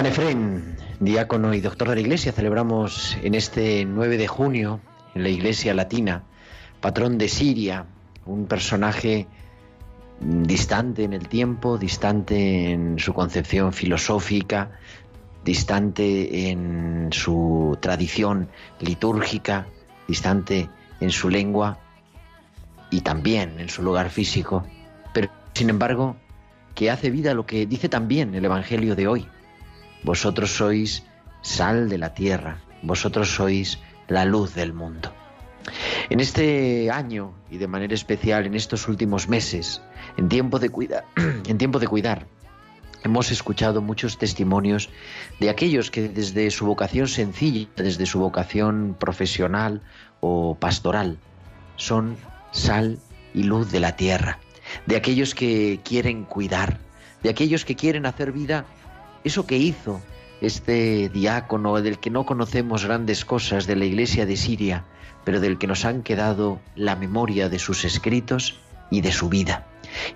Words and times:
San 0.00 0.76
diácono 0.98 1.52
y 1.52 1.60
doctor 1.60 1.90
de 1.90 1.96
la 1.96 2.00
Iglesia, 2.00 2.32
celebramos 2.32 3.18
en 3.22 3.34
este 3.34 3.84
9 3.84 4.16
de 4.16 4.26
junio 4.28 4.80
en 5.14 5.22
la 5.22 5.28
Iglesia 5.28 5.74
Latina, 5.74 6.22
patrón 6.80 7.18
de 7.18 7.28
Siria, 7.28 7.84
un 8.24 8.46
personaje 8.46 9.26
distante 10.20 11.04
en 11.04 11.12
el 11.12 11.28
tiempo, 11.28 11.76
distante 11.76 12.70
en 12.70 12.98
su 12.98 13.12
concepción 13.12 13.74
filosófica, 13.74 14.70
distante 15.44 16.48
en 16.48 17.08
su 17.12 17.76
tradición 17.82 18.48
litúrgica, 18.80 19.66
distante 20.08 20.70
en 21.00 21.10
su 21.10 21.28
lengua 21.28 21.78
y 22.90 23.02
también 23.02 23.60
en 23.60 23.68
su 23.68 23.82
lugar 23.82 24.08
físico, 24.08 24.64
pero 25.12 25.28
sin 25.52 25.68
embargo 25.68 26.16
que 26.74 26.90
hace 26.90 27.10
vida 27.10 27.34
lo 27.34 27.44
que 27.44 27.66
dice 27.66 27.90
también 27.90 28.34
el 28.34 28.46
Evangelio 28.46 28.96
de 28.96 29.06
hoy. 29.06 29.28
Vosotros 30.02 30.56
sois 30.56 31.02
sal 31.42 31.88
de 31.88 31.98
la 31.98 32.14
tierra, 32.14 32.60
vosotros 32.82 33.34
sois 33.34 33.78
la 34.08 34.24
luz 34.24 34.54
del 34.54 34.72
mundo. 34.72 35.12
En 36.08 36.20
este 36.20 36.90
año 36.90 37.34
y 37.50 37.58
de 37.58 37.68
manera 37.68 37.94
especial 37.94 38.46
en 38.46 38.54
estos 38.54 38.88
últimos 38.88 39.28
meses, 39.28 39.82
en 40.16 40.28
tiempo 40.28 40.58
de 40.58 40.70
en 41.46 41.58
tiempo 41.58 41.78
de 41.78 41.86
cuidar, 41.86 42.26
hemos 43.04 43.30
escuchado 43.30 43.80
muchos 43.82 44.18
testimonios 44.18 44.90
de 45.38 45.50
aquellos 45.50 45.90
que 45.90 46.08
desde 46.08 46.50
su 46.50 46.66
vocación 46.66 47.08
sencilla, 47.08 47.68
desde 47.76 48.06
su 48.06 48.18
vocación 48.18 48.96
profesional 48.98 49.82
o 50.20 50.56
pastoral, 50.58 51.18
son 51.76 52.16
sal 52.52 52.98
y 53.34 53.44
luz 53.44 53.70
de 53.70 53.80
la 53.80 53.96
tierra, 53.96 54.38
de 54.86 54.96
aquellos 54.96 55.34
que 55.34 55.80
quieren 55.84 56.24
cuidar, 56.24 56.78
de 57.22 57.30
aquellos 57.30 57.64
que 57.64 57.76
quieren 57.76 58.06
hacer 58.06 58.32
vida 58.32 58.64
eso 59.24 59.46
que 59.46 59.56
hizo 59.56 60.00
este 60.40 61.08
diácono 61.10 61.80
del 61.80 61.98
que 61.98 62.10
no 62.10 62.24
conocemos 62.24 62.84
grandes 62.84 63.24
cosas 63.24 63.66
de 63.66 63.76
la 63.76 63.84
iglesia 63.84 64.26
de 64.26 64.36
Siria, 64.36 64.84
pero 65.24 65.40
del 65.40 65.58
que 65.58 65.66
nos 65.66 65.84
han 65.84 66.02
quedado 66.02 66.60
la 66.76 66.96
memoria 66.96 67.48
de 67.48 67.58
sus 67.58 67.84
escritos 67.84 68.58
y 68.90 69.02
de 69.02 69.12
su 69.12 69.28
vida. 69.28 69.66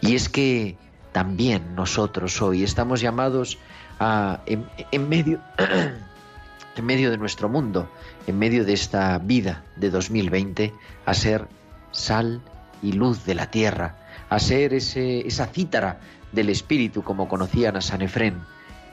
Y 0.01 0.15
es 0.15 0.29
que 0.29 0.77
también 1.13 1.75
nosotros 1.75 2.41
hoy 2.41 2.65
estamos 2.65 3.01
llamados 3.01 3.59
a, 4.01 4.41
en, 4.47 5.09
medio, 5.09 5.41
en 6.77 6.85
medio 6.85 7.11
de 7.11 7.19
nuestro 7.19 7.49
mundo, 7.49 7.89
en 8.27 8.39
medio 8.39 8.65
de 8.65 8.73
esta 8.73 9.19
vida 9.19 9.63
de 9.77 9.91
2020, 9.91 10.73
a 11.05 11.15
ser 11.15 11.47
sal 11.93 12.41
y 12.83 12.93
luz 12.93 13.25
de 13.27 13.35
la 13.35 13.51
tierra, 13.51 13.97
a 14.31 14.39
ser 14.39 14.75
ese, 14.75 15.27
esa 15.27 15.47
cítara 15.47 16.01
del 16.33 16.49
Espíritu, 16.49 17.03
como 17.03 17.29
conocían 17.29 17.77
a 17.77 17.81
San 17.81 18.03
Efrén, 18.03 18.41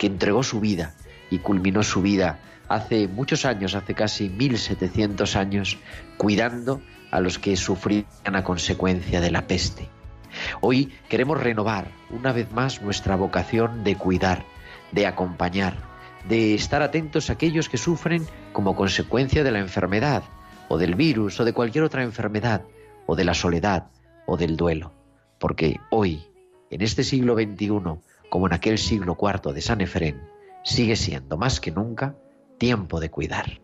que 0.02 0.08
entregó 0.08 0.42
su 0.42 0.60
vida 0.60 0.96
y 1.30 1.38
culminó 1.38 1.84
su 1.84 2.02
vida 2.02 2.40
hace 2.68 3.08
muchos 3.08 3.46
años, 3.46 3.76
hace 3.76 3.94
casi 3.94 4.30
1700 4.30 5.36
años, 5.36 5.78
cuidando 6.18 6.82
a 7.12 7.20
los 7.20 7.38
que 7.38 7.56
sufrían 7.56 8.08
a 8.24 8.44
consecuencia 8.44 9.22
de 9.22 9.30
la 9.30 9.46
peste. 9.46 9.90
Hoy 10.60 10.92
queremos 11.08 11.40
renovar 11.40 11.92
una 12.10 12.32
vez 12.32 12.52
más 12.52 12.82
nuestra 12.82 13.16
vocación 13.16 13.84
de 13.84 13.96
cuidar, 13.96 14.44
de 14.92 15.06
acompañar, 15.06 15.78
de 16.28 16.56
estar 16.56 16.82
atentos 16.82 17.30
a 17.30 17.34
aquellos 17.34 17.70
que 17.70 17.78
sufren 17.78 18.26
como 18.54 18.76
consecuencia 18.76 19.44
de 19.44 19.52
la 19.52 19.60
enfermedad, 19.60 20.24
o 20.68 20.80
del 20.80 20.96
virus, 20.96 21.40
o 21.40 21.46
de 21.46 21.54
cualquier 21.54 21.84
otra 21.84 22.02
enfermedad, 22.02 22.64
o 23.06 23.16
de 23.16 23.24
la 23.24 23.36
soledad, 23.36 23.92
o 24.26 24.36
del 24.36 24.58
duelo. 24.58 24.94
Porque 25.38 25.80
hoy, 25.92 26.24
en 26.72 26.82
este 26.82 27.04
siglo 27.04 27.36
XXI, 27.36 28.02
como 28.32 28.48
en 28.48 28.54
aquel 28.54 28.78
siglo 28.78 29.18
IV 29.22 29.54
de 29.54 29.62
San 29.62 29.82
Efrén, 29.82 30.22
sigue 30.64 30.96
siendo 30.96 31.38
más 31.38 31.60
que 31.60 31.70
nunca 31.70 32.16
tiempo 32.58 33.02
de 33.02 33.12
cuidar. 33.12 33.62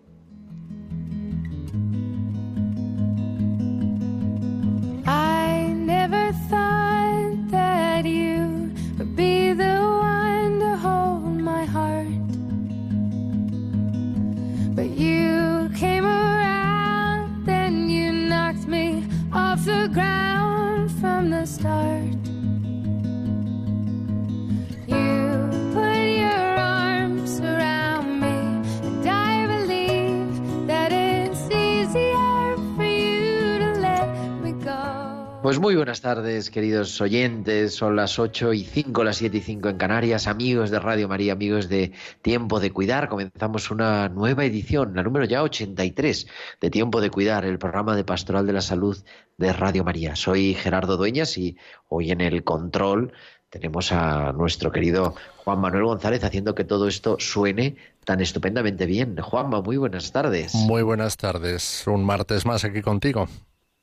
Tardes, 36.07 36.50
queridos 36.50 37.01
oyentes. 37.01 37.75
Son 37.75 37.97
las 37.97 38.18
8 38.18 38.53
y 38.53 38.63
5, 38.63 39.03
las 39.03 39.18
7 39.18 39.40
y 39.40 39.41
5 39.41 39.68
en 39.68 39.78
Canarias. 39.78 40.28
Amigos 40.28 40.72
de 40.72 40.79
Radio 40.79 41.09
María, 41.09 41.34
amigos 41.34 41.68
de 41.68 41.91
Tiempo 42.22 42.62
de 42.62 42.72
Cuidar. 42.72 43.09
Comenzamos 43.09 43.72
una 43.72 44.07
nueva 44.07 44.45
edición, 44.45 44.95
la 44.95 45.03
número 45.03 45.25
ya 45.25 45.44
83 45.44 46.28
de 46.62 46.69
Tiempo 46.69 47.01
de 47.01 47.09
Cuidar, 47.09 47.44
el 47.44 47.59
programa 47.59 47.94
de 47.94 48.06
Pastoral 48.06 48.47
de 48.47 48.53
la 48.53 48.62
Salud 48.62 48.97
de 49.35 49.51
Radio 49.51 49.84
María. 49.84 50.16
Soy 50.16 50.53
Gerardo 50.53 50.95
Dueñas 50.95 51.38
y 51.38 51.57
hoy 51.89 52.12
en 52.12 52.21
el 52.21 52.45
control 52.45 53.12
tenemos 53.50 53.92
a 53.92 54.31
nuestro 54.31 54.71
querido 54.71 55.13
Juan 55.44 55.59
Manuel 55.59 55.83
González 55.83 56.24
haciendo 56.24 56.56
que 56.56 56.63
todo 56.63 56.88
esto 56.88 57.18
suene 57.19 57.75
tan 58.06 58.21
estupendamente 58.21 58.86
bien. 58.86 59.18
Juanma, 59.18 59.62
muy 59.62 59.75
buenas 59.75 60.13
tardes. 60.13 60.56
Muy 60.56 60.83
buenas 60.83 61.18
tardes. 61.18 61.86
Un 61.86 62.06
martes 62.06 62.45
más 62.45 62.63
aquí 62.63 62.81
contigo. 62.81 63.27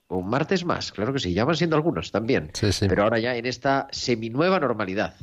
Un 0.09 0.29
martes 0.29 0.65
más, 0.65 0.93
claro 0.93 1.13
que 1.13 1.19
sí, 1.19 1.33
ya 1.33 1.45
van 1.45 1.57
siendo 1.57 1.77
algunos 1.77 2.13
también. 2.13 2.51
Sí, 2.53 2.73
sí. 2.73 2.87
Pero 2.89 3.05
ahora 3.05 3.19
ya 3.19 3.37
en 3.37 3.47
esta 3.47 3.89
seminueva 3.91 4.61
normalidad. 4.61 5.17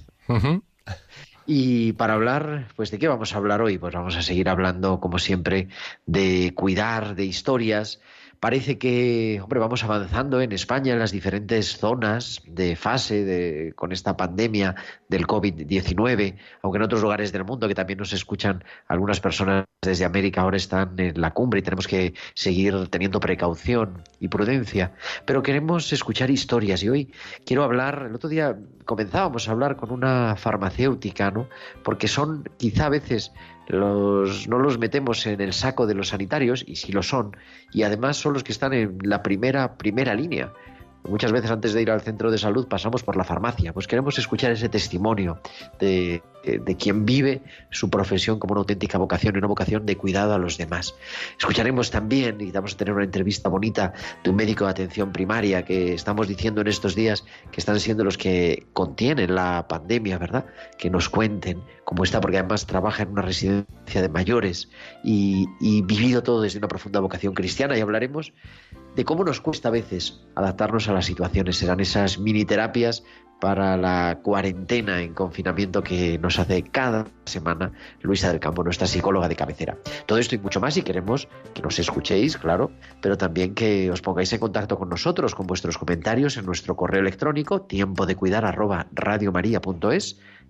Y 1.45 1.93
para 1.93 2.13
hablar, 2.13 2.67
pues 2.75 2.91
de 2.91 2.99
qué 2.99 3.07
vamos 3.07 3.33
a 3.33 3.37
hablar 3.37 3.61
hoy? 3.61 3.77
Pues 3.77 3.93
vamos 3.93 4.15
a 4.15 4.21
seguir 4.21 4.49
hablando, 4.49 4.99
como 4.99 5.19
siempre, 5.19 5.67
de 6.05 6.53
cuidar, 6.55 7.15
de 7.15 7.25
historias. 7.25 7.99
Parece 8.41 8.79
que, 8.79 9.39
hombre, 9.39 9.59
vamos 9.59 9.83
avanzando 9.83 10.41
en 10.41 10.51
España 10.51 10.93
en 10.93 10.99
las 10.99 11.11
diferentes 11.11 11.77
zonas 11.77 12.41
de 12.47 12.75
fase 12.75 13.23
de, 13.23 13.73
con 13.75 13.91
esta 13.91 14.17
pandemia 14.17 14.73
del 15.07 15.27
COVID-19, 15.27 16.37
aunque 16.63 16.77
en 16.77 16.81
otros 16.81 17.03
lugares 17.03 17.31
del 17.31 17.45
mundo 17.45 17.67
que 17.67 17.75
también 17.75 17.99
nos 17.99 18.13
escuchan 18.13 18.63
algunas 18.87 19.19
personas 19.19 19.65
desde 19.79 20.05
América 20.05 20.41
ahora 20.41 20.57
están 20.57 20.99
en 20.99 21.21
la 21.21 21.35
cumbre 21.35 21.59
y 21.59 21.63
tenemos 21.63 21.87
que 21.87 22.15
seguir 22.33 22.87
teniendo 22.87 23.19
precaución 23.19 24.01
y 24.19 24.27
prudencia. 24.27 24.93
Pero 25.25 25.43
queremos 25.43 25.93
escuchar 25.93 26.31
historias 26.31 26.81
y 26.81 26.89
hoy 26.89 27.13
quiero 27.45 27.63
hablar, 27.63 28.07
el 28.09 28.15
otro 28.15 28.27
día 28.27 28.57
comenzábamos 28.91 29.47
a 29.47 29.53
hablar 29.53 29.77
con 29.77 29.89
una 29.89 30.35
farmacéutica, 30.35 31.31
¿no? 31.31 31.47
Porque 31.81 32.09
son 32.09 32.43
quizá 32.57 32.87
a 32.87 32.89
veces 32.89 33.31
los, 33.69 34.49
no 34.49 34.59
los 34.59 34.79
metemos 34.79 35.25
en 35.27 35.39
el 35.39 35.53
saco 35.53 35.87
de 35.87 35.95
los 35.95 36.09
sanitarios, 36.09 36.65
y 36.67 36.75
sí 36.75 36.91
lo 36.91 37.01
son, 37.01 37.37
y 37.71 37.83
además 37.83 38.17
son 38.17 38.33
los 38.33 38.43
que 38.43 38.51
están 38.51 38.73
en 38.73 38.97
la 39.01 39.23
primera, 39.23 39.77
primera 39.77 40.13
línea 40.13 40.51
Muchas 41.07 41.31
veces 41.31 41.49
antes 41.51 41.73
de 41.73 41.81
ir 41.81 41.91
al 41.91 42.01
centro 42.01 42.31
de 42.31 42.37
salud 42.37 42.67
pasamos 42.67 43.03
por 43.03 43.15
la 43.15 43.23
farmacia. 43.23 43.73
Pues 43.73 43.87
queremos 43.87 44.17
escuchar 44.19 44.51
ese 44.51 44.69
testimonio 44.69 45.41
de, 45.79 46.21
de 46.43 46.77
quien 46.77 47.05
vive 47.05 47.41
su 47.69 47.89
profesión 47.89 48.39
como 48.39 48.53
una 48.53 48.59
auténtica 48.59 48.97
vocación 48.97 49.35
y 49.35 49.37
una 49.39 49.47
vocación 49.47 49.85
de 49.85 49.97
cuidado 49.97 50.33
a 50.33 50.37
los 50.37 50.57
demás. 50.57 50.95
Escucharemos 51.37 51.91
también, 51.91 52.39
y 52.39 52.51
vamos 52.51 52.73
a 52.73 52.77
tener 52.77 52.93
una 52.93 53.03
entrevista 53.03 53.49
bonita 53.49 53.93
de 54.23 54.29
un 54.29 54.35
médico 54.35 54.65
de 54.65 54.71
atención 54.71 55.11
primaria 55.11 55.63
que 55.63 55.93
estamos 55.93 56.27
diciendo 56.27 56.61
en 56.61 56.67
estos 56.67 56.95
días 56.95 57.25
que 57.51 57.59
están 57.59 57.79
siendo 57.79 58.03
los 58.03 58.17
que 58.17 58.67
contienen 58.73 59.35
la 59.35 59.67
pandemia, 59.67 60.17
¿verdad? 60.17 60.45
Que 60.77 60.89
nos 60.89 61.09
cuenten 61.09 61.61
cómo 61.83 62.03
está, 62.03 62.21
porque 62.21 62.37
además 62.37 62.67
trabaja 62.67 63.03
en 63.03 63.09
una 63.09 63.21
residencia 63.21 64.01
de 64.01 64.09
mayores 64.09 64.69
y, 65.03 65.47
y 65.59 65.81
vivido 65.81 66.23
todo 66.23 66.41
desde 66.41 66.59
una 66.59 66.67
profunda 66.67 66.99
vocación 66.99 67.33
cristiana. 67.33 67.77
Y 67.77 67.81
hablaremos 67.81 68.33
de 68.95 69.05
cómo 69.05 69.23
nos 69.23 69.41
cuesta 69.41 69.69
a 69.69 69.71
veces 69.71 70.21
adaptarnos 70.35 70.87
a 70.87 70.90
las 70.95 71.05
situaciones. 71.05 71.57
Serán 71.57 71.79
esas 71.79 72.19
mini 72.19 72.45
terapias 72.45 73.03
para 73.41 73.75
la 73.75 74.19
cuarentena 74.21 75.01
en 75.01 75.15
confinamiento 75.15 75.83
que 75.83 76.19
nos 76.19 76.37
hace 76.37 76.61
cada 76.61 77.07
semana 77.25 77.73
Luisa 78.01 78.29
del 78.29 78.39
Campo, 78.39 78.63
nuestra 78.63 78.85
psicóloga 78.85 79.27
de 79.27 79.35
cabecera. 79.35 79.77
Todo 80.05 80.19
esto 80.19 80.35
y 80.35 80.37
mucho 80.37 80.61
más 80.61 80.77
y 80.77 80.83
queremos 80.83 81.27
que 81.55 81.63
nos 81.63 81.79
escuchéis, 81.79 82.37
claro, 82.37 82.71
pero 83.01 83.17
también 83.17 83.55
que 83.55 83.89
os 83.89 84.01
pongáis 84.01 84.31
en 84.31 84.39
contacto 84.39 84.77
con 84.77 84.89
nosotros, 84.89 85.33
con 85.33 85.47
vuestros 85.47 85.79
comentarios 85.79 86.37
en 86.37 86.45
nuestro 86.45 86.75
correo 86.75 87.01
electrónico 87.01 87.63
tiempo 87.63 88.05
de 88.05 88.15
cuidar 88.15 88.45
arroba 88.45 88.87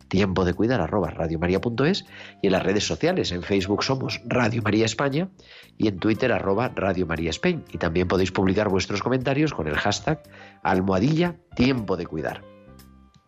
tiempo 0.09 0.43
de 0.43 0.53
cuidar 0.53 0.81
arroba 0.81 1.11
radiomaria.es 1.11 2.05
y 2.41 2.47
en 2.47 2.51
las 2.51 2.63
redes 2.63 2.85
sociales. 2.85 3.31
En 3.31 3.43
Facebook 3.43 3.83
somos 3.83 4.21
Radio 4.25 4.61
María 4.61 4.85
España 4.85 5.29
y 5.77 5.87
en 5.87 5.99
Twitter 5.99 6.33
arroba 6.33 6.69
Radio 6.75 7.05
María 7.05 7.29
Spain. 7.29 7.63
Y 7.71 7.77
también 7.77 8.09
podéis 8.09 8.33
publicar 8.33 8.67
vuestros 8.67 9.01
comentarios 9.01 9.53
con 9.53 9.67
el 9.67 9.77
hashtag 9.77 10.21
almohadilla 10.63 11.37
tiempo 11.55 11.95
de 11.95 12.05
cuidar. 12.05 12.41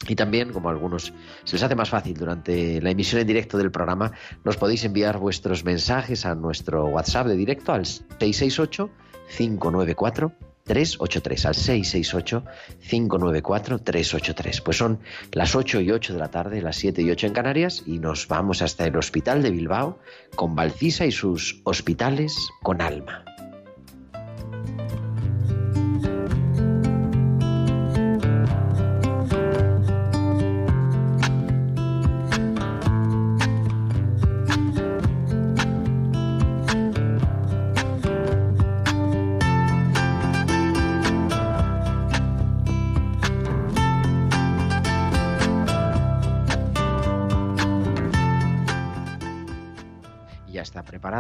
Y 0.08 0.16
también, 0.16 0.52
como 0.52 0.70
a 0.70 0.72
algunos 0.72 1.14
se 1.44 1.56
les 1.56 1.64
hace 1.64 1.76
más 1.76 1.90
fácil 1.90 2.16
durante 2.16 2.82
la 2.82 2.92
emisión 2.92 3.22
en 3.22 3.28
directo 3.28 3.58
del 3.58 3.72
programa, 3.72 4.12
nos 4.44 4.58
podéis 4.58 4.84
enviar 4.84 5.18
vuestros 5.18 5.64
mensajes 5.64 6.26
a 6.26 6.36
nuestro 6.36 6.86
WhatsApp 6.88 7.28
de 7.28 7.36
directo 7.36 7.74
al 7.74 7.86
668 7.86 8.90
594 9.38 10.34
383 10.66 11.46
al 11.46 11.56
668 11.56 12.44
594 12.90 13.80
383. 13.80 14.62
Pues 14.62 14.78
son 14.78 15.00
las 15.32 15.56
8 15.56 15.82
y 15.82 15.92
8 15.92 16.14
de 16.14 16.20
la 16.20 16.30
tarde, 16.30 16.62
las 16.62 16.78
7 16.78 17.02
y 17.02 17.12
8 17.12 17.28
en 17.28 17.34
Canarias 17.34 17.84
y 17.86 18.00
nos 18.00 18.28
vamos 18.28 18.62
hasta 18.62 18.86
el 18.86 18.96
Hospital 18.96 19.42
de 19.42 19.52
Bilbao 19.52 20.00
con 20.36 20.56
Valcisa 20.56 21.06
y 21.06 21.12
sus 21.12 21.62
hospitales 21.64 22.36
con 22.62 22.82
alma. 22.82 23.26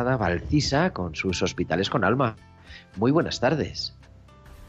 Valcisa 0.02 0.92
con 0.92 1.16
sus 1.16 1.44
hospitales 1.44 1.90
con 1.90 2.04
alma. 2.04 2.36
Muy 2.96 3.12
buenas 3.12 3.40
tardes. 3.40 3.94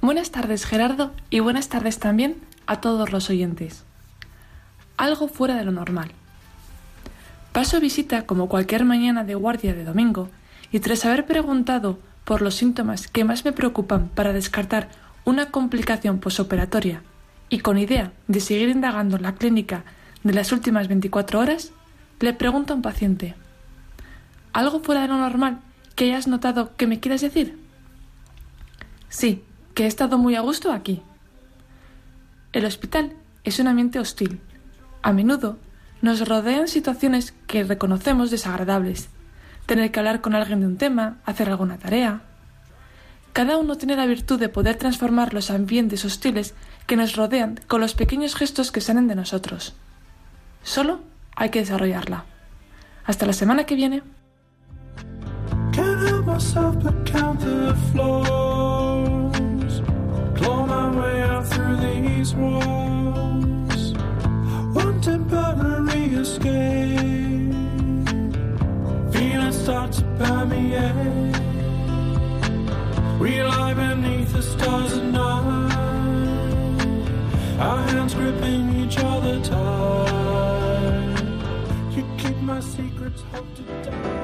Buenas 0.02 0.30
tardes 0.30 0.66
Gerardo 0.66 1.12
y 1.30 1.40
buenas 1.40 1.68
tardes 1.68 1.98
también 1.98 2.36
a 2.66 2.80
todos 2.80 3.10
los 3.10 3.30
oyentes. 3.30 3.84
Algo 4.98 5.28
fuera 5.28 5.56
de 5.56 5.64
lo 5.64 5.72
normal. 5.72 6.10
Paso 7.52 7.80
visita 7.80 8.26
como 8.26 8.48
cualquier 8.48 8.84
mañana 8.84 9.24
de 9.24 9.34
guardia 9.34 9.74
de 9.74 9.84
domingo 9.84 10.28
y 10.70 10.80
tras 10.80 11.06
haber 11.06 11.24
preguntado 11.24 11.98
por 12.24 12.42
los 12.42 12.56
síntomas 12.56 13.08
que 13.08 13.24
más 13.24 13.44
me 13.44 13.52
preocupan 13.52 14.08
para 14.08 14.32
descartar 14.32 14.88
una 15.24 15.50
complicación 15.50 16.18
posoperatoria 16.18 17.02
y 17.48 17.60
con 17.60 17.78
idea 17.78 18.12
de 18.28 18.40
seguir 18.40 18.68
indagando 18.68 19.16
en 19.16 19.22
la 19.22 19.36
clínica 19.36 19.84
de 20.22 20.34
las 20.34 20.52
últimas 20.52 20.88
24 20.88 21.38
horas, 21.38 21.72
le 22.20 22.32
pregunto 22.32 22.72
a 22.72 22.76
un 22.76 22.82
paciente, 22.82 23.34
¿Algo 24.54 24.78
fuera 24.78 25.02
de 25.02 25.08
lo 25.08 25.18
normal 25.18 25.58
que 25.96 26.04
hayas 26.04 26.28
notado 26.28 26.76
que 26.76 26.86
me 26.86 27.00
quieras 27.00 27.20
decir? 27.20 27.58
Sí, 29.08 29.44
que 29.74 29.82
he 29.82 29.86
estado 29.88 30.16
muy 30.16 30.36
a 30.36 30.42
gusto 30.42 30.72
aquí. 30.72 31.02
El 32.52 32.64
hospital 32.64 33.14
es 33.42 33.58
un 33.58 33.66
ambiente 33.66 33.98
hostil. 33.98 34.40
A 35.02 35.12
menudo 35.12 35.58
nos 36.02 36.26
rodean 36.28 36.68
situaciones 36.68 37.34
que 37.48 37.64
reconocemos 37.64 38.30
desagradables. 38.30 39.08
Tener 39.66 39.90
que 39.90 39.98
hablar 39.98 40.20
con 40.20 40.36
alguien 40.36 40.60
de 40.60 40.66
un 40.66 40.76
tema, 40.76 41.18
hacer 41.26 41.48
alguna 41.48 41.78
tarea. 41.78 42.22
Cada 43.32 43.58
uno 43.58 43.76
tiene 43.76 43.96
la 43.96 44.06
virtud 44.06 44.38
de 44.38 44.48
poder 44.48 44.76
transformar 44.76 45.34
los 45.34 45.50
ambientes 45.50 46.04
hostiles 46.04 46.54
que 46.86 46.94
nos 46.94 47.16
rodean 47.16 47.58
con 47.66 47.80
los 47.80 47.94
pequeños 47.94 48.36
gestos 48.36 48.70
que 48.70 48.80
salen 48.80 49.08
de 49.08 49.16
nosotros. 49.16 49.74
Solo 50.62 51.00
hay 51.34 51.50
que 51.50 51.58
desarrollarla. 51.58 52.24
Hasta 53.04 53.26
la 53.26 53.32
semana 53.32 53.64
que 53.64 53.74
viene. 53.74 54.04
Can't 55.74 56.00
help 56.08 56.24
myself 56.26 56.78
but 56.84 57.04
count 57.04 57.40
the 57.40 57.74
floors. 57.90 59.82
Claw 60.38 60.66
my 60.66 60.96
way 60.96 61.22
out 61.22 61.46
through 61.48 61.76
these 61.78 62.32
walls. 62.32 63.92
One 64.72 65.00
temporary 65.00 66.14
escape. 66.14 67.52
Feelings 69.12 69.58
start 69.64 69.90
to 69.94 70.02
permeate. 70.16 71.34
We 73.18 73.42
lie 73.42 73.74
beneath 73.74 74.32
the 74.32 74.42
stars 74.42 74.92
at 74.96 75.04
night. 75.04 75.74
Our 77.58 77.82
hands 77.88 78.14
gripping 78.14 78.76
each 78.76 78.98
other 78.98 79.40
tight. 79.42 81.22
You 81.96 82.04
keep 82.16 82.36
my 82.42 82.60
secrets, 82.60 83.22
hope 83.32 83.52
to 83.56 83.62
die. 83.90 84.23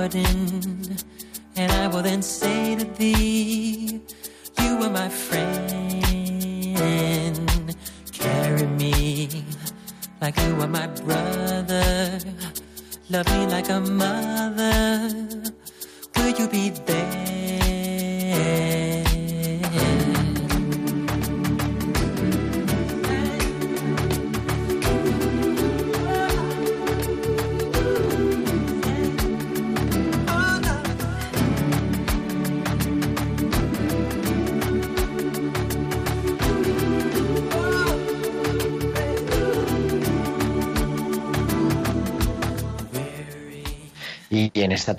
garden. 0.00 0.59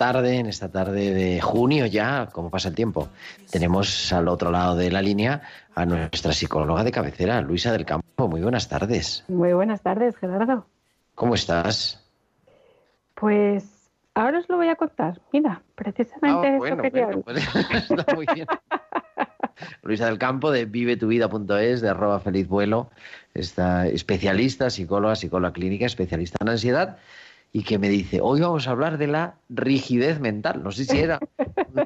Tarde, 0.01 0.37
en 0.37 0.47
esta 0.47 0.71
tarde 0.71 1.13
de 1.13 1.39
junio 1.41 1.85
ya, 1.85 2.27
como 2.31 2.49
pasa 2.49 2.69
el 2.69 2.73
tiempo, 2.73 3.09
tenemos 3.51 4.11
al 4.11 4.29
otro 4.29 4.49
lado 4.49 4.75
de 4.75 4.89
la 4.89 4.99
línea 4.99 5.43
a 5.75 5.85
nuestra 5.85 6.33
psicóloga 6.33 6.83
de 6.83 6.91
cabecera, 6.91 7.39
Luisa 7.41 7.71
del 7.71 7.85
Campo. 7.85 8.27
Muy 8.27 8.41
buenas 8.41 8.67
tardes. 8.67 9.23
Muy 9.27 9.53
buenas 9.53 9.83
tardes, 9.83 10.17
Gerardo. 10.17 10.65
¿Cómo 11.13 11.35
estás? 11.35 12.03
Pues 13.13 13.91
ahora 14.15 14.39
os 14.39 14.49
lo 14.49 14.57
voy 14.57 14.69
a 14.69 14.75
contar. 14.75 15.21
Mira, 15.31 15.61
precisamente 15.75 16.47
Ah, 16.47 16.49
eso 16.49 16.57
bueno, 16.57 16.81
quería 16.81 17.05
bueno, 17.05 17.21
pues, 17.21 17.37
está 17.91 18.15
muy 18.15 18.25
bien. 18.33 18.47
Luisa 19.83 20.07
del 20.07 20.17
Campo 20.17 20.49
de 20.49 20.65
vivetuvida.es, 20.65 21.81
de 21.81 21.89
arroba 21.89 22.19
feliz 22.21 22.47
vuelo, 22.47 22.89
esta 23.35 23.85
especialista, 23.85 24.71
psicóloga, 24.71 25.15
psicóloga 25.15 25.53
clínica, 25.53 25.85
especialista 25.85 26.39
en 26.41 26.49
ansiedad 26.49 26.97
y 27.53 27.63
que 27.63 27.77
me 27.77 27.89
dice, 27.89 28.21
hoy 28.21 28.41
vamos 28.41 28.67
a 28.67 28.71
hablar 28.71 28.97
de 28.97 29.07
la 29.07 29.35
rigidez 29.49 30.19
mental. 30.19 30.63
No 30.63 30.71
sé 30.71 30.85
si 30.85 30.99
era 30.99 31.19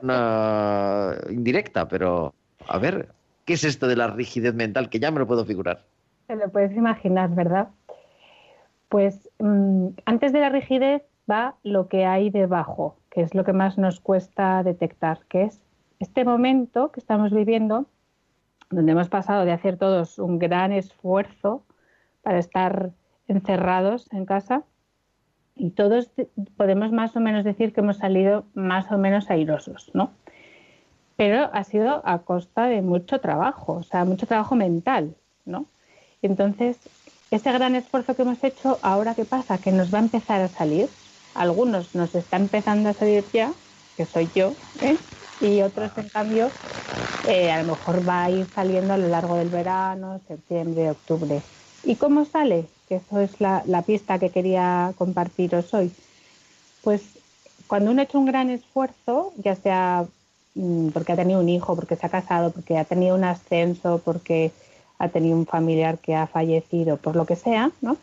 una 0.01 1.15
indirecta, 1.29 1.87
pero 1.87 2.33
a 2.67 2.77
ver, 2.77 3.09
¿qué 3.45 3.53
es 3.53 3.63
esto 3.63 3.87
de 3.87 3.95
la 3.95 4.07
rigidez 4.07 4.53
mental? 4.53 4.89
Que 4.89 4.99
ya 4.99 5.09
me 5.09 5.19
lo 5.19 5.27
puedo 5.27 5.45
figurar. 5.45 5.83
Te 6.27 6.35
lo 6.35 6.49
puedes 6.49 6.75
imaginar, 6.75 7.31
¿verdad? 7.31 7.69
Pues 8.89 9.29
mm, 9.39 9.87
antes 10.05 10.33
de 10.33 10.39
la 10.39 10.49
rigidez 10.49 11.01
va 11.29 11.55
lo 11.63 11.87
que 11.87 12.05
hay 12.05 12.29
debajo, 12.29 12.97
que 13.09 13.21
es 13.21 13.33
lo 13.33 13.43
que 13.43 13.53
más 13.53 13.79
nos 13.79 13.99
cuesta 13.99 14.61
detectar, 14.61 15.21
que 15.29 15.45
es 15.45 15.63
este 15.99 16.25
momento 16.25 16.91
que 16.91 16.99
estamos 16.99 17.31
viviendo, 17.33 17.87
donde 18.69 18.91
hemos 18.91 19.09
pasado 19.09 19.45
de 19.45 19.51
hacer 19.51 19.77
todos 19.77 20.19
un 20.19 20.37
gran 20.37 20.71
esfuerzo 20.71 21.63
para 22.21 22.37
estar 22.37 22.91
encerrados 23.27 24.11
en 24.11 24.25
casa 24.25 24.63
y 25.55 25.69
todos 25.71 26.09
podemos 26.57 26.91
más 26.91 27.15
o 27.15 27.19
menos 27.19 27.43
decir 27.43 27.73
que 27.73 27.81
hemos 27.81 27.97
salido 27.97 28.45
más 28.53 28.91
o 28.91 28.97
menos 28.97 29.29
airosos, 29.29 29.89
¿no? 29.93 30.11
Pero 31.15 31.49
ha 31.53 31.63
sido 31.63 32.01
a 32.05 32.19
costa 32.19 32.65
de 32.65 32.81
mucho 32.81 33.19
trabajo, 33.19 33.73
o 33.73 33.83
sea, 33.83 34.03
mucho 34.03 34.27
trabajo 34.27 34.55
mental, 34.55 35.15
¿no? 35.45 35.65
Entonces, 36.21 36.77
ese 37.31 37.51
gran 37.51 37.75
esfuerzo 37.75 38.15
que 38.15 38.23
hemos 38.23 38.43
hecho, 38.43 38.79
ahora 38.81 39.15
qué 39.15 39.25
pasa, 39.25 39.57
que 39.57 39.71
nos 39.71 39.93
va 39.93 39.99
a 39.99 40.03
empezar 40.03 40.41
a 40.41 40.49
salir. 40.49 40.89
Algunos 41.33 41.95
nos 41.95 42.15
está 42.15 42.37
empezando 42.37 42.89
a 42.89 42.93
salir 42.93 43.23
ya, 43.33 43.51
que 43.95 44.05
soy 44.05 44.29
yo, 44.35 44.53
¿eh? 44.81 44.97
y 45.41 45.61
otros, 45.61 45.91
en 45.97 46.09
cambio, 46.09 46.49
eh, 47.27 47.51
a 47.51 47.61
lo 47.61 47.73
mejor 47.73 48.07
va 48.07 48.25
a 48.25 48.29
ir 48.29 48.45
saliendo 48.47 48.93
a 48.93 48.97
lo 48.97 49.07
largo 49.07 49.35
del 49.35 49.49
verano, 49.49 50.21
septiembre, 50.27 50.91
octubre. 50.91 51.41
¿Y 51.83 51.95
cómo 51.95 52.25
sale? 52.25 52.65
Que 52.87 52.95
eso 52.95 53.19
es 53.19 53.39
la, 53.41 53.63
la 53.65 53.81
pista 53.81 54.19
que 54.19 54.29
quería 54.29 54.93
compartiros 54.97 55.73
hoy. 55.73 55.91
Pues 56.83 57.01
cuando 57.67 57.91
uno 57.91 58.01
ha 58.01 58.03
hecho 58.03 58.19
un 58.19 58.25
gran 58.25 58.49
esfuerzo, 58.49 59.33
ya 59.37 59.55
sea 59.55 60.05
mm, 60.55 60.89
porque 60.89 61.13
ha 61.13 61.15
tenido 61.15 61.39
un 61.39 61.49
hijo, 61.49 61.75
porque 61.75 61.95
se 61.95 62.05
ha 62.05 62.09
casado, 62.09 62.51
porque 62.51 62.77
ha 62.77 62.85
tenido 62.85 63.15
un 63.15 63.23
ascenso, 63.23 64.01
porque 64.03 64.51
ha 64.99 65.09
tenido 65.09 65.37
un 65.37 65.45
familiar 65.45 65.97
que 65.97 66.15
ha 66.15 66.27
fallecido, 66.27 66.97
por 66.97 67.15
lo 67.15 67.25
que 67.25 67.35
sea, 67.35 67.71
¿no? 67.81 67.97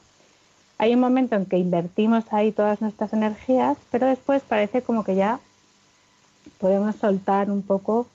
Hay 0.78 0.94
un 0.94 1.00
momento 1.00 1.36
en 1.36 1.46
que 1.46 1.58
invertimos 1.58 2.24
ahí 2.32 2.50
todas 2.50 2.80
nuestras 2.80 3.12
energías, 3.12 3.76
pero 3.90 4.06
después 4.06 4.42
parece 4.42 4.82
como 4.82 5.04
que 5.04 5.14
ya 5.14 5.38
podemos 6.58 6.96
soltar 6.96 7.50
un 7.50 7.62
poco 7.62 8.08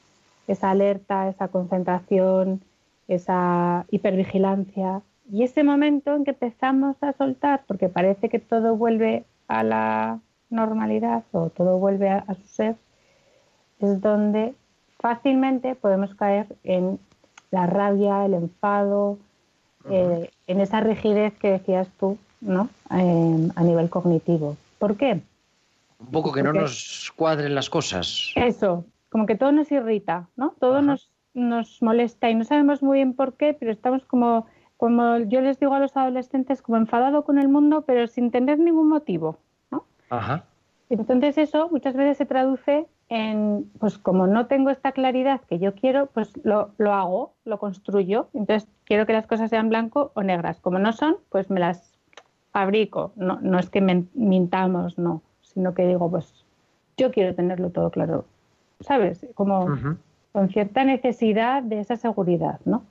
esa 0.47 0.71
alerta, 0.71 1.29
esa 1.29 1.47
concentración, 1.47 2.62
esa 3.07 3.86
hipervigilancia. 3.89 5.01
Y 5.31 5.43
ese 5.43 5.63
momento 5.63 6.15
en 6.15 6.24
que 6.24 6.31
empezamos 6.31 6.96
a 7.01 7.13
soltar, 7.13 7.63
porque 7.67 7.89
parece 7.89 8.29
que 8.29 8.39
todo 8.39 8.75
vuelve 8.75 9.25
a 9.48 9.63
la 9.63 10.19
normalidad 10.50 11.24
o 11.31 11.50
todo 11.50 11.77
vuelve 11.77 12.10
a, 12.10 12.25
su 12.34 12.48
ser, 12.48 12.75
es 13.79 14.01
donde 14.01 14.53
fácilmente 15.00 15.75
podemos 15.75 16.15
caer 16.15 16.48
en 16.63 17.00
la 17.51 17.67
rabia, 17.67 18.25
el 18.25 18.34
enfado, 18.34 19.17
eh, 19.89 20.29
en 20.48 20.62
esa 20.62 20.79
rigidez 20.81 21.34
que 21.38 21.51
decías 21.51 21.88
tú, 22.00 22.17
¿no? 22.41 22.69
Eh, 22.91 23.50
a 23.55 23.63
nivel 23.63 23.89
cognitivo. 23.89 24.57
¿Por 24.79 24.98
qué? 24.98 25.22
Un 26.00 26.07
poco 26.07 26.31
que 26.31 26.43
no 26.43 26.53
nos 26.53 27.12
cuadren 27.15 27.55
las 27.55 27.69
cosas. 27.69 28.31
Eso, 28.36 28.86
como 29.10 29.25
que 29.25 29.36
todo 29.36 29.51
nos 29.51 29.72
irrita, 29.72 30.27
¿no? 30.36 30.53
Todo 30.60 30.81
nos, 30.81 31.10
nos 31.34 31.81
molesta 31.81 32.29
y 32.29 32.36
no 32.36 32.43
sabemos 32.43 32.84
muy 32.84 32.98
bien 32.98 33.13
por 33.13 33.34
qué, 33.34 33.53
pero 33.53 33.72
estamos 33.72 34.03
como, 34.05 34.46
como 34.77 35.17
yo 35.17 35.41
les 35.41 35.60
digo 35.60 35.74
a 35.74 35.79
los 35.79 35.98
adolescentes, 35.98 36.62
como 36.62 36.77
enfadado 36.77 37.24
con 37.24 37.38
el 37.38 37.50
mundo, 37.50 37.84
pero 37.86 38.07
sin 38.07 38.31
tener 38.31 38.60
ningún 38.60 38.89
motivo, 38.89 39.38
¿no? 39.72 39.86
Ajá. 40.10 40.46
Entonces 40.89 41.38
eso 41.38 41.69
muchas 41.69 41.96
veces 41.96 42.17
se 42.17 42.25
traduce 42.25 42.88
en, 43.10 43.69
pues 43.79 43.98
como 43.98 44.27
no 44.27 44.48
tengo 44.48 44.69
esta 44.69 44.91
claridad 44.91 45.41
que 45.41 45.60
yo 45.60 45.74
quiero, 45.75 46.07
pues 46.07 46.31
lo, 46.43 46.72
lo 46.77 46.93
hago, 46.93 47.34
lo 47.43 47.60
construyo. 47.60 48.29
Entonces 48.34 48.69
quiero 48.86 49.05
que 49.05 49.13
las 49.13 49.27
cosas 49.27 49.50
sean 49.50 49.69
blanco 49.69 50.12
o 50.13 50.24
negras. 50.24 50.60
Como 50.62 50.79
no 50.79 50.93
son, 50.93 51.17
pues 51.29 51.50
me 51.50 51.60
las 51.60 51.98
fabrico. 52.51 53.12
No, 53.15 53.39
no 53.41 53.60
es 53.60 53.69
que 53.69 53.81
mintamos, 53.81 54.98
no 54.98 55.22
sino 55.57 55.74
que 55.74 55.88
digo, 55.88 56.07
pues 56.10 56.46
yo 56.98 57.12
quiero 57.12 57.34
tenerlo 57.34 57.72
todo 57.72 57.89
claro, 57.89 58.25
¿sabes? 58.79 59.25
Como 59.34 59.67
con 60.31 60.50
cierta 60.50 60.84
necesidad 60.84 61.63
de 61.63 61.79
esa 61.79 61.96
seguridad, 61.96 62.60
¿no? 62.63 62.84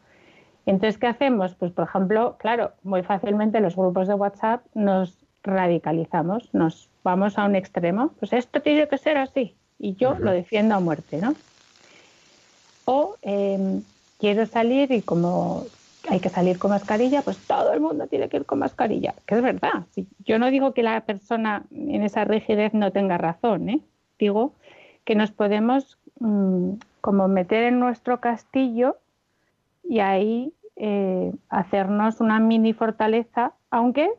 Entonces, 0.67 0.99
¿qué 0.99 1.07
hacemos? 1.07 1.55
Pues, 1.55 1.73
por 1.73 1.85
ejemplo, 1.85 2.37
claro, 2.39 2.73
muy 2.83 3.03
fácilmente 3.03 3.61
los 3.61 3.77
grupos 3.77 4.09
de 4.09 4.15
WhatsApp 4.15 4.65
nos 4.75 5.17
radicalizamos, 5.45 6.53
nos 6.53 6.89
vamos 7.05 7.39
a 7.39 7.45
un 7.45 7.55
extremo, 7.55 8.11
pues 8.19 8.33
esto 8.33 8.61
tiene 8.61 8.89
que 8.89 8.99
ser 8.99 9.17
así, 9.17 9.55
y 9.79 9.95
yo 9.95 10.17
lo 10.19 10.33
defiendo 10.33 10.75
a 10.75 10.81
muerte, 10.81 11.19
¿no? 11.19 11.35
O 12.85 13.15
em, 13.23 13.83
quiero 14.19 14.45
salir 14.47 14.91
y 14.91 15.03
como 15.03 15.65
hay 16.09 16.19
que 16.19 16.29
salir 16.29 16.59
con 16.59 16.71
mascarilla, 16.71 17.23
pues 17.23 17.39
todo 17.39 17.73
el 17.73 17.81
mundo 17.81 18.09
tiene 18.09 18.29
que 18.29 18.39
ir 18.39 18.45
con 18.45 18.59
mascarilla, 18.59 19.15
que 19.25 19.37
es 19.37 19.43
verdad. 19.43 19.87
Yo 20.25 20.39
no 20.41 20.51
digo 20.51 20.73
que 20.73 20.83
la 20.83 21.01
persona 21.03 21.65
en 21.71 22.03
esa 22.03 22.25
rigidez 22.25 22.75
no 22.75 22.91
tenga 22.91 23.17
razón, 23.17 23.69
¿eh? 23.69 23.81
digo 24.19 24.53
que 25.05 25.15
nos 25.15 25.31
podemos 25.31 25.99
mm, 26.19 26.73
como 27.01 27.29
meter 27.29 27.65
en 27.65 27.79
nuestro 27.79 28.21
castillo 28.21 28.97
y 29.89 30.01
ahí 30.01 30.53
eh, 30.77 31.33
hacernos 31.49 32.21
una 32.21 32.41
mini 32.41 32.73
fortaleza, 32.73 33.55
aunque 33.71 34.11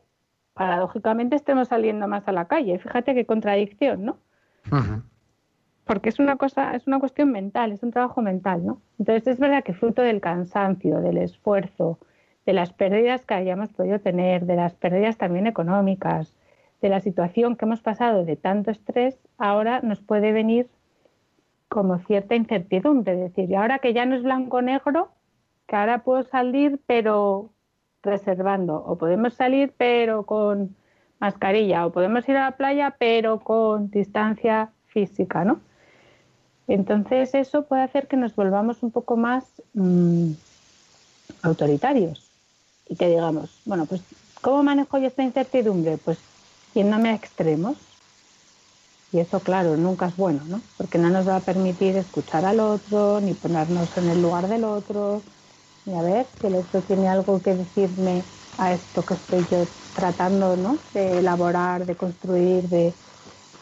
paradójicamente 0.54 1.36
estemos 1.36 1.68
saliendo 1.68 2.08
más 2.08 2.26
a 2.26 2.32
la 2.32 2.46
calle. 2.46 2.78
Fíjate 2.78 3.14
qué 3.14 3.26
contradicción, 3.26 4.04
¿no? 4.04 4.18
porque 5.88 6.10
es 6.10 6.18
una 6.18 6.36
cosa, 6.36 6.76
es 6.76 6.86
una 6.86 7.00
cuestión 7.00 7.32
mental, 7.32 7.72
es 7.72 7.82
un 7.82 7.90
trabajo 7.90 8.20
mental, 8.20 8.64
¿no? 8.64 8.82
Entonces 8.98 9.26
es 9.26 9.40
verdad 9.40 9.64
que 9.64 9.72
fruto 9.72 10.02
del 10.02 10.20
cansancio, 10.20 11.00
del 11.00 11.16
esfuerzo, 11.16 11.98
de 12.44 12.52
las 12.52 12.74
pérdidas 12.74 13.24
que 13.24 13.34
hayamos 13.34 13.72
podido 13.72 13.98
tener, 13.98 14.44
de 14.44 14.56
las 14.56 14.74
pérdidas 14.74 15.16
también 15.16 15.46
económicas, 15.46 16.36
de 16.82 16.90
la 16.90 17.00
situación 17.00 17.56
que 17.56 17.64
hemos 17.64 17.80
pasado 17.80 18.26
de 18.26 18.36
tanto 18.36 18.70
estrés, 18.70 19.18
ahora 19.38 19.80
nos 19.80 20.00
puede 20.00 20.30
venir 20.32 20.68
como 21.68 21.98
cierta 22.00 22.34
incertidumbre, 22.34 23.14
es 23.14 23.20
decir, 23.20 23.50
y 23.50 23.54
ahora 23.54 23.78
que 23.78 23.94
ya 23.94 24.04
no 24.04 24.14
es 24.14 24.22
blanco-negro, 24.22 25.10
que 25.68 25.76
ahora 25.76 26.02
puedo 26.02 26.24
salir 26.24 26.80
pero 26.86 27.50
reservando, 28.02 28.82
o 28.84 28.96
podemos 28.96 29.34
salir 29.34 29.74
pero 29.76 30.24
con 30.24 30.74
mascarilla, 31.20 31.86
o 31.86 31.92
podemos 31.92 32.28
ir 32.28 32.36
a 32.36 32.44
la 32.44 32.56
playa 32.56 32.96
pero 32.98 33.38
con 33.40 33.90
distancia 33.90 34.70
física, 34.86 35.44
¿no? 35.44 35.60
Entonces 36.66 37.34
eso 37.34 37.62
puede 37.62 37.82
hacer 37.82 38.08
que 38.08 38.16
nos 38.16 38.34
volvamos 38.34 38.82
un 38.82 38.90
poco 38.90 39.16
más 39.16 39.44
mm, 39.74 40.32
autoritarios 41.42 42.30
y 42.88 42.96
que 42.96 43.08
digamos, 43.08 43.60
bueno, 43.66 43.84
pues 43.86 44.02
¿cómo 44.40 44.62
manejo 44.62 44.98
yo 44.98 45.06
esta 45.06 45.22
incertidumbre? 45.22 45.98
Pues 45.98 46.18
yéndome 46.74 47.10
a 47.10 47.14
extremos. 47.14 47.76
Y 49.10 49.20
eso, 49.20 49.40
claro, 49.40 49.76
nunca 49.78 50.06
es 50.06 50.16
bueno, 50.16 50.42
¿no? 50.46 50.60
Porque 50.76 50.98
no 50.98 51.08
nos 51.08 51.26
va 51.26 51.36
a 51.36 51.40
permitir 51.40 51.96
escuchar 51.96 52.44
al 52.44 52.60
otro, 52.60 53.20
ni 53.20 53.32
ponernos 53.32 53.96
en 53.96 54.10
el 54.10 54.20
lugar 54.20 54.48
del 54.48 54.64
otro, 54.64 55.22
ni 55.84 55.96
a 55.96 56.02
ver 56.02 56.26
si 56.40 56.46
el 56.46 56.56
otro 56.56 56.80
tiene 56.82 57.08
algo 57.08 57.40
que 57.40 57.54
decirme 57.54 58.22
a 58.58 58.72
esto 58.72 59.04
que 59.04 59.14
estoy 59.14 59.46
yo 59.50 59.66
tratando, 59.94 60.56
¿no? 60.56 60.78
De 60.92 61.18
elaborar, 61.18 61.86
de 61.86 61.96
construir, 61.96 62.68
de 62.68 62.94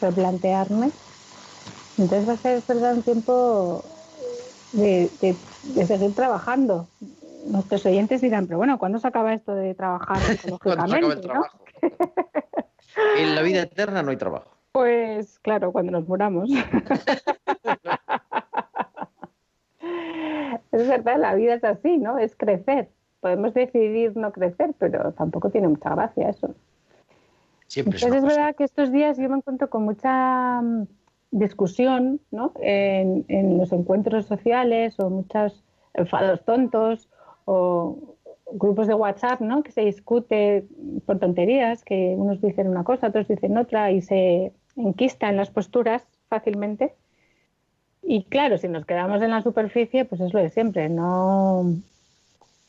replantearme. 0.01 0.91
Entonces 1.97 2.27
va 2.27 2.33
a 2.33 2.37
ser 2.37 2.63
verdad 2.67 2.95
un 2.95 3.03
tiempo 3.03 3.83
de, 4.71 5.09
seguir 5.85 6.13
trabajando. 6.13 6.87
Nuestros 7.47 7.85
oyentes 7.85 8.21
dirán, 8.21 8.45
pero 8.45 8.57
bueno, 8.57 8.77
¿cuándo 8.77 8.99
se 8.99 9.07
acaba 9.07 9.33
esto 9.33 9.55
de 9.55 9.73
trabajar 9.73 10.17
ecológicamente? 10.45 11.31
en 13.17 13.35
la 13.35 13.41
vida 13.41 13.61
eterna 13.61 14.03
no 14.03 14.11
hay 14.11 14.17
trabajo. 14.17 14.57
Pues 14.71 15.39
claro, 15.39 15.71
cuando 15.71 15.91
nos 15.91 16.07
muramos. 16.07 16.49
es 20.71 20.87
verdad, 20.87 21.19
la 21.19 21.35
vida 21.35 21.55
es 21.55 21.63
así, 21.63 21.97
¿no? 21.97 22.17
Es 22.17 22.35
crecer. 22.35 22.89
Podemos 23.19 23.53
decidir 23.53 24.15
no 24.15 24.31
crecer, 24.31 24.73
pero 24.77 25.13
tampoco 25.13 25.49
tiene 25.49 25.67
mucha 25.67 25.89
gracia 25.89 26.29
eso. 26.29 26.55
Siempre 27.67 27.97
Entonces 27.97 28.23
es 28.23 28.35
verdad 28.37 28.55
que 28.55 28.63
estos 28.63 28.91
días 28.91 29.17
yo 29.17 29.29
me 29.29 29.37
encuentro 29.37 29.69
con 29.69 29.83
mucha 29.83 30.61
discusión 31.31 32.21
¿no? 32.31 32.53
en, 32.61 33.57
los 33.57 33.71
encuentros 33.71 34.25
sociales 34.25 34.99
o 34.99 35.09
muchos 35.09 35.63
enfados 35.93 36.43
tontos 36.45 37.09
o 37.45 38.15
grupos 38.53 38.87
de 38.87 38.93
WhatsApp 38.93 39.41
¿no? 39.41 39.63
que 39.63 39.71
se 39.71 39.81
discute 39.81 40.65
por 41.05 41.19
tonterías, 41.19 41.83
que 41.83 42.15
unos 42.17 42.39
dicen 42.39 42.67
una 42.69 42.83
cosa, 42.83 43.07
otros 43.07 43.27
dicen 43.27 43.57
otra 43.57 43.91
y 43.91 44.01
se 44.01 44.53
enquista 44.77 45.29
en 45.29 45.37
las 45.37 45.49
posturas 45.49 46.07
fácilmente. 46.29 46.95
Y 48.09 48.23
claro, 48.23 48.57
si 48.57 48.69
nos 48.69 48.85
quedamos 48.85 49.21
en 49.21 49.31
la 49.31 49.41
superficie, 49.41 50.05
pues 50.05 50.21
es 50.21 50.33
lo 50.33 50.39
de 50.39 50.49
siempre, 50.49 50.87
no, 50.87 51.75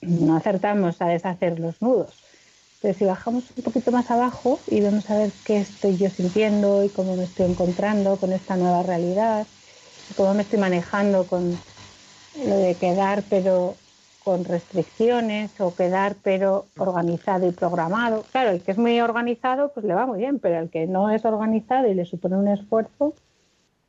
no 0.00 0.36
acertamos 0.36 1.00
a 1.00 1.06
deshacer 1.06 1.60
los 1.60 1.80
nudos. 1.80 2.20
Pero 2.80 2.94
si 2.94 3.04
bajamos 3.04 3.44
un 3.56 3.62
poquito 3.62 3.92
más 3.92 4.10
abajo 4.10 4.58
y 4.66 4.80
vamos 4.80 5.08
a 5.10 5.16
ver 5.16 5.32
qué 5.44 5.58
estoy 5.58 5.96
yo 5.96 6.10
sintiendo 6.10 6.82
y 6.82 6.90
cómo 6.90 7.14
me 7.16 7.24
estoy 7.24 7.46
encontrando 7.46 8.18
con 8.18 8.32
esta 8.32 8.56
nueva 8.56 8.82
realidad, 8.82 9.46
cómo 10.16 10.34
me 10.34 10.42
estoy 10.42 10.58
manejando 10.58 11.28
con 11.28 11.64
lo 12.34 12.56
de 12.56 12.74
quedar 12.76 13.24
pero 13.30 13.76
con 14.18 14.44
restricciones 14.44 15.60
o 15.60 15.76
quedar 15.76 16.16
pero 16.22 16.66
organizado 16.78 17.46
y 17.46 17.52
programado. 17.52 18.24
Claro, 18.32 18.50
el 18.50 18.62
que 18.64 18.72
es 18.72 18.78
muy 18.78 19.00
organizado 19.00 19.72
pues 19.72 19.86
le 19.86 19.94
va 19.94 20.04
muy 20.04 20.18
bien, 20.18 20.40
pero 20.40 20.58
el 20.58 20.68
que 20.68 20.88
no 20.88 21.10
es 21.10 21.24
organizado 21.24 21.86
y 21.88 21.94
le 21.94 22.04
supone 22.06 22.36
un 22.36 22.48
esfuerzo, 22.48 23.14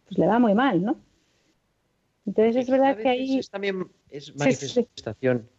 pues 0.06 0.20
le 0.20 0.28
va 0.28 0.38
muy 0.38 0.54
mal, 0.54 0.84
¿no? 0.84 1.09
Entonces 2.30 2.56
es 2.58 2.70
verdad 2.70 2.96
que 2.96 3.10
ahí... 3.10 3.40
Es 3.40 3.50
también 3.50 3.88
es 4.12 4.36
manifestación 4.36 5.50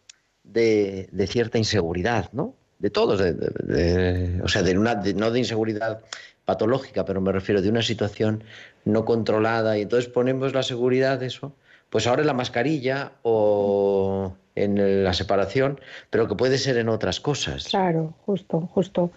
De, 0.45 1.09
de 1.11 1.27
cierta 1.27 1.59
inseguridad, 1.59 2.33
¿no? 2.33 2.55
de 2.81 2.91
todos, 2.91 3.21
o 3.21 4.49
sea, 4.49 4.63
de 4.63 4.79
una, 4.79 4.95
no 4.95 5.31
de 5.31 5.39
inseguridad 5.39 6.01
patológica, 6.47 7.05
pero 7.05 7.21
me 7.21 7.31
refiero 7.31 7.61
de 7.61 7.69
una 7.69 7.83
situación 7.83 8.43
no 8.87 9.05
controlada 9.05 9.77
y 9.77 9.83
entonces 9.83 10.11
ponemos 10.11 10.55
la 10.55 10.63
seguridad, 10.63 11.23
eso, 11.23 11.53
pues 11.91 12.07
ahora 12.07 12.23
en 12.23 12.27
la 12.27 12.33
mascarilla 12.33 13.13
o 13.23 14.33
en 14.55 15.05
la 15.05 15.13
separación, 15.13 15.79
pero 16.09 16.27
que 16.27 16.35
puede 16.35 16.57
ser 16.57 16.79
en 16.79 16.89
otras 16.89 17.21
cosas. 17.21 17.69
Claro, 17.69 18.15
justo, 18.25 18.61
justo. 18.73 19.11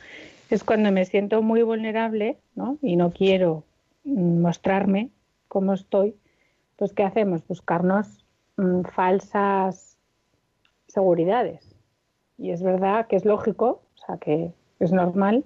Es 0.50 0.65
cuando 0.65 0.91
me 0.91 1.05
siento 1.05 1.41
muy 1.41 1.63
vulnerable 1.63 2.38
¿no? 2.55 2.77
y 2.81 2.98
no 2.98 3.12
quiero 3.12 3.63
mostrarme 4.03 5.10
cómo 5.48 5.74
estoy, 5.74 6.15
pues 6.84 6.92
¿qué 6.92 7.04
hacemos? 7.04 7.48
Buscarnos 7.48 8.25
mm, 8.58 8.82
falsas 8.94 9.98
seguridades 10.86 11.78
y 12.38 12.52
es 12.52 12.62
verdad 12.62 13.08
que 13.08 13.16
es 13.16 13.24
lógico, 13.24 13.84
o 13.96 14.06
sea, 14.06 14.18
que 14.18 14.52
es 14.82 14.92
normal, 14.92 15.46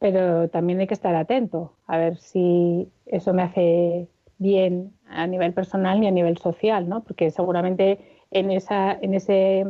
pero 0.00 0.50
también 0.50 0.80
hay 0.80 0.86
que 0.86 0.92
estar 0.92 1.14
atento 1.14 1.72
a 1.86 1.96
ver 1.96 2.18
si 2.18 2.92
eso 3.06 3.32
me 3.32 3.40
hace 3.40 4.06
bien 4.36 4.92
a 5.08 5.26
nivel 5.26 5.54
personal 5.54 6.02
y 6.02 6.08
a 6.08 6.10
nivel 6.10 6.36
social, 6.36 6.90
¿no? 6.90 7.04
Porque 7.04 7.30
seguramente 7.30 7.98
en 8.30 8.50
esa, 8.50 8.92
en 8.92 9.14
ese, 9.14 9.60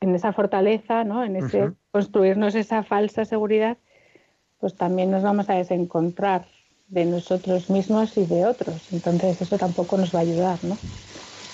en 0.00 0.14
esa 0.14 0.34
fortaleza, 0.34 1.04
¿no? 1.04 1.24
En 1.24 1.36
ese 1.36 1.72
construirnos 1.90 2.54
esa 2.54 2.82
falsa 2.82 3.24
seguridad, 3.24 3.78
pues 4.60 4.74
también 4.74 5.10
nos 5.10 5.22
vamos 5.22 5.48
a 5.48 5.54
desencontrar 5.54 6.44
de 6.88 7.04
nosotros 7.04 7.70
mismos 7.70 8.16
y 8.16 8.26
de 8.26 8.46
otros. 8.46 8.92
Entonces 8.92 9.40
eso 9.40 9.58
tampoco 9.58 9.96
nos 9.96 10.14
va 10.14 10.20
a 10.20 10.22
ayudar, 10.22 10.58
¿no? 10.62 10.76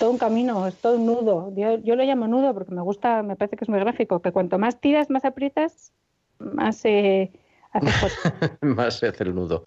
todo 0.03 0.11
un 0.11 0.17
camino, 0.17 0.67
es 0.67 0.75
todo 0.75 0.97
un 0.97 1.05
nudo. 1.05 1.53
Yo, 1.55 1.95
lo 1.95 2.03
llamo 2.03 2.27
nudo 2.27 2.53
porque 2.53 2.73
me 2.73 2.81
gusta, 2.81 3.23
me 3.23 3.37
parece 3.37 3.55
que 3.55 3.63
es 3.63 3.69
muy 3.69 3.79
gráfico, 3.79 4.21
que 4.21 4.33
cuanto 4.33 4.59
más 4.59 4.81
tiras, 4.81 5.09
más 5.09 5.23
aprietas, 5.23 5.93
más 6.39 6.75
se 6.75 7.31
hace 7.71 7.87
más 8.61 8.95
se 8.95 9.07
hace 9.07 9.23
el 9.23 9.33
nudo. 9.33 9.63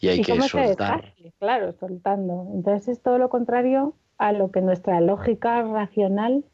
Y 0.00 0.08
hay 0.08 0.22
que 0.22 0.40
soltar. 0.40 1.12
claro, 1.38 1.72
soltando. 1.72 2.48
Entonces 2.54 2.88
es 2.88 3.02
todo 3.02 3.18
lo 3.18 3.28
contrario 3.28 3.94
a 4.16 4.32
lo 4.32 4.50
que 4.50 4.62
nuestra 4.62 5.02
lógica 5.02 5.62
racional 5.62 6.46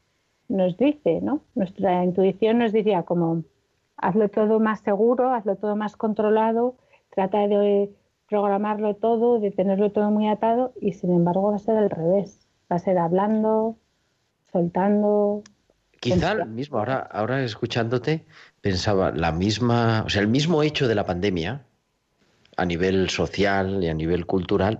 nos 0.48 0.76
dice, 0.76 1.20
¿no? 1.20 1.44
Nuestra 1.54 2.02
intuición 2.02 2.58
nos 2.58 2.72
diría 2.72 3.04
como 3.04 3.44
hazlo 3.96 4.28
todo 4.28 4.58
más 4.58 4.80
seguro, 4.80 5.32
hazlo 5.32 5.54
todo 5.54 5.76
más 5.76 5.96
controlado, 5.96 6.74
trata 7.10 7.46
de 7.46 7.90
programarlo 8.30 8.94
todo, 8.94 9.40
de 9.40 9.50
tenerlo 9.50 9.92
todo 9.92 10.10
muy 10.10 10.28
atado 10.28 10.72
y 10.80 10.92
sin 10.94 11.10
embargo 11.10 11.50
va 11.50 11.56
a 11.56 11.58
ser 11.58 11.76
al 11.76 11.90
revés 11.90 12.46
va 12.70 12.76
a 12.76 12.78
ser 12.78 12.98
hablando, 12.98 13.78
soltando. 14.52 15.42
Quizá 16.00 16.32
el 16.32 16.46
mismo, 16.46 16.78
ahora, 16.78 16.98
ahora 17.10 17.42
escuchándote, 17.42 18.24
pensaba, 18.60 19.10
la 19.10 19.32
misma, 19.32 20.04
o 20.06 20.08
sea, 20.08 20.22
el 20.22 20.28
mismo 20.28 20.62
hecho 20.62 20.88
de 20.88 20.94
la 20.94 21.04
pandemia, 21.04 21.66
a 22.56 22.64
nivel 22.64 23.10
social 23.10 23.82
y 23.82 23.88
a 23.88 23.94
nivel 23.94 24.24
cultural, 24.26 24.78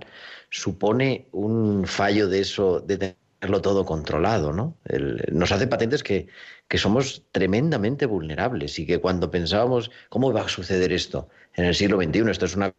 supone 0.51 1.29
un 1.33 1.87
fallo 1.87 2.29
de 2.29 2.41
eso, 2.41 2.81
de 2.81 3.15
tenerlo 3.41 3.61
todo 3.61 3.85
controlado, 3.85 4.53
¿no? 4.53 4.77
nos 5.31 5.53
hace 5.53 5.67
patentes 5.67 6.03
que, 6.03 6.29
que 6.69 6.79
somos 6.79 7.25
tremendamente 7.33 8.07
vulnerables 8.07 8.79
y 8.79 8.87
que 8.87 8.99
cuando 8.99 9.31
pensábamos, 9.31 9.91
¿cómo 10.09 10.33
va 10.33 10.43
a 10.43 10.49
suceder 10.49 10.93
esto 10.93 11.29
en 11.55 11.67
el 11.67 11.75
siglo 11.75 12.03
XXI? 12.03 12.31
Esto 12.31 12.47
es 12.47 12.57
una 12.57 12.73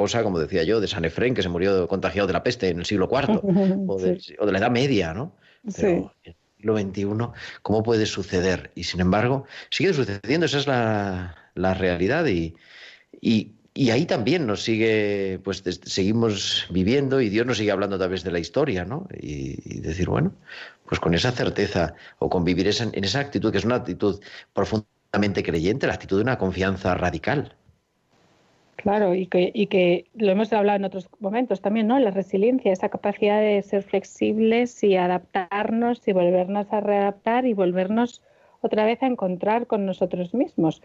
cosa, 0.00 0.22
como 0.22 0.38
decía 0.38 0.64
yo, 0.64 0.80
de 0.80 0.88
San 0.88 1.04
Efrén, 1.04 1.34
que 1.34 1.42
se 1.42 1.50
murió 1.50 1.86
contagiado 1.86 2.26
de 2.26 2.32
la 2.32 2.42
peste 2.42 2.70
en 2.70 2.78
el 2.78 2.86
siglo 2.86 3.06
IV, 3.12 3.40
o, 3.86 3.98
de, 3.98 4.18
la 4.52 4.58
Edad 4.58 4.70
Media, 4.70 5.12
¿no? 5.12 5.36
Pero 5.76 5.88
en 5.88 6.10
el 6.24 6.36
siglo 6.56 6.78
XXI, 6.78 7.40
¿cómo 7.60 7.82
puede 7.82 8.06
suceder? 8.06 8.70
Y 8.74 8.84
sin 8.84 9.00
embargo, 9.00 9.44
sigue 9.68 9.92
sucediendo, 9.92 10.46
esa 10.46 10.58
es 10.58 10.66
la, 10.66 11.74
realidad 11.74 12.26
y, 12.28 12.54
y, 13.20 13.90
ahí 13.90 14.06
también 14.06 14.46
nos 14.46 14.62
sigue, 14.62 15.38
pues 15.44 15.62
seguimos 15.84 16.66
viviendo 16.70 17.20
y 17.20 17.28
Dios 17.28 17.46
nos 17.46 17.58
sigue 17.58 17.70
hablando 17.70 17.96
a 17.96 17.98
través 17.98 18.24
de 18.24 18.32
la 18.32 18.38
historia, 18.38 18.86
¿no? 18.86 19.06
Y, 19.20 19.80
decir, 19.80 20.08
bueno, 20.08 20.32
pues 20.86 20.98
con 20.98 21.12
esa 21.12 21.30
certeza 21.30 21.94
o 22.18 22.30
convivir 22.30 22.66
en 22.68 23.04
esa 23.04 23.20
actitud, 23.20 23.52
que 23.52 23.58
es 23.58 23.66
una 23.66 23.76
actitud 23.76 24.18
profundamente 24.54 25.42
creyente, 25.42 25.86
la 25.86 25.94
actitud 25.94 26.16
de 26.16 26.22
una 26.22 26.38
confianza 26.38 26.94
radical. 26.94 27.54
Claro, 28.80 29.14
y 29.14 29.26
que, 29.26 29.50
y 29.52 29.66
que 29.66 30.06
lo 30.14 30.32
hemos 30.32 30.50
hablado 30.54 30.76
en 30.76 30.86
otros 30.86 31.10
momentos 31.18 31.60
también, 31.60 31.86
¿no? 31.86 31.98
La 31.98 32.12
resiliencia, 32.12 32.72
esa 32.72 32.88
capacidad 32.88 33.38
de 33.38 33.60
ser 33.60 33.82
flexibles 33.82 34.82
y 34.82 34.96
adaptarnos 34.96 36.08
y 36.08 36.12
volvernos 36.14 36.72
a 36.72 36.80
readaptar 36.80 37.44
y 37.44 37.52
volvernos 37.52 38.22
otra 38.62 38.86
vez 38.86 39.02
a 39.02 39.06
encontrar 39.06 39.66
con 39.66 39.84
nosotros 39.84 40.32
mismos. 40.32 40.80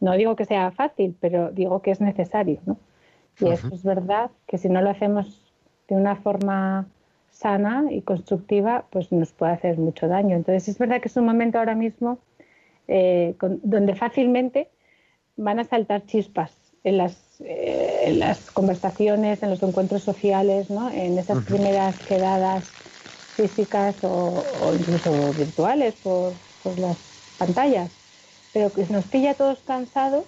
No 0.00 0.14
digo 0.14 0.34
que 0.34 0.46
sea 0.46 0.72
fácil, 0.72 1.14
pero 1.20 1.52
digo 1.52 1.80
que 1.80 1.92
es 1.92 2.00
necesario, 2.00 2.58
¿no? 2.66 2.76
Y 3.38 3.50
eso 3.50 3.68
es 3.72 3.84
verdad 3.84 4.32
que 4.48 4.58
si 4.58 4.68
no 4.68 4.82
lo 4.82 4.90
hacemos 4.90 5.54
de 5.86 5.94
una 5.94 6.16
forma 6.16 6.88
sana 7.30 7.84
y 7.88 8.02
constructiva, 8.02 8.86
pues 8.90 9.12
nos 9.12 9.30
puede 9.30 9.52
hacer 9.52 9.78
mucho 9.78 10.08
daño. 10.08 10.34
Entonces 10.34 10.66
es 10.66 10.78
verdad 10.78 11.00
que 11.00 11.06
es 11.06 11.16
un 11.16 11.26
momento 11.26 11.60
ahora 11.60 11.76
mismo 11.76 12.18
eh, 12.88 13.36
donde 13.62 13.94
fácilmente 13.94 14.70
van 15.36 15.60
a 15.60 15.64
saltar 15.64 16.04
chispas 16.04 16.52
en 16.82 16.96
las 16.96 17.27
eh, 17.44 18.00
en 18.06 18.18
las 18.18 18.50
conversaciones, 18.50 19.42
en 19.42 19.50
los 19.50 19.62
encuentros 19.62 20.02
sociales, 20.02 20.70
¿no? 20.70 20.90
en 20.90 21.18
esas 21.18 21.44
primeras 21.44 21.94
quedadas 22.00 22.64
físicas 23.36 23.94
o, 24.02 24.42
incluso 24.74 25.32
virtuales 25.34 25.94
por, 26.02 26.32
las 26.76 26.96
pantallas, 27.38 27.90
pero 28.52 28.72
que 28.72 28.84
nos 28.86 29.04
pilla 29.04 29.34
todos 29.34 29.60
cansados 29.60 30.24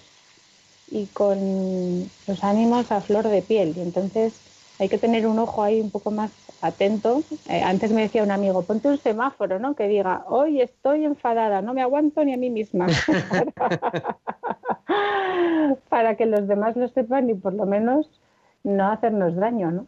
y 0.89 1.05
con 1.07 2.09
los 2.25 2.43
ánimos 2.43 2.91
a 2.91 3.01
flor 3.01 3.27
de 3.27 3.41
piel. 3.41 3.73
Y 3.77 3.81
entonces 3.81 4.33
hay 4.79 4.87
que 4.87 4.97
tener 4.97 5.27
un 5.27 5.37
ojo 5.37 5.61
ahí 5.61 5.81
un 5.81 5.91
poco 5.91 6.09
más 6.09 6.31
atento. 6.61 7.21
Eh, 7.49 7.61
antes 7.61 7.91
me 7.91 8.01
decía 8.03 8.23
un 8.23 8.31
amigo, 8.31 8.63
ponte 8.63 8.87
un 8.87 8.97
semáforo, 8.97 9.59
¿no? 9.59 9.75
Que 9.75 9.87
diga, 9.87 10.23
hoy 10.27 10.61
estoy 10.61 11.03
enfadada, 11.05 11.61
no 11.61 11.73
me 11.73 11.81
aguanto 11.81 12.23
ni 12.23 12.33
a 12.33 12.37
mí 12.37 12.49
misma. 12.49 12.87
Para 15.89 16.15
que 16.15 16.25
los 16.25 16.47
demás 16.47 16.75
lo 16.75 16.87
sepan 16.87 17.29
y 17.29 17.33
por 17.33 17.53
lo 17.53 17.65
menos 17.65 18.09
no 18.63 18.91
hacernos 18.91 19.35
daño, 19.35 19.71
¿no? 19.71 19.87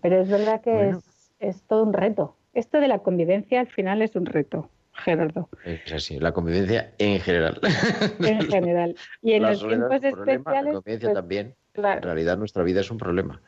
Pero 0.00 0.20
es 0.20 0.28
verdad 0.28 0.60
que 0.60 0.96
es, 1.40 1.62
todo 1.62 1.84
un 1.84 1.92
reto. 1.92 2.36
Esto 2.52 2.78
de 2.80 2.88
la 2.88 2.98
convivencia 3.00 3.60
al 3.60 3.68
final 3.68 4.02
es 4.02 4.16
un 4.16 4.26
reto. 4.26 4.68
Gerardo. 4.96 5.48
Es 5.64 5.92
así, 5.92 6.20
la 6.20 6.32
convivencia 6.32 6.92
en 6.98 7.18
general. 7.20 7.60
En 8.20 8.42
general. 8.42 8.94
Y 9.22 9.32
en 9.32 9.42
los 9.42 9.66
tiempos 9.66 10.04
especiales. 10.04 10.44
La 10.46 10.72
convivencia 10.72 11.08
pues, 11.08 11.14
también. 11.14 11.54
En 11.74 12.02
realidad 12.02 12.38
nuestra 12.38 12.62
vida 12.62 12.80
es 12.80 12.90
un 12.92 12.98
problema, 12.98 13.40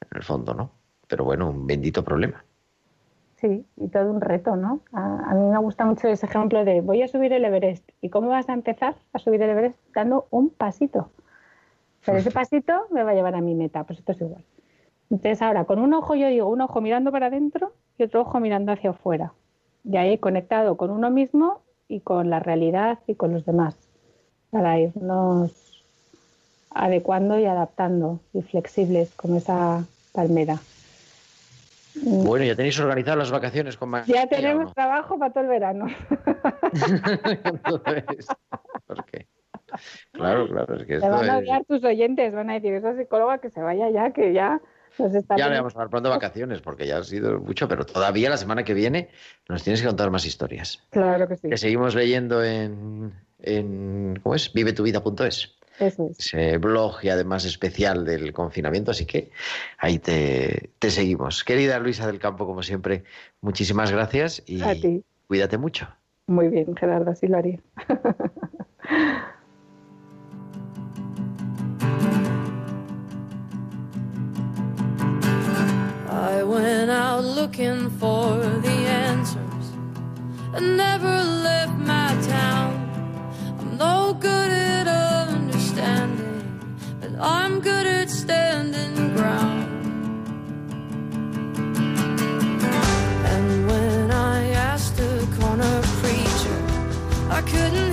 en 0.00 0.16
el 0.16 0.22
fondo, 0.22 0.54
¿no? 0.54 0.70
pero 1.06 1.24
bueno, 1.24 1.50
un 1.50 1.66
bendito 1.66 2.04
problema. 2.04 2.44
Sí, 3.46 3.64
y 3.76 3.86
todo 3.88 4.10
un 4.10 4.20
reto, 4.20 4.56
¿no? 4.56 4.80
A, 4.92 5.32
mí 5.34 5.46
me 5.46 5.58
gusta 5.58 5.84
mucho 5.84 6.08
ese 6.08 6.26
ejemplo 6.26 6.64
de 6.64 6.80
voy 6.80 7.02
a 7.02 7.08
subir 7.08 7.32
el 7.32 7.44
Everest. 7.44 7.88
¿Y 8.00 8.08
cómo 8.08 8.28
vas 8.28 8.48
a 8.48 8.54
empezar 8.54 8.96
a 9.12 9.20
subir 9.20 9.40
el 9.40 9.50
Everest? 9.50 9.78
Dando 9.94 10.26
un 10.30 10.50
pasito. 10.50 11.10
Pero 12.04 12.18
ese 12.18 12.32
pasito 12.32 12.72
me 12.90 13.04
va 13.04 13.12
a 13.12 13.14
llevar 13.14 13.36
a 13.36 13.40
mi 13.40 13.54
meta, 13.54 13.84
pues 13.84 14.00
esto 14.00 14.10
es 14.10 14.20
igual. 14.20 14.42
Entonces 15.10 15.42
ahora, 15.42 15.64
con 15.64 15.78
un 15.78 15.94
ojo 15.94 16.16
yo 16.16 16.26
digo, 16.26 16.48
un 16.48 16.60
ojo 16.60 16.80
mirando 16.80 17.12
para 17.12 17.26
adentro 17.26 17.72
y 17.98 18.02
otro 18.02 18.22
ojo 18.22 18.40
mirando 18.40 18.72
hacia 18.72 18.90
afuera. 18.90 19.32
Y 19.84 19.96
ahí 19.96 20.18
conectado 20.18 20.76
con 20.76 20.90
uno 20.90 21.08
mismo 21.10 21.60
y 21.86 22.00
con 22.00 22.28
la 22.30 22.40
realidad 22.40 22.98
y 23.06 23.14
con 23.14 23.32
los 23.32 23.46
demás. 23.46 23.76
Para 24.50 24.80
irnos 24.80 25.84
adecuando 26.70 27.38
y 27.38 27.44
adaptando 27.44 28.18
y 28.32 28.42
flexibles 28.42 29.14
como 29.14 29.36
esa 29.36 29.84
palmera. 30.12 30.58
Bueno, 32.02 32.44
ya 32.44 32.54
tenéis 32.54 32.78
organizadas 32.78 33.18
las 33.18 33.30
vacaciones 33.30 33.76
con 33.76 33.88
más. 33.88 34.06
Ya 34.06 34.26
tenemos 34.26 34.72
trabajo 34.74 35.18
para 35.18 35.32
todo 35.32 35.44
el 35.44 35.50
verano. 35.50 35.86
¿por 38.86 39.04
qué? 39.06 39.26
Claro, 40.12 40.48
claro, 40.48 40.76
es 40.76 40.86
que 40.86 40.98
Te 40.98 41.08
van 41.08 41.28
a 41.28 41.38
odiar 41.38 41.64
tus 41.64 41.82
oyentes, 41.84 42.32
van 42.32 42.50
a 42.50 42.54
decir, 42.54 42.72
esa 42.74 42.96
psicóloga 42.96 43.38
que 43.38 43.50
se 43.50 43.60
vaya 43.60 43.90
ya, 43.90 44.12
que 44.12 44.32
ya 44.32 44.60
Nos 44.98 45.14
está 45.14 45.36
Ya 45.36 45.48
le 45.48 45.56
vamos 45.56 45.74
a 45.74 45.80
dar 45.80 45.90
pronto 45.90 46.08
vacaciones 46.08 46.60
porque 46.60 46.86
ya 46.86 46.98
ha 46.98 47.02
sido 47.02 47.40
mucho, 47.40 47.68
pero 47.68 47.84
todavía 47.84 48.30
la 48.30 48.36
semana 48.36 48.64
que 48.64 48.74
viene 48.74 49.08
nos 49.48 49.62
tienes 49.62 49.80
que 49.80 49.88
contar 49.88 50.10
más 50.10 50.24
historias. 50.24 50.86
Claro 50.90 51.26
que 51.28 51.36
sí. 51.36 51.48
Que 51.48 51.56
seguimos 51.56 51.94
leyendo 51.94 52.44
en, 52.44 53.12
en 53.40 54.18
¿cómo 54.22 54.34
es? 54.34 54.52
vivetuvida.es. 54.52 55.55
Es. 55.78 55.98
ese 55.98 56.58
blog 56.58 56.96
y 57.02 57.08
además 57.10 57.44
especial 57.44 58.04
del 58.04 58.32
confinamiento, 58.32 58.90
así 58.90 59.04
que 59.06 59.30
ahí 59.78 59.98
te, 59.98 60.70
te 60.78 60.90
seguimos. 60.90 61.44
Querida 61.44 61.78
Luisa 61.78 62.06
del 62.06 62.18
Campo, 62.18 62.46
como 62.46 62.62
siempre, 62.62 63.04
muchísimas 63.40 63.90
gracias 63.92 64.42
y 64.46 64.62
A 64.62 64.74
ti. 64.74 65.02
cuídate 65.26 65.58
mucho. 65.58 65.88
Muy 66.28 66.48
bien, 66.48 66.74
Gerardo, 66.76 67.10
así 67.10 67.26
lo 67.28 67.38
haría. 67.38 67.60
I 76.08 76.42
went 76.42 76.90
out 76.90 77.22
looking 77.24 77.90
for 77.98 78.36
the 78.66 78.76
answers 79.08 79.66
and 80.54 80.76
never 80.76 81.08
left 81.46 81.72
my 81.78 82.10
town. 82.26 82.65
Understanding, 85.78 86.98
but 87.00 87.10
I'm 87.20 87.60
good 87.60 87.86
at 87.86 88.10
standing 88.10 89.14
ground. 89.14 89.68
And 93.24 93.66
when 93.66 94.10
I 94.10 94.50
asked 94.50 94.98
a 94.98 95.26
corner 95.38 95.82
preacher, 96.00 96.58
I 97.30 97.42
couldn't 97.42 97.85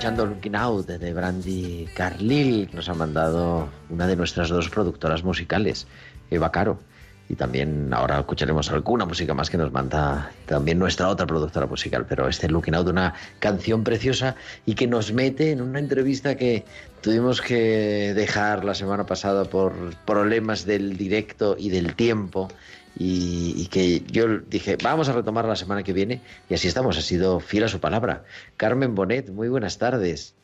escuchando 0.00 0.24
Looking 0.24 0.56
Out 0.56 0.86
de 0.86 1.12
Brandy 1.12 1.86
Carlil, 1.94 2.70
nos 2.72 2.88
ha 2.88 2.94
mandado 2.94 3.68
una 3.90 4.06
de 4.06 4.16
nuestras 4.16 4.48
dos 4.48 4.70
productoras 4.70 5.22
musicales, 5.22 5.86
Eva 6.30 6.50
Caro. 6.50 6.80
Y 7.28 7.34
también 7.34 7.92
ahora 7.92 8.20
escucharemos 8.20 8.70
alguna 8.70 9.04
música 9.04 9.34
más 9.34 9.50
que 9.50 9.58
nos 9.58 9.70
manda 9.70 10.32
también 10.46 10.78
nuestra 10.78 11.06
otra 11.06 11.26
productora 11.26 11.66
musical. 11.66 12.06
Pero 12.08 12.28
este 12.28 12.48
Looking 12.48 12.76
Out, 12.76 12.88
una 12.88 13.12
canción 13.40 13.84
preciosa 13.84 14.36
y 14.64 14.74
que 14.74 14.86
nos 14.86 15.12
mete 15.12 15.50
en 15.52 15.60
una 15.60 15.78
entrevista 15.78 16.34
que 16.34 16.64
tuvimos 17.02 17.42
que 17.42 18.14
dejar 18.14 18.64
la 18.64 18.74
semana 18.74 19.04
pasada 19.04 19.44
por 19.44 19.74
problemas 20.06 20.64
del 20.64 20.96
directo 20.96 21.56
y 21.58 21.68
del 21.68 21.94
tiempo. 21.94 22.48
Y, 22.96 23.54
y 23.56 23.66
que 23.68 24.00
yo 24.10 24.38
dije, 24.40 24.76
vamos 24.82 25.08
a 25.08 25.12
retomar 25.12 25.44
la 25.46 25.56
semana 25.56 25.82
que 25.82 25.92
viene. 25.92 26.20
Y 26.48 26.54
así 26.54 26.68
estamos, 26.68 26.98
ha 26.98 27.02
sido 27.02 27.40
fiel 27.40 27.64
a 27.64 27.68
su 27.68 27.80
palabra. 27.80 28.24
Carmen 28.56 28.94
Bonet, 28.94 29.30
muy 29.30 29.48
buenas 29.48 29.78
tardes. 29.78 30.34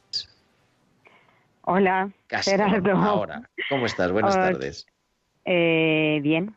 Hola, 1.62 2.10
Casi 2.28 2.50
Gerardo. 2.52 2.92
ahora. 2.92 3.42
¿Cómo 3.68 3.86
estás? 3.86 4.12
Buenas 4.12 4.34
tardes. 4.34 4.86
Eh, 5.44 6.20
bien, 6.22 6.54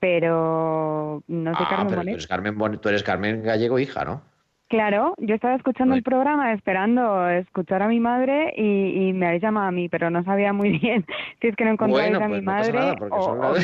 pero 0.00 1.22
no 1.26 1.50
sé, 1.56 1.58
Ah, 1.64 1.66
Carmen 1.68 1.86
pero 1.88 1.88
tú 1.88 1.96
Bonet. 2.00 2.14
eres 2.14 2.26
Carmen 2.26 2.58
Bonet, 2.58 2.80
tú 2.80 2.88
eres 2.88 3.02
Carmen 3.02 3.42
Gallego, 3.42 3.78
hija, 3.78 4.04
¿no? 4.04 4.22
Claro, 4.74 5.14
yo 5.18 5.36
estaba 5.36 5.54
escuchando 5.54 5.94
Ay. 5.94 5.98
el 5.98 6.02
programa 6.02 6.52
esperando 6.52 7.28
escuchar 7.30 7.80
a 7.82 7.86
mi 7.86 8.00
madre 8.00 8.52
y, 8.56 9.08
y 9.08 9.12
me 9.12 9.26
habéis 9.28 9.42
llamado 9.42 9.68
a 9.68 9.70
mí, 9.70 9.88
pero 9.88 10.10
no 10.10 10.24
sabía 10.24 10.52
muy 10.52 10.78
bien 10.80 11.06
si 11.40 11.46
es 11.46 11.54
que 11.54 11.64
no 11.64 11.70
encontráis 11.70 12.10
bueno, 12.10 12.24
a 12.24 12.28
pues 12.28 12.40
mi 12.40 12.44
no 12.46 12.52
madre 12.52 12.72
nada, 12.72 12.96
o- 13.10 13.22
son 13.22 13.44
o- 13.44 13.54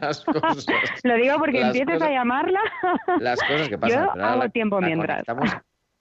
las, 0.00 0.24
cosas. 0.24 0.66
Lo 1.02 1.16
digo 1.16 1.38
porque 1.38 1.58
las 1.60 1.68
empieces 1.74 1.94
cosas- 1.94 2.08
a 2.08 2.12
llamarla. 2.12 2.60
Las 3.18 3.40
cosas 3.40 3.68
que 3.68 3.78
pasan. 3.78 4.04
Yo 4.14 4.22
hago 4.24 4.42
la- 4.44 4.48
tiempo 4.50 4.80
la 4.80 4.86
mientras. 4.86 5.24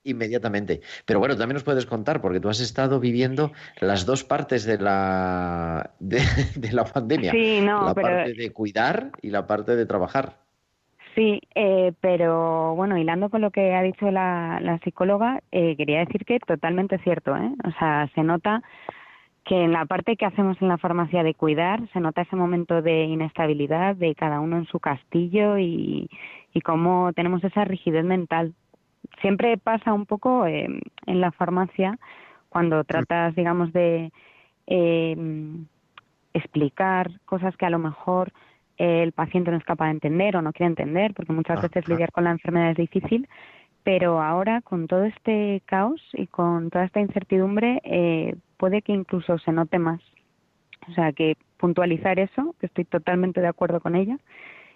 inmediatamente. 0.03 0.81
Pero 1.05 1.17
bueno, 1.19 1.35
también 1.35 1.55
nos 1.55 1.63
puedes 1.63 1.87
contar, 1.87 2.21
porque 2.21 2.39
tú 2.39 2.47
has 2.49 2.59
estado 2.59 2.99
viviendo 2.99 3.51
las 3.81 4.05
dos 4.05 4.23
partes 4.23 4.65
de 4.65 4.77
la, 4.77 5.89
de, 5.99 6.21
de 6.55 6.71
la 6.73 6.85
pandemia. 6.85 7.31
Sí, 7.31 7.59
no, 7.61 7.87
la 7.87 7.95
pero 7.95 8.07
parte 8.07 8.33
de 8.35 8.51
cuidar 8.53 9.09
y 9.23 9.31
la 9.31 9.47
parte 9.47 9.75
de 9.75 9.85
trabajar. 9.87 10.45
Sí, 11.17 11.41
eh, 11.55 11.93
pero 11.99 12.75
bueno, 12.75 12.95
hilando 12.95 13.31
con 13.31 13.41
lo 13.41 13.49
que 13.49 13.73
ha 13.73 13.81
dicho 13.81 14.11
la, 14.11 14.59
la 14.61 14.77
psicóloga, 14.81 15.41
eh, 15.51 15.75
quería 15.75 16.01
decir 16.01 16.25
que 16.25 16.39
totalmente 16.39 16.99
cierto, 16.99 17.35
¿eh? 17.35 17.51
O 17.63 17.71
sea, 17.79 18.07
se 18.13 18.21
nota 18.21 18.61
que 19.43 19.63
en 19.63 19.71
la 19.71 19.85
parte 19.85 20.15
que 20.15 20.27
hacemos 20.27 20.61
en 20.61 20.67
la 20.67 20.77
farmacia 20.77 21.23
de 21.23 21.33
cuidar, 21.33 21.89
se 21.91 22.01
nota 22.01 22.21
ese 22.21 22.35
momento 22.35 22.83
de 22.83 23.05
inestabilidad 23.05 23.95
de 23.95 24.13
cada 24.13 24.39
uno 24.41 24.57
en 24.57 24.67
su 24.67 24.79
castillo 24.79 25.57
y, 25.57 26.07
y 26.53 26.61
cómo 26.61 27.11
tenemos 27.13 27.43
esa 27.43 27.65
rigidez 27.65 28.05
mental. 28.05 28.53
Siempre 29.19 29.57
pasa 29.57 29.93
un 29.93 30.05
poco 30.05 30.45
eh, 30.45 30.67
en 31.07 31.19
la 31.19 31.31
farmacia 31.31 31.97
cuando 32.49 32.83
tratas, 32.83 33.33
digamos, 33.33 33.73
de 33.73 34.11
eh, 34.67 35.17
explicar 36.35 37.09
cosas 37.25 37.57
que 37.57 37.65
a 37.65 37.71
lo 37.71 37.79
mejor 37.79 38.31
el 38.77 39.11
paciente 39.11 39.51
no 39.51 39.57
es 39.57 39.63
capaz 39.63 39.85
de 39.85 39.91
entender 39.91 40.35
o 40.37 40.41
no 40.41 40.53
quiere 40.53 40.69
entender, 40.69 41.13
porque 41.13 41.33
muchas 41.33 41.57
Ah, 41.59 41.61
veces 41.63 41.83
claro. 41.83 41.95
lidiar 41.95 42.11
con 42.11 42.23
la 42.23 42.31
enfermedad 42.31 42.71
es 42.71 42.77
difícil, 42.77 43.27
pero 43.83 44.21
ahora 44.21 44.61
con 44.61 44.87
todo 44.87 45.03
este 45.05 45.61
caos 45.65 46.01
y 46.13 46.27
con 46.27 46.69
toda 46.69 46.85
esta 46.85 46.99
incertidumbre 46.99 47.81
eh, 47.83 48.35
puede 48.57 48.81
que 48.81 48.91
incluso 48.93 49.37
se 49.39 49.51
note 49.51 49.79
más. 49.79 50.01
O 50.89 50.93
sea, 50.93 51.11
que 51.11 51.35
puntualizar 51.57 52.19
eso, 52.19 52.55
que 52.59 52.67
estoy 52.67 52.85
totalmente 52.85 53.41
de 53.41 53.47
acuerdo 53.47 53.79
con 53.81 53.95
ella, 53.95 54.17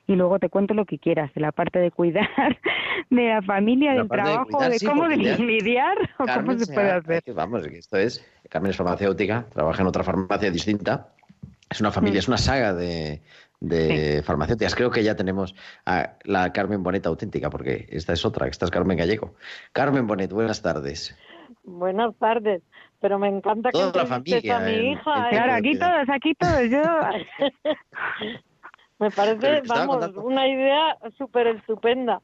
y 0.08 0.16
luego 0.16 0.40
te 0.40 0.50
cuento 0.50 0.74
lo 0.74 0.86
que 0.86 0.98
quieras, 0.98 1.32
de 1.34 1.42
la 1.42 1.52
parte 1.52 1.80
de 1.80 1.92
cuidar, 1.92 2.28
de 3.10 3.28
la 3.30 3.42
familia, 3.44 3.92
La 3.92 3.98
del 3.98 4.08
de 4.08 4.10
trabajo, 4.10 4.46
cuidar, 4.46 4.72
de 4.72 4.80
sí, 4.80 4.86
cómo 4.86 5.08
lidiar 5.08 5.98
o 6.20 6.26
cómo 6.26 6.54
se 6.58 6.74
puede 6.74 6.92
ha- 6.92 6.96
hacer. 6.98 7.24
que 7.24 7.32
Vamos, 7.32 7.68
que 7.68 7.78
esto 7.78 7.98
es. 7.98 8.26
Carmen 8.50 8.72
es 8.72 8.78
farmacéutica, 8.78 9.46
trabaja 9.54 9.82
en 9.82 9.88
otra 9.88 10.04
farmacia 10.04 10.50
distinta. 10.52 11.10
Es 11.70 11.80
una 11.80 11.92
familia, 11.92 12.18
Mm. 12.18 12.20
es 12.20 12.28
una 12.28 12.38
saga 12.38 12.74
de, 12.74 13.22
de 13.62 14.22
farmacéuticas. 14.26 14.76
Creo 14.76 14.92
que 14.92 15.04
ya 15.04 15.16
tenemos 15.16 15.56
a 15.86 16.16
la 16.24 16.52
Carmen 16.52 16.84
Bonet 16.84 17.06
auténtica, 17.06 17.50
porque 17.50 17.88
esta 17.90 18.12
es 18.14 18.26
otra, 18.26 18.48
esta 18.48 18.66
es 18.66 18.72
Carmen 18.72 18.98
Gallego. 18.98 19.36
Carmen 19.72 20.06
Bonet, 20.08 20.32
buenas 20.34 20.62
tardes. 20.62 21.16
Buenas 21.64 22.14
tardes, 22.18 22.62
pero 23.00 23.20
me 23.20 23.28
encanta 23.30 23.70
que 23.70 23.74
Toda 23.78 24.04
la 24.04 24.16
entrevistes 24.16 24.52
a 24.52 24.56
familia 24.56 24.60
mi 24.60 24.74
en- 24.88 24.92
hija. 24.94 25.16
en 25.16 25.26
¿eh? 25.26 25.30
Claro, 25.30 25.54
aquí 25.54 25.78
todos, 25.80 26.10
aquí 26.10 26.34
todos, 26.36 26.70
yo... 26.70 26.82
Me 29.00 29.10
parece, 29.10 29.62
vamos, 29.68 29.98
contando- 29.98 30.22
una 30.22 30.48
idea 30.48 30.96
súper 31.18 31.48
estupenda. 31.48 32.22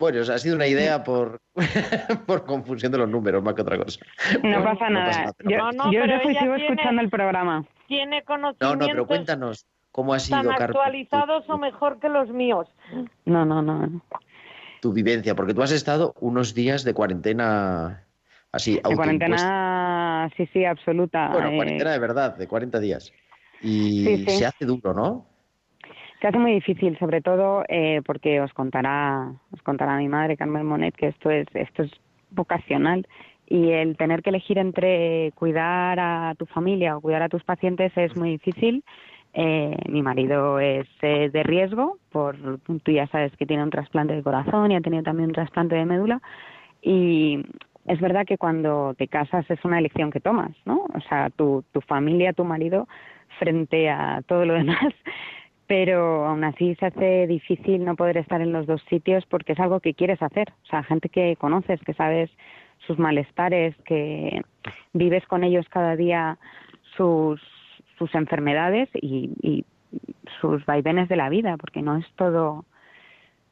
Bueno, 0.00 0.20
o 0.20 0.24
sea, 0.24 0.34
ha 0.34 0.38
sido 0.38 0.56
una 0.56 0.66
idea 0.66 1.04
por, 1.04 1.40
por 2.26 2.44
confusión 2.44 2.90
de 2.90 2.98
los 2.98 3.08
números, 3.08 3.40
más 3.42 3.54
que 3.54 3.62
otra 3.62 3.78
cosa. 3.78 4.00
No 4.42 4.64
pasa 4.64 4.88
no 4.88 4.98
nada. 4.98 5.06
pasa 5.10 5.20
nada, 5.22 5.34
Yo, 5.44 5.58
No, 5.58 5.70
no, 5.72 5.92
yo 5.92 6.00
pero 6.00 6.14
ella 6.28 6.40
tiene- 6.40 6.56
escuchando 6.66 7.02
el 7.02 7.10
programa. 7.10 7.64
Tiene 7.86 8.24
No, 8.28 8.36
no, 8.38 8.54
conocimientos 8.54 8.88
pero 8.88 9.06
cuéntanos 9.06 9.66
cómo 10.00 10.14
ha 10.14 10.18
sido, 10.18 10.38
tan 10.42 10.58
Carmen, 10.58 10.62
actualizados 10.76 11.46
tu- 11.46 11.52
o 11.52 11.58
mejor 11.58 11.98
que 12.00 12.08
los 12.08 12.30
míos. 12.30 12.66
No, 13.26 13.44
no, 13.44 13.60
no. 13.62 14.00
tu 14.80 14.94
vivencia, 14.94 15.34
porque 15.34 15.52
tú 15.52 15.60
has 15.62 15.72
estado 15.72 16.14
unos 16.20 16.54
días 16.54 16.84
de 16.84 16.94
cuarentena 16.94 18.02
así, 18.50 18.76
De 18.76 18.96
cuarentena, 18.96 20.30
sí, 20.38 20.46
sí, 20.54 20.64
absoluta. 20.64 21.28
Bueno, 21.32 21.50
Eh, 21.50 21.56
cuarentena 21.56 21.92
de 21.92 21.98
verdad, 21.98 22.36
de 22.38 22.48
40 22.48 22.80
días. 22.80 23.12
Y 23.60 24.06
Sí, 24.06 24.16
sí. 24.24 24.30
se 24.38 24.46
hace 24.46 24.64
duro, 24.64 24.94
¿no? 24.94 25.26
Se 26.22 26.28
hace 26.28 26.38
muy 26.38 26.52
difícil, 26.52 26.98
sobre 26.98 27.20
todo 27.20 27.62
eh, 27.68 28.00
porque 28.06 28.40
os 28.40 28.52
contará, 28.54 29.32
os 29.52 29.62
contará 29.62 29.96
mi 29.98 30.08
madre, 30.08 30.36
Carmen 30.38 30.64
Monet, 30.64 30.94
que 30.96 31.08
esto 31.08 31.28
es, 31.30 31.46
esto 31.52 31.82
es 31.82 31.90
vocacional 32.30 33.06
y 33.46 33.72
el 33.72 33.96
tener 33.98 34.22
que 34.22 34.30
elegir 34.30 34.56
entre 34.58 35.32
cuidar 35.34 35.98
a 36.00 36.34
tu 36.38 36.46
familia 36.46 36.96
o 36.96 37.00
cuidar 37.02 37.22
a 37.22 37.28
tus 37.28 37.42
pacientes 37.44 37.92
es 37.96 38.16
muy 38.16 38.30
difícil. 38.30 38.82
Eh, 39.32 39.76
mi 39.88 40.02
marido 40.02 40.58
es 40.58 40.88
eh, 41.02 41.30
de 41.32 41.42
riesgo, 41.42 41.98
por 42.10 42.36
tú 42.82 42.92
ya 42.92 43.06
sabes 43.08 43.34
que 43.36 43.46
tiene 43.46 43.62
un 43.62 43.70
trasplante 43.70 44.14
de 44.14 44.22
corazón 44.22 44.72
y 44.72 44.76
ha 44.76 44.80
tenido 44.80 45.04
también 45.04 45.28
un 45.28 45.34
trasplante 45.34 45.76
de 45.76 45.84
médula. 45.84 46.20
Y 46.82 47.44
es 47.86 48.00
verdad 48.00 48.26
que 48.26 48.38
cuando 48.38 48.94
te 48.94 49.08
casas 49.08 49.48
es 49.50 49.64
una 49.64 49.78
elección 49.78 50.10
que 50.10 50.20
tomas, 50.20 50.52
¿no? 50.64 50.84
O 50.94 51.00
sea, 51.08 51.30
tu, 51.30 51.64
tu 51.72 51.80
familia, 51.80 52.32
tu 52.32 52.44
marido, 52.44 52.88
frente 53.38 53.88
a 53.88 54.22
todo 54.26 54.44
lo 54.44 54.54
demás. 54.60 54.94
Pero 55.66 56.26
aún 56.26 56.42
así 56.42 56.74
se 56.76 56.86
hace 56.86 57.28
difícil 57.28 57.84
no 57.84 57.94
poder 57.94 58.16
estar 58.16 58.40
en 58.40 58.52
los 58.52 58.66
dos 58.66 58.82
sitios 58.88 59.24
porque 59.26 59.52
es 59.52 59.60
algo 59.60 59.78
que 59.78 59.94
quieres 59.94 60.20
hacer. 60.20 60.52
O 60.64 60.66
sea, 60.66 60.82
gente 60.82 61.08
que 61.08 61.36
conoces, 61.36 61.80
que 61.82 61.94
sabes 61.94 62.28
sus 62.86 62.98
malestares, 62.98 63.76
que 63.84 64.42
vives 64.92 65.24
con 65.26 65.44
ellos 65.44 65.68
cada 65.68 65.94
día 65.94 66.38
sus, 66.96 67.40
sus 68.00 68.12
enfermedades 68.16 68.88
y, 68.94 69.30
y 69.42 69.64
sus 70.40 70.64
vaivenes 70.66 71.08
de 71.08 71.16
la 71.16 71.28
vida, 71.28 71.56
porque 71.58 71.82
no 71.82 71.96
es 71.98 72.06
todo 72.16 72.64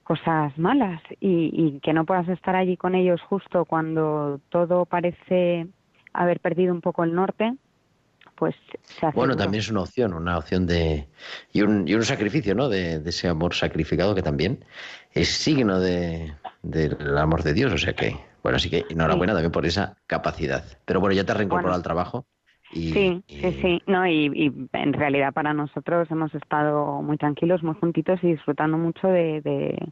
cosas 0.04 0.56
malas 0.58 1.02
y, 1.20 1.50
y 1.52 1.80
que 1.80 1.92
no 1.92 2.04
puedas 2.06 2.26
estar 2.28 2.56
allí 2.56 2.78
con 2.78 2.94
ellos 2.94 3.20
justo 3.28 3.66
cuando 3.66 4.40
todo 4.48 4.86
parece 4.86 5.66
haber 6.14 6.40
perdido 6.40 6.72
un 6.72 6.80
poco 6.80 7.04
el 7.04 7.14
norte, 7.14 7.54
pues 8.36 8.54
se 8.84 9.04
hace 9.06 9.14
Bueno, 9.14 9.34
duro. 9.34 9.44
también 9.44 9.60
es 9.60 9.70
una 9.70 9.82
opción, 9.82 10.14
una 10.14 10.38
opción 10.38 10.66
de... 10.66 11.08
Y 11.52 11.60
un, 11.60 11.86
y 11.86 11.94
un 11.94 12.04
sacrificio, 12.04 12.54
¿no? 12.54 12.68
De, 12.70 13.00
de 13.00 13.10
ese 13.10 13.28
amor 13.28 13.52
sacrificado 13.54 14.14
que 14.14 14.22
también 14.22 14.64
es 15.12 15.28
signo 15.28 15.78
de, 15.78 16.32
del 16.62 17.18
amor 17.18 17.42
de 17.42 17.52
Dios. 17.52 17.72
O 17.72 17.78
sea 17.78 17.92
que, 17.94 18.16
bueno, 18.42 18.56
así 18.56 18.70
que 18.70 18.86
enhorabuena 18.88 19.34
también 19.34 19.52
por 19.52 19.66
esa 19.66 19.96
capacidad. 20.06 20.64
Pero 20.86 21.00
bueno, 21.00 21.14
ya 21.14 21.24
te 21.24 21.32
has 21.32 21.38
reincorporado 21.38 21.72
Bueno. 21.74 21.76
al 21.76 21.82
trabajo. 21.82 22.26
Y, 22.72 22.92
Sí, 22.92 23.22
y- 23.28 23.40
sí, 23.40 23.56
sí. 23.62 23.82
No, 23.86 24.06
y, 24.06 24.30
y 24.34 24.52
en 24.72 24.92
realidad 24.92 25.32
para 25.32 25.52
nosotros 25.54 26.10
hemos 26.10 26.34
estado 26.34 27.02
muy 27.02 27.16
tranquilos, 27.16 27.62
muy 27.62 27.74
juntitos 27.74 28.22
y 28.22 28.28
disfrutando 28.32 28.76
mucho 28.78 29.08
de, 29.08 29.40
de 29.42 29.88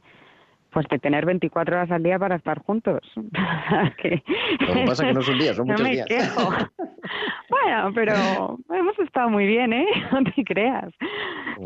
pues 0.70 0.86
de 0.88 0.98
tener 0.98 1.24
24 1.24 1.74
horas 1.76 1.90
al 1.90 2.02
día 2.02 2.18
para 2.18 2.36
estar 2.36 2.58
juntos. 2.60 3.00
que, 4.02 4.22
Lo 4.60 4.74
que 4.74 4.84
pasa 4.86 5.02
es 5.04 5.08
que 5.08 5.14
no 5.14 5.22
son 5.22 5.38
días, 5.38 5.56
son 5.56 5.66
no 5.68 5.72
muchos 5.72 5.84
me 5.88 5.92
días. 5.94 6.06
quejo. 6.06 6.50
bueno, 7.48 7.92
pero 7.94 8.58
hemos 8.70 8.98
estado 8.98 9.30
muy 9.30 9.46
bien, 9.46 9.72
¿eh? 9.72 9.86
No 10.12 10.22
te 10.24 10.44
creas. 10.44 10.92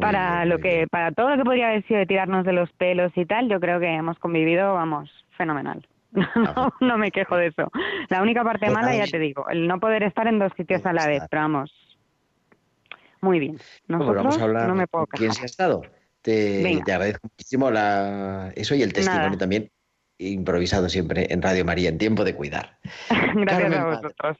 Para 0.00 0.44
lo 0.44 0.58
que, 0.60 0.68
bien. 0.76 0.88
para 0.88 1.10
todo 1.12 1.30
lo 1.30 1.36
que 1.38 1.44
podría 1.44 1.68
haber 1.70 1.84
sido 1.86 1.98
de 1.98 2.06
tirarnos 2.06 2.44
de 2.44 2.52
los 2.52 2.70
pelos 2.74 3.10
y 3.16 3.26
tal, 3.26 3.48
yo 3.48 3.58
creo 3.58 3.80
que 3.80 3.88
hemos 3.88 4.18
convivido, 4.20 4.74
vamos, 4.74 5.10
fenomenal. 5.36 5.84
No, 6.34 6.74
no 6.80 6.98
me 6.98 7.10
quejo 7.10 7.36
de 7.36 7.48
eso. 7.48 7.70
La 8.08 8.22
única 8.22 8.42
parte 8.42 8.66
Pues 8.66 8.72
mala, 8.72 8.94
ya 8.94 9.06
te 9.06 9.18
digo, 9.18 9.48
el 9.48 9.68
no 9.68 9.78
poder 9.78 10.02
estar 10.02 10.26
en 10.26 10.38
dos 10.38 10.52
sitios 10.56 10.84
a 10.84 10.92
la 10.92 11.06
vez, 11.06 11.22
pero 11.30 11.42
vamos, 11.42 11.72
muy 13.20 13.38
bien. 13.38 13.58
Nosotros 13.86 14.16
vamos 14.16 14.38
a 14.38 14.44
hablar 14.44 14.68
no 14.68 14.74
me 14.74 14.86
puedo 14.86 15.06
quién 15.06 15.32
se 15.32 15.42
ha 15.42 15.46
estado. 15.46 15.82
Te, 16.22 16.80
agradezco 16.82 17.28
muchísimo 17.28 17.70
la, 17.70 18.52
eso 18.54 18.74
y 18.74 18.82
el 18.82 18.92
testimonio 18.92 19.26
Nada. 19.28 19.38
también 19.38 19.70
improvisado 20.18 20.88
siempre 20.88 21.26
en 21.30 21.40
Radio 21.40 21.64
María, 21.64 21.88
en 21.88 21.98
tiempo 21.98 22.24
de 22.24 22.34
cuidar. 22.34 22.78
Gracias 23.08 23.46
Carmen 23.46 23.80
a 23.80 23.86
vosotros. 23.86 24.38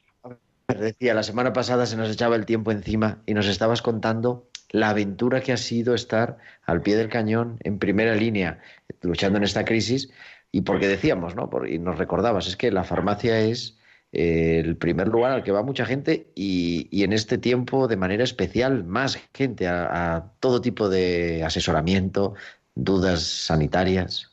Decía, 0.68 1.14
la 1.14 1.22
semana 1.22 1.52
pasada 1.52 1.86
se 1.86 1.96
nos 1.96 2.10
echaba 2.10 2.36
el 2.36 2.46
tiempo 2.46 2.70
encima 2.70 3.18
y 3.26 3.34
nos 3.34 3.46
estabas 3.48 3.82
contando 3.82 4.48
la 4.70 4.90
aventura 4.90 5.40
que 5.40 5.52
ha 5.52 5.56
sido 5.56 5.94
estar 5.94 6.38
al 6.64 6.80
pie 6.82 6.96
del 6.96 7.08
cañón, 7.08 7.58
en 7.64 7.78
primera 7.78 8.14
línea, 8.14 8.60
luchando 9.02 9.38
en 9.38 9.44
esta 9.44 9.64
crisis. 9.64 10.12
Y 10.52 10.62
porque 10.62 10.88
decíamos, 10.88 11.36
¿no? 11.36 11.48
Y 11.66 11.78
nos 11.78 11.98
recordabas, 11.98 12.48
es 12.48 12.56
que 12.56 12.70
la 12.70 12.84
farmacia 12.84 13.40
es 13.40 13.78
eh, 14.12 14.60
el 14.64 14.76
primer 14.76 15.08
lugar 15.08 15.32
al 15.32 15.44
que 15.44 15.52
va 15.52 15.62
mucha 15.62 15.86
gente 15.86 16.32
y, 16.34 16.88
y 16.90 17.04
en 17.04 17.12
este 17.12 17.38
tiempo, 17.38 17.86
de 17.86 17.96
manera 17.96 18.24
especial, 18.24 18.84
más 18.84 19.16
gente 19.34 19.68
a, 19.68 20.16
a 20.16 20.32
todo 20.40 20.60
tipo 20.60 20.88
de 20.88 21.44
asesoramiento, 21.44 22.34
dudas 22.74 23.22
sanitarias. 23.22 24.26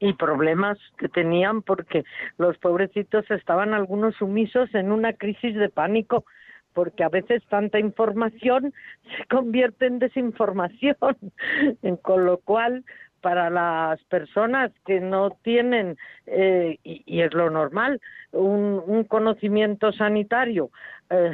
y 0.00 0.14
problemas 0.14 0.78
que 0.98 1.08
tenían 1.08 1.62
porque 1.62 2.04
los 2.38 2.56
pobrecitos 2.58 3.30
estaban 3.30 3.74
algunos 3.74 4.14
sumisos 4.16 4.74
en 4.74 4.92
una 4.92 5.12
crisis 5.12 5.54
de 5.54 5.68
pánico 5.68 6.24
porque 6.72 7.04
a 7.04 7.08
veces 7.08 7.42
tanta 7.48 7.78
información 7.78 8.72
se 9.16 9.24
convierte 9.26 9.86
en 9.86 9.98
desinformación, 9.98 10.96
con 12.02 12.24
lo 12.24 12.38
cual 12.38 12.84
para 13.20 13.50
las 13.50 14.02
personas 14.04 14.70
que 14.86 15.00
no 15.00 15.30
tienen, 15.42 15.96
eh, 16.26 16.78
y, 16.82 17.20
es 17.20 17.32
lo 17.34 17.50
normal, 17.50 18.00
un, 18.32 18.82
un 18.86 19.04
conocimiento 19.04 19.92
sanitario 19.92 20.70
eh, 21.10 21.32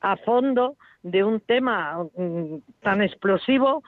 a 0.00 0.16
fondo 0.16 0.76
de 1.02 1.24
un 1.24 1.40
tema 1.40 2.04
mm, 2.16 2.56
tan 2.80 3.02
explosivo, 3.02 3.82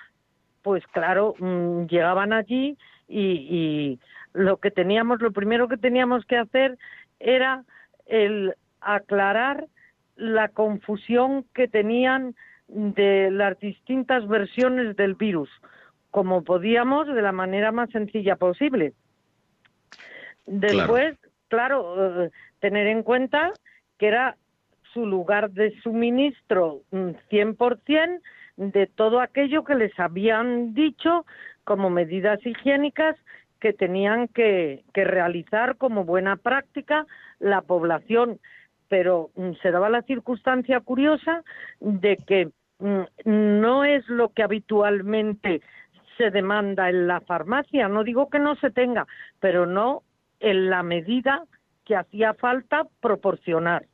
pues 0.62 0.86
claro, 0.88 1.34
mm, 1.38 1.86
llegaban 1.86 2.32
allí 2.32 2.76
y, 3.08 3.20
y 3.20 4.00
lo 4.32 4.58
que 4.58 4.70
teníamos, 4.70 5.20
lo 5.20 5.32
primero 5.32 5.68
que 5.68 5.76
teníamos 5.76 6.24
que 6.26 6.36
hacer 6.36 6.76
era 7.20 7.64
el 8.06 8.54
aclarar 8.80 9.66
la 10.16 10.48
confusión 10.48 11.44
que 11.54 11.68
tenían 11.68 12.34
de 12.68 13.30
las 13.30 13.58
distintas 13.58 14.26
versiones 14.26 14.96
del 14.96 15.14
virus, 15.14 15.50
como 16.14 16.44
podíamos 16.44 17.08
de 17.08 17.22
la 17.22 17.32
manera 17.32 17.72
más 17.72 17.90
sencilla 17.90 18.36
posible. 18.36 18.92
Después, 20.46 21.18
claro, 21.48 22.26
eh, 22.26 22.30
tener 22.60 22.86
en 22.86 23.02
cuenta 23.02 23.50
que 23.98 24.06
era 24.06 24.36
su 24.92 25.06
lugar 25.06 25.50
de 25.50 25.72
suministro 25.80 26.82
mm, 26.92 27.10
100% 27.32 28.20
de 28.58 28.86
todo 28.86 29.18
aquello 29.18 29.64
que 29.64 29.74
les 29.74 29.98
habían 29.98 30.72
dicho 30.72 31.26
como 31.64 31.90
medidas 31.90 32.38
higiénicas 32.46 33.16
que 33.58 33.72
tenían 33.72 34.28
que, 34.28 34.84
que 34.94 35.02
realizar 35.02 35.76
como 35.78 36.04
buena 36.04 36.36
práctica 36.36 37.06
la 37.40 37.60
población. 37.62 38.38
Pero 38.86 39.30
mm, 39.34 39.54
se 39.62 39.72
daba 39.72 39.90
la 39.90 40.02
circunstancia 40.02 40.78
curiosa 40.78 41.42
de 41.80 42.18
que 42.18 42.50
mm, 42.78 43.02
no 43.24 43.82
es 43.82 44.08
lo 44.08 44.28
que 44.28 44.44
habitualmente 44.44 45.60
se 46.16 46.30
demanda 46.30 46.88
en 46.88 47.06
la 47.06 47.20
farmacia. 47.20 47.88
No 47.88 48.04
digo 48.04 48.28
que 48.28 48.38
no 48.38 48.56
se 48.56 48.70
tenga, 48.70 49.06
pero 49.40 49.66
no 49.66 50.02
en 50.40 50.70
la 50.70 50.82
medida 50.82 51.44
que 51.84 51.96
hacía 51.96 52.34
falta 52.34 52.86
proporcionar. 53.00 53.86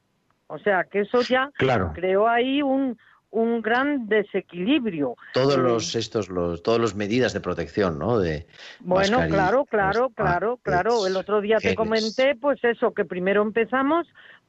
O 0.46 0.58
sea, 0.58 0.84
que 0.84 1.00
eso 1.00 1.20
ya 1.22 1.50
Claro. 1.54 1.92
creó 1.94 2.28
ahí 2.28 2.62
un, 2.62 2.98
un 3.30 3.62
gran 3.62 4.08
desequilibrio. 4.08 5.14
Todos 5.32 5.56
los 5.56 5.94
estos, 5.94 6.28
los, 6.28 6.62
todas 6.62 6.80
las 6.80 6.94
medidas 6.94 7.32
de 7.32 7.40
protección, 7.40 7.98
¿no? 7.98 8.18
De 8.18 8.46
Bueno, 8.80 9.18
claro, 9.28 9.64
claro, 9.64 10.08
ah, 10.10 10.14
claro, 10.14 10.58
claro. 10.62 11.06
El 11.06 11.16
otro 11.16 11.40
día 11.40 11.58
te 11.58 11.74
comenté, 11.74 12.34
pues 12.34 12.62
eso, 12.64 12.92
que 12.92 13.04
primero 13.04 13.42
empezamos 13.42 14.06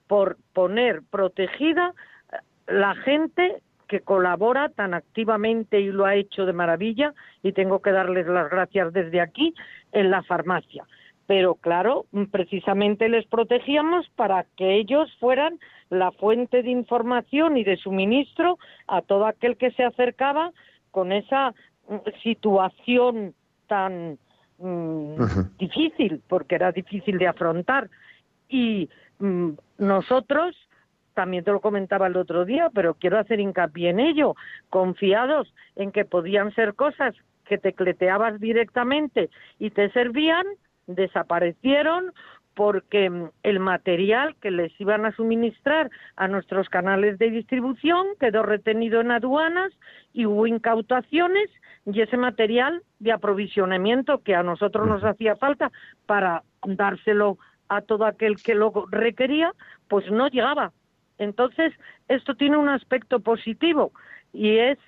por 0.08 0.38
poner 0.54 1.04
protegida 1.10 1.94
la 2.68 2.96
gente 2.96 3.62
que 3.92 4.00
colabora 4.00 4.70
tan 4.70 4.94
activamente 4.94 5.82
y 5.82 5.92
lo 5.92 6.06
ha 6.06 6.16
hecho 6.16 6.46
de 6.46 6.54
maravilla 6.54 7.14
y 7.44 7.52
tengo 7.52 7.82
que 7.82 7.92
darles 7.92 8.26
las 8.26 8.50
gracias 8.50 8.94
desde 8.94 9.20
aquí 9.20 9.54
en 9.92 10.10
la 10.10 10.24
farmacia. 10.24 10.86
Pero 11.28 11.56
claro, 11.56 12.06
precisamente 12.32 13.10
les 13.10 13.26
protegíamos 13.28 14.08
para 14.16 14.46
que 14.56 14.76
ellos 14.76 15.14
fueran 15.20 15.60
la 15.90 16.14
fuente 16.14 16.64
de 16.64 16.70
información 16.70 17.58
y 17.58 17.66
de 17.66 17.76
suministro 17.76 18.58
a 18.88 19.02
todo 19.02 19.26
aquel 19.26 19.58
que 19.58 19.72
se 19.72 19.84
acercaba 19.84 20.54
con 20.92 21.12
esa 21.12 21.54
mm, 21.90 21.96
situación 22.24 23.34
tan 23.68 24.18
mm, 24.58 25.16
difícil, 25.60 26.22
porque 26.30 26.56
era 26.56 26.72
difícil 26.72 27.18
de 27.18 27.28
afrontar. 27.28 27.90
Y 28.48 28.90
mm, 29.20 29.50
nosotros, 29.80 30.56
también 31.22 31.44
te 31.44 31.52
lo 31.52 31.60
comentaba 31.60 32.08
el 32.08 32.18
otro 32.18 32.46
día, 32.46 32.72
pero 32.74 32.96
quiero 32.96 33.20
hacer 33.20 33.40
hincapié 33.40 33.92
en 33.92 34.00
ello, 34.00 34.36
confiados 34.72 35.54
en 35.76 35.92
que 35.92 36.04
podían 36.04 36.52
ser 36.56 36.74
cosas 36.74 37.14
que 37.46 37.60
te 37.60 37.74
cleteabas 37.74 38.40
directamente 38.40 39.30
y 39.60 39.70
te 39.70 39.92
servían, 39.92 40.48
desaparecieron 40.88 42.12
porque 42.56 43.08
mm, 43.12 43.30
el 43.44 43.60
material 43.60 44.36
que 44.42 44.50
les 44.50 44.72
iban 44.82 45.06
a 45.06 45.12
suministrar 45.12 45.92
a 46.16 46.28
nuestros 46.28 46.70
canales 46.70 47.20
de 47.20 47.30
distribución 47.30 48.08
quedó 48.20 48.42
retenido 48.42 49.00
en 49.00 49.12
aduanas 49.12 49.72
y 50.14 50.26
hubo 50.26 50.48
incautaciones 50.48 51.52
y 51.86 52.02
ese 52.02 52.18
material 52.18 52.82
de 52.98 53.12
aprovisionamiento 53.12 54.24
que 54.24 54.34
a 54.34 54.42
nosotros 54.42 54.88
nos 54.88 55.04
hacía 55.04 55.36
falta 55.36 55.72
para 56.08 56.42
dárselo 56.66 57.38
a 57.70 57.82
todo 57.82 58.06
aquel 58.06 58.38
que 58.42 58.56
lo 58.56 58.74
requería, 58.90 59.54
pues 59.88 60.10
no 60.10 60.28
llegaba. 60.30 60.72
Entonces, 61.22 61.72
esto 62.08 62.34
tiene 62.34 62.58
un 62.58 62.68
aspecto 62.68 63.20
positivo 63.20 63.92
y 64.34 64.58
es 64.58 64.80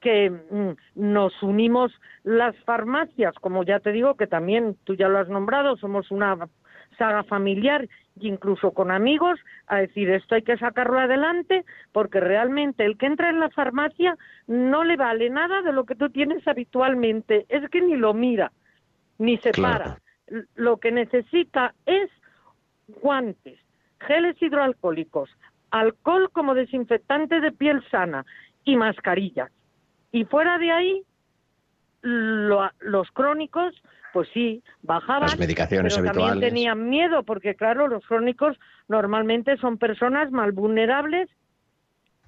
que 0.00 0.30
mm, 0.30 0.70
nos 0.94 1.42
unimos 1.42 1.92
las 2.22 2.56
farmacias, 2.64 3.34
como 3.34 3.64
ya 3.64 3.80
te 3.80 3.92
digo, 3.92 4.14
que 4.14 4.26
también 4.26 4.78
tú 4.84 4.94
ya 4.94 5.08
lo 5.08 5.18
has 5.18 5.28
nombrado, 5.28 5.76
somos 5.76 6.10
una 6.10 6.48
saga 6.96 7.22
familiar 7.24 7.82
e 7.84 7.88
incluso 8.28 8.70
con 8.70 8.90
amigos 8.90 9.38
a 9.66 9.76
decir 9.78 10.08
esto 10.08 10.36
hay 10.36 10.42
que 10.42 10.56
sacarlo 10.56 10.98
adelante 10.98 11.66
porque 11.92 12.18
realmente 12.18 12.86
el 12.86 12.96
que 12.96 13.06
entra 13.06 13.28
en 13.28 13.40
la 13.40 13.50
farmacia 13.50 14.16
no 14.46 14.84
le 14.84 14.96
vale 14.96 15.28
nada 15.28 15.60
de 15.60 15.72
lo 15.72 15.84
que 15.84 15.96
tú 15.96 16.08
tienes 16.08 16.48
habitualmente, 16.48 17.44
es 17.50 17.68
que 17.68 17.82
ni 17.82 17.96
lo 17.96 18.14
mira, 18.14 18.52
ni 19.18 19.36
se 19.36 19.52
para. 19.52 19.98
Lo 20.54 20.78
que 20.78 20.92
necesita 20.92 21.74
es 21.84 22.10
guantes, 23.02 23.58
geles 24.00 24.40
hidroalcohólicos, 24.40 25.28
alcohol 25.74 26.30
como 26.32 26.54
desinfectante 26.54 27.40
de 27.40 27.50
piel 27.50 27.84
sana 27.90 28.24
y 28.64 28.76
mascarillas. 28.76 29.50
Y 30.12 30.24
fuera 30.24 30.56
de 30.58 30.70
ahí, 30.70 31.02
los 32.02 33.10
crónicos, 33.12 33.74
pues 34.12 34.28
sí, 34.32 34.62
bajaban. 34.82 35.22
Las 35.22 35.38
medicaciones 35.38 35.94
pero 35.94 36.08
habituales. 36.08 36.32
También 36.34 36.52
tenían 36.52 36.88
miedo, 36.88 37.24
porque 37.24 37.56
claro, 37.56 37.88
los 37.88 38.06
crónicos 38.06 38.56
normalmente 38.86 39.56
son 39.56 39.76
personas 39.76 40.30
mal 40.30 40.52
vulnerables 40.52 41.28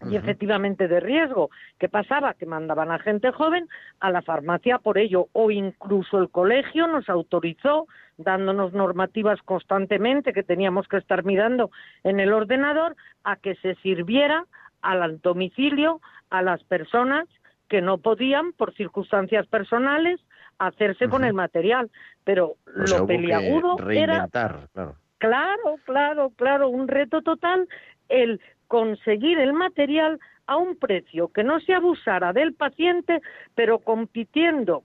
y 0.03 0.17
efectivamente 0.17 0.89
de 0.89 1.01
riesgo. 1.01 1.51
¿Qué 1.79 1.89
pasaba? 1.89 2.35
Que 2.35 2.47
mandaban 2.47 2.91
a 2.91 2.99
gente 2.99 3.33
joven 3.33 3.69
a 4.01 4.11
la 4.11 4.23
farmacia 4.23 4.79
por 4.79 4.99
ello, 4.99 5.29
o 5.33 5.51
incluso 5.51 6.19
el 6.19 6.31
colegio 6.31 6.87
nos 6.87 7.09
autorizó, 7.09 7.87
dándonos 8.19 8.73
normativas 8.73 9.41
constantemente 9.43 10.33
que 10.33 10.43
teníamos 10.43 10.87
que 10.89 10.99
estar 10.99 11.25
mirando 11.25 11.71
en 12.05 12.21
el 12.21 12.33
ordenador, 12.33 12.97
a 13.25 13.37
que 13.37 13.55
se 13.57 13.75
sirviera 13.77 14.45
al 14.83 15.21
domicilio 15.21 16.01
a 16.31 16.43
las 16.43 16.63
personas 16.65 17.27
que 17.69 17.81
no 17.81 17.99
podían, 17.99 18.53
por 18.53 18.75
circunstancias 18.75 19.47
personales, 19.47 20.21
hacerse 20.59 21.09
con 21.09 21.25
el 21.25 21.35
material. 21.35 21.91
Pero 22.23 22.55
O 22.67 22.87
sea, 22.87 22.99
lo 23.01 23.07
peliagudo 23.07 23.77
era 23.91 24.29
claro. 24.29 24.97
Claro, 25.19 25.77
claro, 25.85 26.31
claro, 26.37 26.69
un 26.69 26.89
reto 26.89 27.23
total 27.23 27.67
el 28.09 28.41
conseguir 28.69 29.39
el 29.39 29.53
material 29.53 30.19
a 30.47 30.57
un 30.57 30.77
precio 30.77 31.29
que 31.29 31.45
no 31.45 31.61
se 31.61 31.75
abusara 31.75 32.33
del 32.33 32.55
paciente, 32.55 33.21
pero 33.55 33.79
compitiendo 33.79 34.83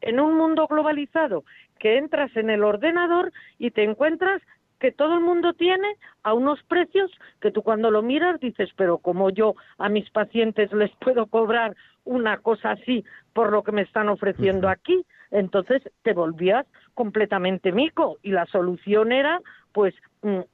en 0.00 0.20
un 0.20 0.36
mundo 0.36 0.66
globalizado 0.66 1.44
que 1.78 1.98
entras 1.98 2.34
en 2.36 2.50
el 2.50 2.64
ordenador 2.64 3.32
y 3.58 3.70
te 3.70 3.84
encuentras 3.84 4.42
que 4.80 4.92
todo 4.92 5.14
el 5.14 5.20
mundo 5.20 5.54
tiene 5.54 5.96
a 6.22 6.34
unos 6.34 6.62
precios 6.64 7.10
que 7.40 7.50
tú 7.50 7.62
cuando 7.62 7.90
lo 7.90 8.02
miras 8.02 8.40
dices, 8.40 8.70
pero 8.76 8.98
como 8.98 9.30
yo 9.30 9.54
a 9.78 9.88
mis 9.88 10.10
pacientes 10.10 10.72
les 10.72 10.90
puedo 10.96 11.26
cobrar 11.26 11.74
una 12.04 12.38
cosa 12.38 12.72
así 12.72 13.04
por 13.32 13.50
lo 13.50 13.62
que 13.62 13.72
me 13.72 13.82
están 13.82 14.08
ofreciendo 14.08 14.68
aquí, 14.68 15.06
entonces 15.30 15.82
te 16.02 16.12
volvías 16.12 16.66
completamente 16.92 17.72
mico. 17.72 18.18
Y 18.22 18.32
la 18.32 18.46
solución 18.46 19.12
era 19.12 19.40
pues 19.72 19.94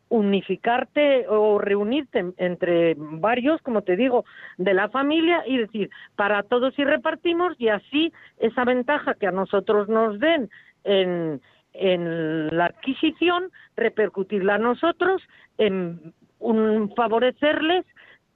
unificarte 0.08 1.26
o 1.28 1.58
reunirte 1.58 2.18
en- 2.18 2.34
entre 2.38 2.94
varios, 2.96 3.62
como 3.62 3.82
te 3.82 3.96
digo, 3.96 4.24
de 4.58 4.74
la 4.74 4.88
familia 4.88 5.42
y 5.46 5.58
decir, 5.58 5.90
para 6.16 6.42
todos 6.42 6.78
y 6.78 6.84
repartimos 6.84 7.54
y 7.58 7.68
así 7.68 8.12
esa 8.38 8.64
ventaja 8.64 9.14
que 9.14 9.26
a 9.26 9.32
nosotros 9.32 9.88
nos 9.88 10.18
den 10.18 10.50
en, 10.84 11.40
en 11.72 12.48
la 12.56 12.66
adquisición, 12.66 13.50
repercutirla 13.76 14.56
a 14.56 14.58
nosotros 14.58 15.22
en 15.58 16.12
un, 16.40 16.92
favorecerles 16.96 17.84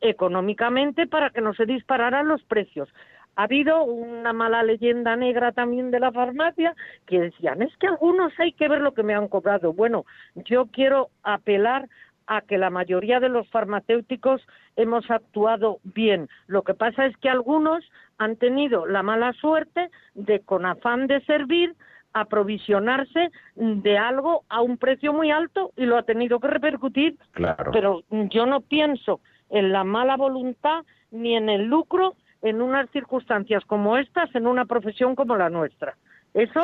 económicamente 0.00 1.06
para 1.06 1.30
que 1.30 1.40
no 1.40 1.54
se 1.54 1.66
dispararan 1.66 2.28
los 2.28 2.42
precios. 2.44 2.88
Ha 3.36 3.44
habido 3.44 3.84
una 3.84 4.32
mala 4.32 4.62
leyenda 4.62 5.16
negra 5.16 5.52
también 5.52 5.90
de 5.90 6.00
la 6.00 6.12
farmacia 6.12 6.74
que 7.06 7.20
decían, 7.20 7.62
es 7.62 7.76
que 7.78 7.86
algunos 7.86 8.32
hay 8.38 8.52
que 8.52 8.68
ver 8.68 8.80
lo 8.80 8.94
que 8.94 9.02
me 9.02 9.14
han 9.14 9.28
cobrado. 9.28 9.72
Bueno, 9.72 10.04
yo 10.34 10.66
quiero 10.66 11.08
apelar 11.22 11.88
a 12.26 12.40
que 12.40 12.58
la 12.58 12.70
mayoría 12.70 13.20
de 13.20 13.28
los 13.28 13.48
farmacéuticos 13.50 14.46
hemos 14.76 15.10
actuado 15.10 15.78
bien. 15.82 16.28
Lo 16.46 16.62
que 16.62 16.74
pasa 16.74 17.06
es 17.06 17.16
que 17.18 17.28
algunos 17.28 17.84
han 18.18 18.36
tenido 18.36 18.86
la 18.86 19.02
mala 19.02 19.32
suerte 19.34 19.90
de, 20.14 20.40
con 20.40 20.64
afán 20.64 21.06
de 21.06 21.20
servir, 21.22 21.74
aprovisionarse 22.12 23.30
de 23.56 23.98
algo 23.98 24.44
a 24.48 24.62
un 24.62 24.78
precio 24.78 25.12
muy 25.12 25.30
alto 25.30 25.72
y 25.76 25.84
lo 25.84 25.98
ha 25.98 26.04
tenido 26.04 26.38
que 26.40 26.48
repercutir. 26.48 27.18
Claro. 27.32 27.72
Pero 27.72 28.02
yo 28.10 28.46
no 28.46 28.60
pienso 28.60 29.20
en 29.50 29.72
la 29.72 29.84
mala 29.84 30.16
voluntad 30.16 30.84
ni 31.10 31.36
en 31.36 31.48
el 31.48 31.64
lucro 31.64 32.14
en 32.44 32.60
unas 32.60 32.90
circunstancias 32.90 33.64
como 33.64 33.96
estas, 33.96 34.32
en 34.34 34.46
una 34.46 34.66
profesión 34.66 35.16
como 35.16 35.34
la 35.34 35.48
nuestra. 35.48 35.96
Eso 36.34 36.60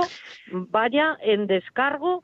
vaya 0.52 1.16
en 1.22 1.46
descargo 1.46 2.22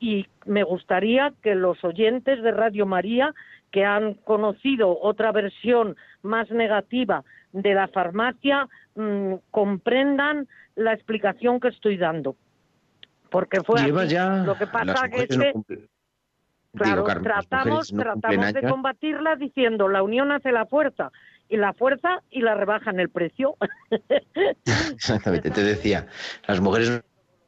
y 0.00 0.26
me 0.46 0.62
gustaría 0.62 1.34
que 1.42 1.54
los 1.54 1.84
oyentes 1.84 2.42
de 2.42 2.50
Radio 2.50 2.86
María 2.86 3.34
que 3.70 3.84
han 3.84 4.14
conocido 4.14 4.98
otra 5.02 5.32
versión 5.32 5.96
más 6.22 6.50
negativa 6.50 7.24
de 7.52 7.74
la 7.74 7.88
farmacia 7.88 8.66
mm, 8.94 9.34
comprendan 9.50 10.48
la 10.74 10.94
explicación 10.94 11.60
que 11.60 11.68
estoy 11.68 11.98
dando. 11.98 12.36
Porque 13.30 13.62
fue 13.62 13.80
así. 13.80 14.14
ya 14.14 14.44
lo 14.46 14.56
que 14.56 14.66
pasa 14.66 15.10
que 15.10 15.24
es 15.24 15.36
no 15.36 15.62
que 15.64 15.88
Claro, 16.74 16.96
Digo, 16.96 17.04
Carmen, 17.06 17.28
las 17.28 17.48
tratamos, 17.48 17.92
no 17.92 18.02
tratamos 18.02 18.52
de 18.52 18.62
combatirla 18.62 19.36
diciendo 19.36 19.88
la 19.88 20.02
unión 20.02 20.30
hace 20.30 20.52
la 20.52 20.66
fuerza 20.66 21.10
y 21.48 21.56
la 21.56 21.72
fuerza 21.72 22.22
y 22.30 22.40
la 22.42 22.54
rebaja 22.54 22.90
en 22.90 23.00
el 23.00 23.08
precio. 23.10 23.56
Exactamente, 24.94 25.50
te 25.50 25.62
decía, 25.62 26.06
las 26.46 26.60
mujeres 26.60 27.02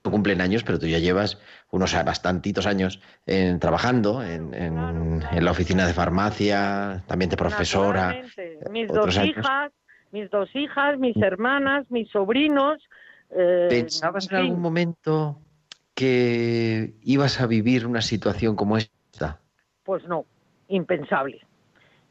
no 0.04 0.10
cumplen 0.10 0.40
años, 0.40 0.62
pero 0.64 0.78
tú 0.78 0.86
ya 0.86 0.98
llevas 0.98 1.38
unos 1.70 1.92
bastantitos 2.04 2.66
años 2.66 3.00
en- 3.26 3.60
trabajando 3.60 4.22
en, 4.22 4.54
en- 4.54 5.22
en 5.30 5.44
la 5.44 5.50
oficina 5.50 5.86
de 5.86 5.92
farmacia, 5.92 7.04
también 7.06 7.30
de 7.30 7.36
profesora. 7.36 8.16
Mis 8.70 8.90
otros 8.90 9.14
dos 9.14 9.18
años. 9.18 9.36
hijas, 9.36 9.72
mis 10.12 10.30
dos 10.30 10.48
hijas, 10.56 10.98
mis 10.98 11.16
hermanas, 11.16 11.86
mis 11.90 12.08
sobrinos. 12.10 12.82
eh, 13.30 13.66
¿Pensabas 13.68 14.24
en 14.28 14.30
en 14.36 14.36
fin, 14.42 14.46
algún 14.48 14.62
momento 14.62 15.38
que 15.94 16.94
ibas 17.02 17.40
a 17.40 17.46
vivir 17.46 17.86
una 17.86 18.00
situación 18.00 18.56
como 18.56 18.78
esta? 18.78 19.40
Pues 19.84 20.04
no, 20.04 20.24
impensable. 20.68 21.40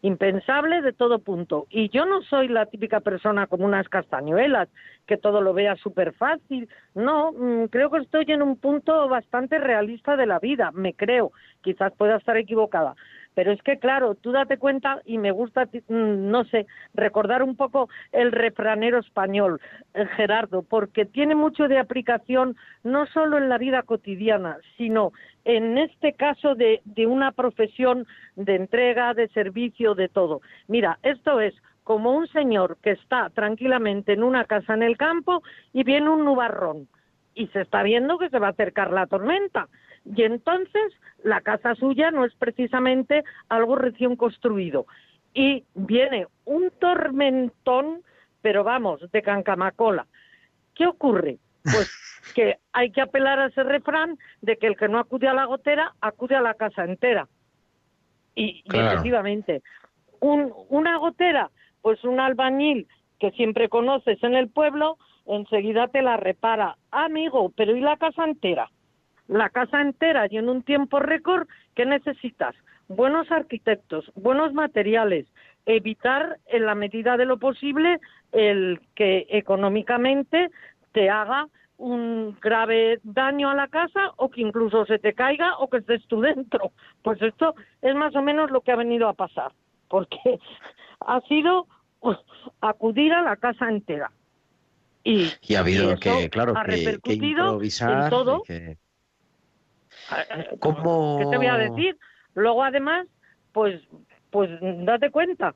Impensable 0.01 0.81
de 0.81 0.93
todo 0.93 1.19
punto. 1.19 1.67
Y 1.69 1.89
yo 1.89 2.05
no 2.05 2.21
soy 2.21 2.47
la 2.47 2.65
típica 2.67 3.01
persona 3.01 3.47
como 3.47 3.65
unas 3.65 3.89
castañuelas, 3.89 4.69
que 5.05 5.17
todo 5.17 5.41
lo 5.41 5.53
vea 5.53 5.75
súper 5.75 6.13
fácil. 6.13 6.69
No, 6.95 7.31
mm, 7.33 7.65
creo 7.65 7.89
que 7.89 7.97
estoy 7.97 8.25
en 8.27 8.41
un 8.41 8.57
punto 8.57 9.09
bastante 9.09 9.59
realista 9.59 10.15
de 10.15 10.25
la 10.25 10.39
vida, 10.39 10.71
me 10.71 10.93
creo. 10.93 11.31
Quizás 11.61 11.91
pueda 11.97 12.17
estar 12.17 12.37
equivocada. 12.37 12.95
Pero 13.39 13.53
es 13.53 13.63
que, 13.63 13.79
claro, 13.79 14.15
tú 14.15 14.33
date 14.33 14.57
cuenta, 14.57 15.01
y 15.05 15.17
me 15.17 15.31
gusta, 15.31 15.63
mm, 15.63 16.29
no 16.29 16.43
sé, 16.43 16.67
recordar 16.93 17.41
un 17.41 17.55
poco 17.55 17.87
el 18.11 18.33
refranero 18.33 18.99
español, 18.99 19.61
eh, 19.93 20.05
Gerardo, 20.17 20.61
porque 20.61 21.05
tiene 21.05 21.35
mucho 21.35 21.69
de 21.69 21.77
aplicación 21.77 22.57
no 22.83 23.05
solo 23.05 23.37
en 23.37 23.47
la 23.47 23.57
vida 23.57 23.83
cotidiana, 23.83 24.57
sino 24.75 25.13
en 25.45 25.77
este 25.77 26.11
caso 26.11 26.53
de, 26.53 26.81
de 26.83 27.07
una 27.07 27.31
profesión 27.31 28.05
de 28.35 28.55
entrega, 28.55 29.13
de 29.13 29.29
servicio, 29.29 29.95
de 29.95 30.09
todo. 30.09 30.41
Mira, 30.67 30.99
esto 31.01 31.39
es 31.39 31.53
como 31.85 32.11
un 32.11 32.27
señor 32.27 32.75
que 32.83 32.91
está 32.91 33.29
tranquilamente 33.29 34.11
en 34.11 34.23
una 34.23 34.43
casa 34.43 34.73
en 34.73 34.83
el 34.83 34.97
campo 34.97 35.43
y 35.71 35.85
viene 35.85 36.09
un 36.09 36.25
nubarrón 36.25 36.89
y 37.35 37.47
se 37.47 37.61
está 37.61 37.83
viendo 37.83 38.17
que 38.17 38.29
se 38.29 38.37
va 38.37 38.47
a 38.47 38.51
acercar 38.51 38.91
la 38.91 39.07
tormenta. 39.07 39.69
Y 40.03 40.23
entonces 40.23 40.93
la 41.23 41.41
casa 41.41 41.75
suya 41.75 42.11
no 42.11 42.25
es 42.25 42.33
precisamente 42.35 43.23
algo 43.49 43.75
recién 43.75 44.15
construido. 44.15 44.85
Y 45.33 45.63
viene 45.75 46.27
un 46.45 46.71
tormentón, 46.79 48.03
pero 48.41 48.63
vamos, 48.63 48.99
de 49.11 49.21
cancamacola. 49.21 50.07
¿Qué 50.75 50.87
ocurre? 50.87 51.37
Pues 51.63 51.91
que 52.35 52.57
hay 52.73 52.91
que 52.91 53.01
apelar 53.01 53.39
a 53.39 53.47
ese 53.47 53.63
refrán 53.63 54.17
de 54.41 54.57
que 54.57 54.67
el 54.67 54.77
que 54.77 54.87
no 54.87 54.99
acude 54.99 55.27
a 55.27 55.33
la 55.33 55.45
gotera 55.45 55.93
acude 56.01 56.35
a 56.35 56.41
la 56.41 56.53
casa 56.53 56.83
entera. 56.83 57.27
Y, 58.35 58.63
y 58.63 58.77
efectivamente, 58.77 59.61
un, 60.19 60.53
una 60.69 60.97
gotera, 60.97 61.51
pues 61.81 62.03
un 62.03 62.19
albañil 62.19 62.87
que 63.19 63.31
siempre 63.31 63.69
conoces 63.69 64.23
en 64.23 64.33
el 64.33 64.49
pueblo, 64.49 64.97
enseguida 65.25 65.87
te 65.87 66.01
la 66.01 66.17
repara. 66.17 66.77
Amigo, 66.91 67.51
pero 67.55 67.75
¿y 67.75 67.81
la 67.81 67.97
casa 67.97 68.23
entera? 68.23 68.69
La 69.29 69.49
casa 69.49 69.79
entera 69.79 70.25
y 70.29 70.37
en 70.37 70.49
un 70.49 70.63
tiempo 70.63 70.99
récord, 70.99 71.47
¿qué 71.75 71.85
necesitas? 71.85 72.55
Buenos 72.87 73.31
arquitectos, 73.31 74.11
buenos 74.15 74.53
materiales, 74.53 75.27
evitar 75.67 76.39
en 76.47 76.65
la 76.65 76.73
medida 76.73 77.15
de 77.15 77.25
lo 77.25 77.37
posible 77.37 77.99
el 78.31 78.81
que 78.95 79.27
económicamente 79.29 80.49
te 80.93 81.11
haga 81.11 81.47
un 81.77 82.35
grave 82.41 82.99
daño 83.03 83.51
a 83.51 83.55
la 83.55 83.67
casa 83.67 84.11
o 84.17 84.29
que 84.31 84.41
incluso 84.41 84.85
se 84.87 84.97
te 84.97 85.13
caiga 85.13 85.57
o 85.59 85.69
que 85.69 85.77
estés 85.77 86.03
tú 86.07 86.21
dentro. 86.21 86.71
Pues 87.03 87.21
esto 87.21 87.53
es 87.83 87.93
más 87.95 88.15
o 88.15 88.23
menos 88.23 88.49
lo 88.49 88.61
que 88.61 88.71
ha 88.71 88.75
venido 88.75 89.07
a 89.07 89.13
pasar, 89.13 89.51
porque 89.87 90.17
ha 91.01 91.21
sido 91.21 91.67
acudir 92.61 93.13
a 93.13 93.21
la 93.21 93.35
casa 93.35 93.69
entera. 93.69 94.11
Y, 95.03 95.29
Y 95.43 95.55
ha 95.55 95.59
habido 95.59 95.93
y 95.93 95.99
que, 95.99 96.29
claro, 96.31 96.53
ha 96.57 96.63
que, 96.63 96.71
que 96.71 96.77
repercutido 96.77 97.43
improvisar. 97.45 98.03
en 98.05 98.09
todo. 98.09 98.41
que- 98.43 98.77
¿Cómo- 100.59 101.17
¿Qué 101.19 101.25
te 101.25 101.37
voy 101.37 101.47
a 101.47 101.57
decir? 101.57 101.97
Luego, 102.35 102.63
además, 102.63 103.07
pues, 103.53 103.81
pues 104.31 104.49
date 104.61 105.09
cuenta, 105.11 105.53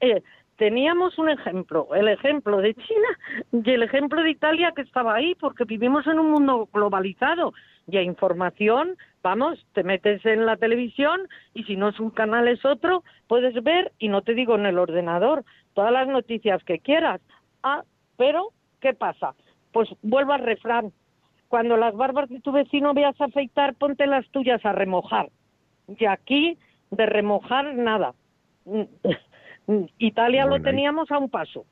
eh, 0.00 0.22
teníamos 0.56 1.16
un 1.18 1.30
ejemplo, 1.30 1.88
el 1.94 2.08
ejemplo 2.08 2.58
de 2.58 2.74
China 2.74 3.08
y 3.52 3.70
el 3.70 3.82
ejemplo 3.84 4.22
de 4.22 4.30
Italia 4.30 4.72
que 4.74 4.82
estaba 4.82 5.14
ahí, 5.14 5.34
porque 5.36 5.64
vivimos 5.64 6.06
en 6.06 6.18
un 6.18 6.30
mundo 6.32 6.68
globalizado 6.72 7.52
y 7.86 7.96
hay 7.96 8.04
información, 8.06 8.96
vamos, 9.22 9.64
te 9.72 9.84
metes 9.84 10.24
en 10.26 10.46
la 10.46 10.56
televisión 10.56 11.20
y 11.54 11.62
si 11.64 11.76
no 11.76 11.88
es 11.88 12.00
un 12.00 12.10
canal 12.10 12.48
es 12.48 12.64
otro, 12.64 13.04
puedes 13.28 13.54
ver, 13.62 13.92
y 13.98 14.08
no 14.08 14.22
te 14.22 14.34
digo 14.34 14.56
en 14.56 14.66
el 14.66 14.78
ordenador, 14.78 15.44
todas 15.74 15.92
las 15.92 16.08
noticias 16.08 16.62
que 16.64 16.80
quieras. 16.80 17.20
Ah, 17.62 17.84
pero, 18.16 18.48
¿qué 18.80 18.94
pasa? 18.94 19.34
Pues 19.72 19.88
vuelvo 20.02 20.32
al 20.32 20.42
refrán. 20.42 20.92
Cuando 21.48 21.76
las 21.76 21.94
barbas 21.94 22.28
de 22.28 22.40
tu 22.40 22.52
vecino 22.52 22.94
veas 22.94 23.18
afeitar, 23.20 23.74
ponte 23.74 24.06
las 24.06 24.28
tuyas 24.30 24.64
a 24.64 24.72
remojar. 24.72 25.30
Y 25.88 26.04
aquí, 26.04 26.58
de 26.90 27.06
remojar, 27.06 27.74
nada. 27.74 28.14
Italia 29.98 30.46
lo 30.46 30.60
teníamos 30.60 31.10
a 31.10 31.18
un 31.18 31.30
paso. 31.30 31.64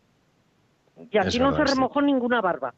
Y 1.11 1.19
aquí 1.19 1.39
no 1.39 1.55
se 1.55 1.65
remojó 1.65 2.01
ninguna 2.01 2.41
barba. 2.41 2.75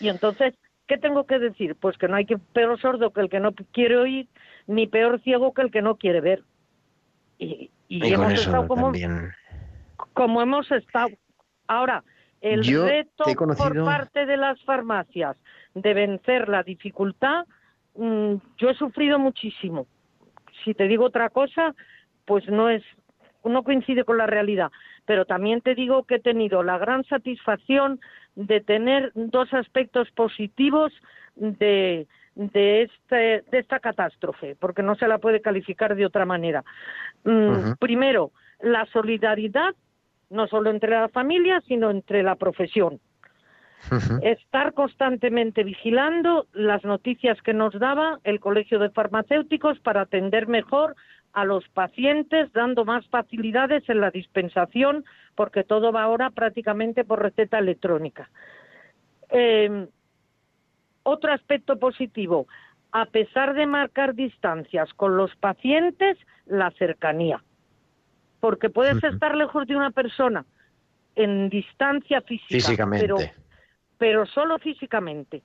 Y 0.00 0.08
entonces, 0.08 0.54
¿qué 0.86 0.96
tengo 0.96 1.24
que 1.24 1.38
decir? 1.38 1.76
Pues 1.76 1.98
que 1.98 2.08
no 2.08 2.16
hay 2.16 2.24
que 2.24 2.38
peor 2.38 2.80
sordo 2.80 3.12
que 3.12 3.20
el 3.20 3.28
que 3.28 3.40
no 3.40 3.52
quiere 3.72 3.98
oír, 3.98 4.28
ni 4.66 4.86
peor 4.86 5.20
ciego 5.20 5.52
que 5.52 5.62
el 5.62 5.70
que 5.70 5.82
no 5.82 5.96
quiere 5.96 6.20
ver. 6.22 6.44
Y, 7.38 7.70
hemos 7.88 8.32
estado 8.32 8.66
como, 8.68 8.92
como 10.14 10.42
hemos 10.42 10.70
estado. 10.70 11.10
Ahora, 11.66 12.04
el 12.40 12.64
reto 12.64 13.24
por 13.56 13.84
parte 13.84 14.26
de 14.26 14.36
las 14.36 14.62
farmacias 14.64 15.36
de 15.74 15.94
vencer 15.94 16.48
la 16.48 16.62
dificultad, 16.62 17.46
mm, 17.94 18.34
yo 18.58 18.70
he 18.70 18.74
sufrido 18.74 19.18
muchísimo. 19.18 19.86
Si 20.64 20.74
te 20.74 20.88
digo 20.88 21.04
otra 21.04 21.30
cosa, 21.30 21.74
pues 22.24 22.46
no 22.48 22.68
es 22.68 22.82
no 23.44 23.62
coincide 23.62 24.04
con 24.04 24.18
la 24.18 24.26
realidad, 24.26 24.70
pero 25.06 25.24
también 25.24 25.62
te 25.62 25.74
digo 25.74 26.04
que 26.04 26.16
he 26.16 26.20
tenido 26.20 26.62
la 26.62 26.78
gran 26.78 27.04
satisfacción 27.04 28.00
de 28.34 28.60
tener 28.60 29.12
dos 29.14 29.52
aspectos 29.54 30.10
positivos 30.10 30.92
de, 31.36 32.06
de, 32.34 32.82
este, 32.82 33.44
de 33.50 33.58
esta 33.58 33.80
catástrofe, 33.80 34.56
porque 34.56 34.82
no 34.82 34.94
se 34.96 35.08
la 35.08 35.18
puede 35.18 35.40
calificar 35.40 35.96
de 35.96 36.06
otra 36.06 36.26
manera. 36.26 36.64
Mm, 37.24 37.72
primero, 37.78 38.32
la 38.60 38.86
solidaridad, 38.86 39.74
no 40.28 40.46
solo 40.46 40.70
entre 40.70 40.90
la 40.90 41.08
familia, 41.08 41.62
sino 41.66 41.90
entre 41.90 42.22
la 42.22 42.36
profesión. 42.36 43.00
Estar 44.22 44.74
constantemente 44.74 45.64
vigilando 45.64 46.46
las 46.52 46.84
noticias 46.84 47.40
que 47.42 47.54
nos 47.54 47.78
daba 47.78 48.20
el 48.24 48.38
Colegio 48.38 48.78
de 48.78 48.90
Farmacéuticos 48.90 49.78
para 49.80 50.02
atender 50.02 50.46
mejor 50.48 50.96
a 51.32 51.44
los 51.44 51.68
pacientes, 51.68 52.52
dando 52.52 52.84
más 52.84 53.06
facilidades 53.08 53.88
en 53.88 54.00
la 54.00 54.10
dispensación, 54.10 55.04
porque 55.34 55.64
todo 55.64 55.92
va 55.92 56.02
ahora 56.02 56.30
prácticamente 56.30 57.04
por 57.04 57.22
receta 57.22 57.58
electrónica. 57.58 58.28
Em, 59.28 59.86
otro 61.02 61.32
aspecto 61.32 61.78
positivo, 61.78 62.46
a 62.92 63.06
pesar 63.06 63.54
de 63.54 63.66
marcar 63.66 64.14
distancias 64.14 64.92
con 64.94 65.16
los 65.16 65.34
pacientes, 65.36 66.18
la 66.46 66.70
cercanía. 66.72 67.42
Porque 68.40 68.70
puedes 68.70 69.02
estar 69.04 69.36
lejos 69.36 69.66
de 69.66 69.76
una 69.76 69.90
persona 69.90 70.44
en 71.14 71.48
distancia 71.48 72.20
física, 72.22 72.88
Pero, 72.90 73.18
pero 74.00 74.24
solo 74.24 74.58
físicamente. 74.58 75.42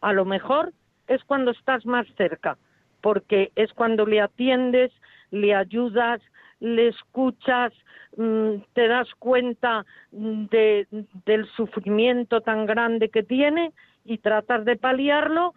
A 0.00 0.12
lo 0.12 0.24
mejor 0.24 0.72
es 1.06 1.22
cuando 1.22 1.52
estás 1.52 1.86
más 1.86 2.04
cerca 2.16 2.58
porque 3.00 3.52
es 3.54 3.72
cuando 3.74 4.04
le 4.04 4.20
atiendes, 4.20 4.90
le 5.30 5.54
ayudas, 5.54 6.20
le 6.58 6.88
escuchas, 6.88 7.72
mm, 8.16 8.54
te 8.72 8.88
das 8.88 9.08
cuenta 9.20 9.86
de, 10.10 10.88
del 11.24 11.46
sufrimiento 11.50 12.40
tan 12.40 12.66
grande 12.66 13.08
que 13.08 13.22
tiene 13.22 13.72
y 14.04 14.18
tratas 14.18 14.64
de 14.64 14.74
paliarlo 14.74 15.54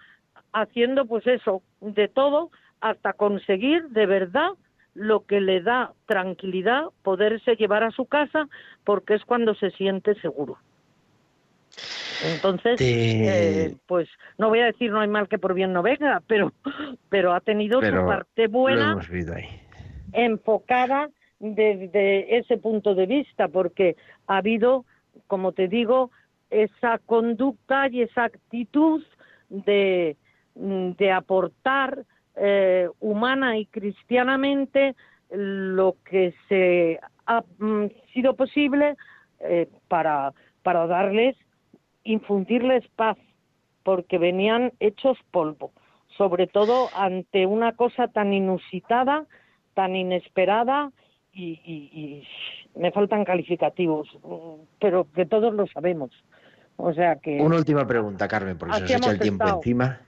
haciendo 0.53 1.07
pues 1.07 1.25
eso, 1.25 1.63
de 1.81 2.07
todo, 2.07 2.51
hasta 2.79 3.13
conseguir 3.13 3.89
de 3.89 4.05
verdad 4.05 4.51
lo 4.93 5.25
que 5.25 5.41
le 5.41 5.61
da 5.61 5.93
tranquilidad, 6.05 6.89
poderse 7.01 7.55
llevar 7.55 7.81
a 7.81 7.89
su 7.89 8.05
casa, 8.05 8.47
porque 8.83 9.15
es 9.15 9.25
cuando 9.25 9.55
se 9.55 9.71
siente 9.71 10.13
seguro. 10.21 10.59
Entonces, 12.23 12.79
eh, 12.81 13.75
pues 13.87 14.09
no 14.37 14.49
voy 14.49 14.59
a 14.59 14.65
decir 14.65 14.91
no 14.91 14.99
hay 14.99 15.07
mal 15.07 15.27
que 15.27 15.37
por 15.37 15.53
bien 15.53 15.73
no 15.73 15.81
venga, 15.81 16.21
pero, 16.27 16.51
pero 17.09 17.33
ha 17.33 17.39
tenido 17.39 17.81
su 17.81 18.05
parte 18.05 18.47
buena 18.47 18.97
enfocada 20.11 21.09
desde 21.39 22.37
ese 22.37 22.57
punto 22.57 22.95
de 22.95 23.05
vista, 23.05 23.47
porque 23.47 23.95
ha 24.27 24.37
habido, 24.37 24.85
como 25.27 25.53
te 25.53 25.67
digo, 25.67 26.11
esa 26.49 26.97
conducta 27.05 27.87
y 27.87 28.01
esa 28.01 28.25
actitud 28.25 29.03
de, 29.49 30.17
de 30.55 31.11
aportar 31.11 32.05
eh, 32.35 32.89
humana 32.99 33.57
y 33.57 33.65
cristianamente 33.67 34.95
lo 35.29 35.97
que 36.03 36.33
se 36.47 36.99
ha 37.25 37.43
mm, 37.59 37.85
sido 38.13 38.35
posible 38.35 38.95
eh, 39.39 39.69
para, 39.87 40.33
para 40.63 40.87
darles 40.87 41.35
infundirles 42.11 42.87
paz, 42.95 43.17
porque 43.83 44.17
venían 44.17 44.73
hechos 44.79 45.17
polvo, 45.31 45.71
sobre 46.17 46.47
todo 46.47 46.89
ante 46.95 47.45
una 47.45 47.73
cosa 47.73 48.07
tan 48.07 48.33
inusitada, 48.33 49.25
tan 49.73 49.95
inesperada 49.95 50.91
y, 51.33 52.23
me 52.75 52.91
faltan 52.91 53.25
calificativos, 53.25 54.07
pero 54.79 55.07
que 55.13 55.25
todos 55.25 55.53
lo 55.53 55.67
sabemos. 55.67 56.11
O 56.77 56.93
sea 56.93 57.17
que. 57.17 57.41
Una 57.41 57.57
última 57.57 57.85
pregunta, 57.85 58.27
Carmen, 58.27 58.57
porque 58.57 58.75
se 58.75 58.81
nos 58.81 58.91
echa 58.91 59.11
el 59.11 59.19
tiempo 59.19 59.47
encima. 59.47 59.99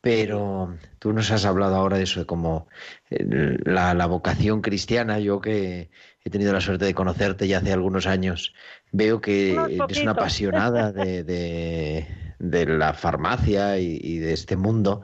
Pero 0.00 0.76
tú 0.98 1.12
nos 1.12 1.30
has 1.30 1.44
hablado 1.44 1.74
ahora 1.74 1.96
de 1.96 2.04
eso, 2.04 2.20
de 2.20 2.26
como 2.26 2.68
eh, 3.10 3.58
la, 3.64 3.94
la, 3.94 4.06
vocación 4.06 4.60
cristiana. 4.60 5.18
Yo 5.18 5.40
que 5.40 5.90
he 6.26 6.30
tenido 6.30 6.52
la 6.52 6.60
suerte 6.60 6.84
de 6.84 6.94
conocerte 6.94 7.46
ya 7.46 7.58
hace 7.58 7.72
algunos 7.72 8.08
años, 8.08 8.52
veo 8.90 9.20
que 9.20 9.52
eres 9.52 10.02
una 10.02 10.10
apasionada 10.10 10.90
de, 10.92 12.06
la 12.40 12.94
farmacia 12.94 13.78
y, 13.78 14.18
de 14.18 14.32
este 14.32 14.56
mundo. 14.56 15.02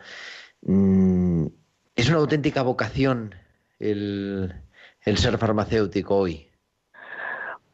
Mm, 0.63 1.47
¿Es 1.95 2.09
una 2.09 2.19
auténtica 2.19 2.63
vocación 2.63 3.37
el, 3.79 4.53
ser 5.15 5.39
farmacéutico 5.39 6.17
hoy? 6.17 6.49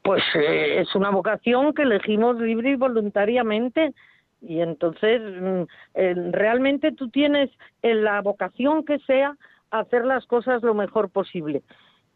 Pues 0.02 0.22
eh, 0.34 0.80
es 0.80 0.94
una 0.94 1.08
vocación 1.08 1.72
que 1.72 1.82
elegimos 1.82 2.38
libre 2.38 2.72
y 2.72 2.76
voluntariamente. 2.76 3.94
Y 4.40 4.60
entonces, 4.60 5.20
mm, 5.20 6.32
realmente 6.32 6.92
tú 6.92 7.08
tienes 7.08 7.50
en 7.82 8.04
la 8.04 8.20
vocación 8.20 8.84
que 8.84 8.98
sea 9.00 9.36
hacer 9.70 10.04
las 10.04 10.26
cosas 10.26 10.62
lo 10.62 10.74
mejor 10.74 11.10
posible. 11.10 11.62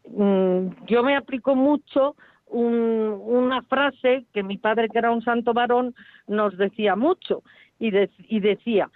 Mm, 0.07 0.67
yo 0.87 1.03
me 1.03 1.15
aplico 1.15 1.55
mucho 1.55 2.15
una 2.47 3.63
frase 3.63 4.25
que 4.31 4.43
mi 4.43 4.57
padre, 4.57 4.87
que 4.87 4.99
era 4.99 5.11
un 5.11 5.23
santo 5.23 5.53
varón, 5.53 5.95
nos 6.27 6.55
decía 6.55 6.95
mucho 6.95 7.41
y, 7.79 7.91
y 8.27 8.39
decía, 8.41 8.91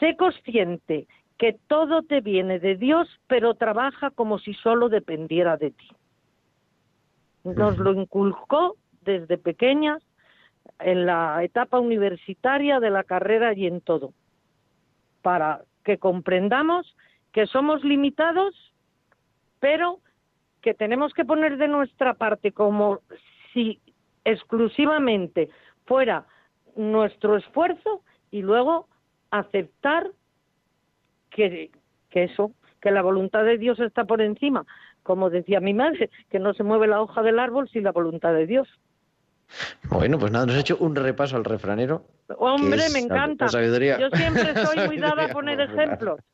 sé 0.00 0.16
consciente 0.16 1.06
que 1.36 1.58
todo 1.66 2.02
te 2.02 2.20
viene 2.20 2.58
de 2.58 2.76
Dios, 2.76 3.08
pero 3.26 3.54
trabaja 3.54 4.10
como 4.10 4.38
si 4.38 4.54
solo 4.54 4.88
dependiera 4.88 5.56
de 5.56 5.72
ti. 5.72 5.88
Nos 7.44 7.76
lo 7.78 7.92
inculcó 7.92 8.76
desde 9.02 9.36
pequeñas, 9.36 10.02
en 10.78 11.06
la 11.06 11.42
etapa 11.42 11.78
universitaria 11.78 12.80
de 12.80 12.90
la 12.90 13.04
carrera 13.04 13.54
y 13.54 13.66
en 13.66 13.80
todo, 13.80 14.12
para 15.22 15.62
que 15.84 15.98
comprendamos 15.98 16.96
que 17.32 17.46
somos 17.46 17.82
limitados, 17.84 18.54
pero 19.60 20.00
que 20.60 20.74
tenemos 20.74 21.12
que 21.12 21.24
poner 21.24 21.56
de 21.56 21.68
nuestra 21.68 22.14
parte 22.14 22.52
como 22.52 23.00
si 23.52 23.80
exclusivamente 24.24 25.50
fuera 25.86 26.26
nuestro 26.76 27.36
esfuerzo 27.36 28.02
y 28.30 28.42
luego 28.42 28.88
aceptar 29.30 30.10
que, 31.30 31.70
eso, 32.12 32.52
que 32.80 32.90
la 32.90 33.02
voluntad 33.02 33.44
de 33.44 33.58
Dios 33.58 33.80
está 33.80 34.04
por 34.04 34.20
encima, 34.20 34.66
como 35.02 35.30
decía 35.30 35.60
mi 35.60 35.74
madre, 35.74 36.10
que 36.30 36.38
no 36.38 36.54
se 36.54 36.62
mueve 36.62 36.86
la 36.86 37.00
hoja 37.00 37.22
del 37.22 37.38
árbol 37.38 37.68
sin 37.68 37.84
la 37.84 37.92
voluntad 37.92 38.32
de 38.34 38.46
Dios. 38.46 38.68
Bueno, 39.84 40.18
pues 40.18 40.32
nada, 40.32 40.46
nos 40.46 40.56
ha 40.56 40.60
hecho 40.60 40.76
un 40.78 40.96
repaso 40.96 41.36
al 41.36 41.44
refranero. 41.44 42.04
Hombre, 42.38 42.82
me 42.92 43.00
encanta. 43.00 43.46
Yo 43.46 44.10
siempre 44.14 44.54
soy 44.66 44.88
muy 44.88 44.98
dada 44.98 45.24
a 45.24 45.28
poner 45.28 45.60
ejemplos. 45.60 46.20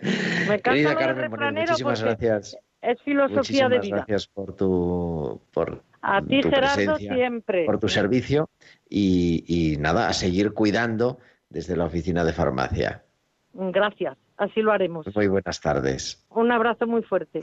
Me 0.00 0.54
encanta 0.54 1.12
refranero 1.12 1.72
muchísimas 1.72 2.00
gracias 2.00 2.56
es 2.80 3.00
filosofía 3.02 3.68
de 3.68 3.80
vida. 3.80 3.96
Gracias 3.96 4.28
por 4.28 4.54
tu 4.54 5.40
por 5.52 5.82
a 6.00 6.22
ti 6.22 6.42
Gerardo 6.42 6.96
siempre 6.96 7.64
por 7.66 7.78
tu 7.78 7.88
servicio 7.88 8.48
y, 8.88 9.44
y 9.46 9.76
nada 9.78 10.08
a 10.08 10.12
seguir 10.12 10.52
cuidando 10.52 11.18
desde 11.48 11.76
la 11.76 11.86
oficina 11.86 12.24
de 12.24 12.32
farmacia. 12.32 13.04
Gracias. 13.52 14.16
así 14.36 14.60
lo 14.62 14.72
haremos. 14.72 15.06
Muy 15.14 15.26
buenas 15.26 15.60
tardes. 15.60 16.24
Un 16.30 16.52
abrazo 16.52 16.86
muy 16.86 17.02
fuerte. 17.02 17.40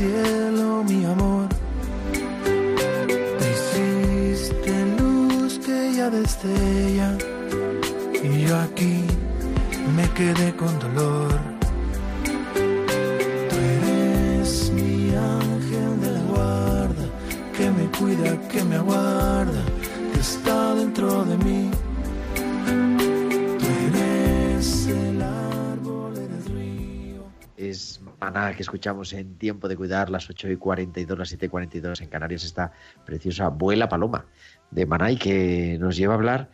Cielo, 0.00 0.82
mi 0.84 1.04
amor. 1.04 1.46
Te 3.38 3.46
hiciste 3.54 4.72
luz 4.98 5.58
que 5.58 5.92
ya 5.94 6.08
destella. 6.08 7.18
Y 8.22 8.30
yo 8.46 8.56
aquí 8.58 9.04
me 9.96 10.06
quedé 10.18 10.56
con 10.56 10.72
dolor. 10.78 11.30
Tú 13.48 13.56
eres 13.76 14.70
mi 14.72 15.14
ángel 15.14 15.92
de 16.04 16.10
la 16.16 16.22
guarda, 16.32 17.04
que 17.56 17.70
me 17.70 17.84
cuida, 17.98 18.40
que 18.48 18.64
me 18.64 18.76
aguarda, 18.76 19.62
que 20.12 20.20
está 20.20 20.74
dentro 20.76 21.24
de 21.26 21.36
mí. 21.44 21.69
Maná 28.20 28.54
que 28.54 28.62
escuchamos 28.62 29.12
en 29.12 29.36
Tiempo 29.38 29.68
de 29.68 29.76
Cuidar, 29.76 30.10
las 30.10 30.28
8 30.28 30.50
y 30.50 30.56
42, 30.56 31.18
las 31.18 31.28
7 31.28 31.46
y 31.46 31.48
42 31.48 32.00
en 32.02 32.08
Canarias, 32.08 32.44
esta 32.44 32.72
preciosa 33.04 33.48
Vuela 33.48 33.88
Paloma 33.88 34.26
de 34.70 34.86
Maná 34.86 35.10
y 35.10 35.16
que 35.16 35.78
nos 35.80 35.96
lleva 35.96 36.14
a 36.14 36.16
hablar 36.16 36.50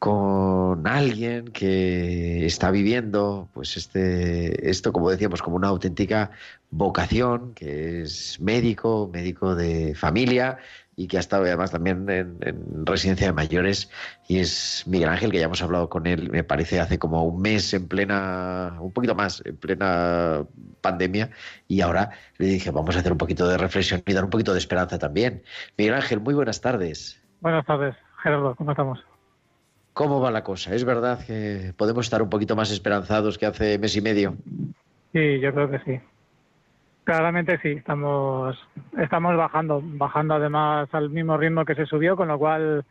con 0.00 0.86
alguien 0.86 1.48
que 1.48 2.46
está 2.46 2.70
viviendo 2.70 3.50
pues 3.52 3.76
este 3.76 4.70
esto 4.70 4.94
como 4.94 5.10
decíamos 5.10 5.42
como 5.42 5.56
una 5.56 5.68
auténtica 5.68 6.30
vocación 6.70 7.52
que 7.52 8.00
es 8.02 8.40
médico 8.40 9.10
médico 9.12 9.54
de 9.54 9.94
familia 9.94 10.56
y 11.00 11.08
que 11.08 11.16
ha 11.16 11.20
estado 11.20 11.44
además 11.44 11.70
también 11.70 12.08
en, 12.10 12.36
en 12.42 12.84
residencia 12.84 13.26
de 13.26 13.32
mayores 13.32 13.90
y 14.28 14.38
es 14.38 14.84
Miguel 14.86 15.08
Ángel 15.08 15.30
que 15.32 15.38
ya 15.38 15.46
hemos 15.46 15.62
hablado 15.62 15.88
con 15.88 16.06
él 16.06 16.30
me 16.30 16.44
parece 16.44 16.78
hace 16.78 16.98
como 16.98 17.24
un 17.24 17.40
mes 17.40 17.72
en 17.72 17.88
plena 17.88 18.76
un 18.80 18.92
poquito 18.92 19.14
más 19.14 19.42
en 19.46 19.56
plena 19.56 20.44
pandemia 20.82 21.30
y 21.68 21.80
ahora 21.80 22.10
le 22.36 22.46
dije 22.46 22.70
vamos 22.70 22.96
a 22.96 22.98
hacer 22.98 23.12
un 23.12 23.18
poquito 23.18 23.48
de 23.48 23.56
reflexión 23.56 24.02
y 24.04 24.12
dar 24.12 24.24
un 24.24 24.30
poquito 24.30 24.52
de 24.52 24.58
esperanza 24.58 24.98
también 24.98 25.42
Miguel 25.78 25.94
Ángel 25.94 26.20
muy 26.20 26.34
buenas 26.34 26.60
tardes 26.60 27.18
Buenas 27.40 27.64
tardes, 27.64 27.96
Gerardo, 28.22 28.54
¿cómo 28.54 28.72
estamos? 28.72 29.02
¿Cómo 29.94 30.20
va 30.20 30.30
la 30.30 30.44
cosa? 30.44 30.74
¿Es 30.74 30.84
verdad 30.84 31.24
que 31.26 31.72
podemos 31.74 32.04
estar 32.04 32.20
un 32.20 32.28
poquito 32.28 32.54
más 32.54 32.70
esperanzados 32.70 33.38
que 33.38 33.46
hace 33.46 33.78
mes 33.78 33.96
y 33.96 34.02
medio? 34.02 34.36
Sí, 35.12 35.40
yo 35.40 35.52
creo 35.54 35.70
que 35.70 35.78
sí. 35.80 36.00
Claramente 37.10 37.58
sí, 37.60 37.70
estamos, 37.70 38.56
estamos 38.96 39.36
bajando, 39.36 39.80
bajando 39.82 40.34
además 40.34 40.88
al 40.92 41.10
mismo 41.10 41.36
ritmo 41.36 41.64
que 41.64 41.74
se 41.74 41.84
subió, 41.84 42.14
con 42.14 42.28
lo 42.28 42.38
cual 42.38 42.84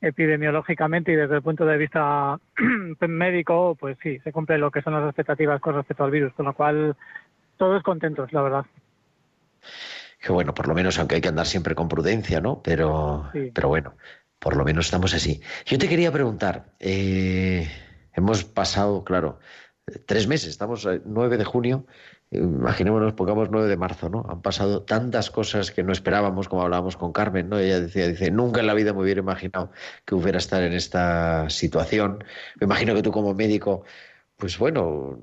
epidemiológicamente 0.00 1.10
y 1.10 1.16
desde 1.16 1.34
el 1.34 1.42
punto 1.42 1.66
de 1.66 1.76
vista 1.76 2.38
médico, 3.08 3.74
pues 3.74 3.98
sí, 4.00 4.20
se 4.20 4.30
cumple 4.30 4.58
lo 4.58 4.70
que 4.70 4.80
son 4.80 4.92
las 4.92 5.04
expectativas 5.06 5.60
con 5.60 5.74
respecto 5.74 6.04
al 6.04 6.12
virus, 6.12 6.32
con 6.34 6.46
lo 6.46 6.54
cual 6.54 6.94
todos 7.56 7.82
contentos, 7.82 8.32
la 8.32 8.42
verdad. 8.42 8.66
Que 10.24 10.30
bueno, 10.30 10.54
por 10.54 10.68
lo 10.68 10.74
menos, 10.76 10.96
aunque 11.00 11.16
hay 11.16 11.20
que 11.20 11.28
andar 11.30 11.46
siempre 11.46 11.74
con 11.74 11.88
prudencia, 11.88 12.40
¿no? 12.40 12.62
Pero, 12.62 13.28
Sí. 13.32 13.50
pero 13.52 13.66
bueno, 13.66 13.94
por 14.38 14.56
lo 14.56 14.64
menos 14.64 14.84
estamos 14.84 15.14
así. 15.14 15.40
Yo 15.66 15.78
te 15.78 15.88
quería 15.88 16.12
preguntar, 16.12 16.66
eh, 16.78 17.66
hemos 18.12 18.44
pasado, 18.44 19.02
claro, 19.02 19.40
tres 20.06 20.28
meses, 20.28 20.50
estamos 20.50 20.86
a 20.86 21.00
9 21.04 21.38
de 21.38 21.44
junio, 21.44 21.86
imaginémonos, 22.30 23.14
pongamos 23.14 23.50
9 23.50 23.68
de 23.68 23.76
marzo, 23.76 24.08
¿no? 24.10 24.26
Han 24.28 24.42
pasado 24.42 24.82
tantas 24.82 25.30
cosas 25.30 25.70
que 25.70 25.82
no 25.82 25.92
esperábamos, 25.92 26.48
como 26.48 26.62
hablábamos 26.62 26.96
con 26.96 27.12
Carmen, 27.12 27.48
¿no? 27.48 27.58
Ella 27.58 27.80
decía, 27.80 28.06
dice, 28.08 28.30
nunca 28.30 28.60
en 28.60 28.66
la 28.66 28.74
vida 28.74 28.92
me 28.92 29.00
hubiera 29.02 29.20
imaginado 29.20 29.70
que 30.04 30.14
hubiera 30.14 30.38
estar 30.38 30.62
en 30.62 30.72
esta 30.74 31.48
situación. 31.48 32.22
Me 32.60 32.64
imagino 32.66 32.94
que 32.94 33.02
tú 33.02 33.10
como 33.12 33.32
médico, 33.34 33.84
pues 34.36 34.58
bueno, 34.58 35.18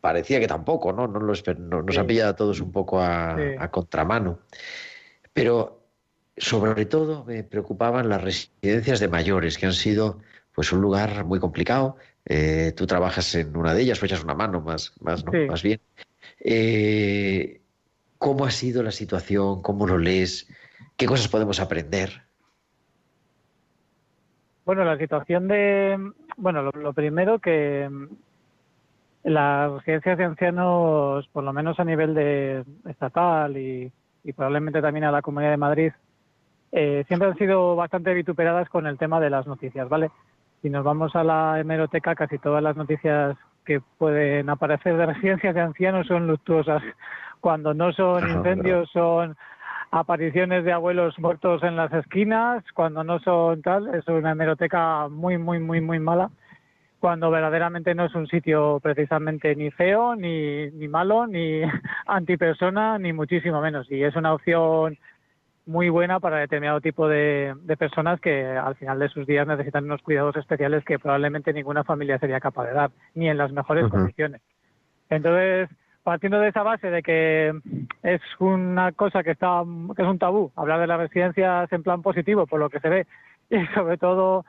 parecía 0.00 0.40
que 0.40 0.46
tampoco, 0.46 0.92
¿no? 0.92 1.06
no 1.06 1.20
lo 1.20 1.34
no- 1.58 1.82
nos 1.82 1.94
Sí. 1.94 2.00
ha 2.00 2.06
pillado 2.06 2.30
a 2.30 2.36
todos 2.36 2.60
un 2.60 2.72
poco 2.72 3.00
a, 3.00 3.36
Sí. 3.36 3.42
a 3.58 3.70
contramano. 3.70 4.38
Pero 5.32 5.82
sobre 6.36 6.86
todo 6.86 7.24
me 7.26 7.44
preocupaban 7.44 8.08
las 8.08 8.22
residencias 8.22 8.98
de 9.00 9.08
mayores, 9.08 9.58
que 9.58 9.66
han 9.66 9.72
sido 9.74 10.20
pues 10.54 10.72
un 10.72 10.80
lugar 10.80 11.24
muy 11.24 11.38
complicado. 11.38 11.96
Eh, 12.24 12.72
tú 12.76 12.86
trabajas 12.86 13.34
en 13.34 13.56
una 13.56 13.72
de 13.74 13.82
ellas, 13.82 14.02
o 14.02 14.06
echas 14.06 14.24
una 14.24 14.34
mano 14.34 14.60
más, 14.60 14.92
más, 15.00 15.24
¿no? 15.24 15.32
Sí. 15.32 15.38
más 15.48 15.62
bien. 15.62 15.80
Eh, 16.38 17.60
¿Cómo 18.18 18.44
ha 18.44 18.50
sido 18.50 18.82
la 18.82 18.90
situación? 18.90 19.62
¿Cómo 19.62 19.86
lo 19.86 19.98
lees? 19.98 20.48
¿Qué 20.96 21.06
cosas 21.06 21.28
podemos 21.28 21.58
aprender? 21.58 22.22
Bueno, 24.64 24.84
la 24.84 24.98
situación 24.98 25.48
de, 25.48 25.98
bueno, 26.36 26.62
lo, 26.62 26.92
primero 26.92 27.38
que 27.38 27.88
mm, 27.90 28.06
las 29.24 29.72
residencias 29.72 30.18
de 30.18 30.24
ancianos, 30.24 31.26
por 31.32 31.42
lo 31.42 31.52
menos 31.52 31.80
a 31.80 31.84
nivel 31.84 32.14
de 32.14 32.64
estatal 32.88 33.56
y, 33.56 33.90
y 34.22 34.32
probablemente 34.32 34.82
también 34.82 35.04
a 35.04 35.12
la 35.12 35.22
Comunidad 35.22 35.50
de 35.50 35.56
Madrid, 35.56 35.92
eh, 36.72 37.04
siempre 37.08 37.28
han 37.28 37.36
sido 37.36 37.74
bastante 37.74 38.14
vituperadas 38.14 38.68
con 38.68 38.86
el 38.86 38.98
tema 38.98 39.20
de 39.20 39.30
las 39.30 39.46
noticias, 39.46 39.88
¿vale? 39.88 40.10
Si 40.62 40.70
nos 40.70 40.84
vamos 40.84 41.16
a 41.16 41.24
la 41.24 41.58
hemeroteca, 41.58 42.14
casi 42.14 42.38
todas 42.38 42.62
las 42.62 42.76
noticias 42.76 43.36
que 43.64 43.80
pueden 43.98 44.50
aparecer 44.50 44.96
de 44.96 45.06
residencias 45.06 45.54
de 45.54 45.60
ancianos 45.60 46.06
son 46.06 46.26
luctuosas. 46.26 46.82
Cuando 47.40 47.74
no 47.74 47.92
son 47.92 48.24
Ajá, 48.24 48.36
incendios, 48.36 48.90
son 48.90 49.36
apariciones 49.90 50.64
de 50.64 50.72
abuelos 50.72 51.18
muertos 51.18 51.62
en 51.62 51.76
las 51.76 51.92
esquinas, 51.92 52.64
cuando 52.74 53.02
no 53.02 53.18
son 53.20 53.62
tal, 53.62 53.92
es 53.94 54.06
una 54.08 54.32
hemeroteca 54.32 55.08
muy, 55.08 55.38
muy, 55.38 55.58
muy, 55.58 55.80
muy 55.80 55.98
mala, 55.98 56.30
cuando 57.00 57.30
verdaderamente 57.30 57.94
no 57.94 58.04
es 58.04 58.14
un 58.14 58.26
sitio 58.28 58.78
precisamente 58.80 59.56
ni 59.56 59.70
feo, 59.70 60.14
ni, 60.14 60.70
ni 60.70 60.86
malo, 60.86 61.26
ni 61.26 61.62
antipersona, 62.06 62.98
ni 62.98 63.12
muchísimo 63.12 63.60
menos. 63.60 63.90
Y 63.90 64.02
es 64.02 64.14
una 64.16 64.34
opción 64.34 64.98
muy 65.70 65.88
buena 65.88 66.18
para 66.18 66.38
determinado 66.38 66.80
tipo 66.80 67.08
de, 67.08 67.54
de 67.62 67.76
personas 67.76 68.20
que 68.20 68.44
al 68.44 68.74
final 68.74 68.98
de 68.98 69.08
sus 69.08 69.26
días 69.26 69.46
necesitan 69.46 69.84
unos 69.84 70.02
cuidados 70.02 70.36
especiales 70.36 70.84
que 70.84 70.98
probablemente 70.98 71.52
ninguna 71.52 71.84
familia 71.84 72.18
sería 72.18 72.40
capaz 72.40 72.66
de 72.66 72.72
dar, 72.72 72.90
ni 73.14 73.28
en 73.28 73.38
las 73.38 73.52
mejores 73.52 73.88
condiciones. 73.88 74.42
Entonces, 75.08 75.68
partiendo 76.02 76.40
de 76.40 76.48
esa 76.48 76.64
base 76.64 76.90
de 76.90 77.02
que 77.02 77.52
es 78.02 78.20
una 78.38 78.92
cosa 78.92 79.22
que 79.22 79.30
está 79.30 79.62
que 79.94 80.02
es 80.02 80.08
un 80.08 80.18
tabú 80.18 80.50
hablar 80.56 80.80
de 80.80 80.86
las 80.86 80.98
residencias 80.98 81.70
en 81.72 81.82
plan 81.82 82.02
positivo 82.02 82.46
por 82.46 82.58
lo 82.58 82.70
que 82.70 82.80
se 82.80 82.88
ve 82.88 83.06
y 83.50 83.64
sobre 83.74 83.98
todo 83.98 84.44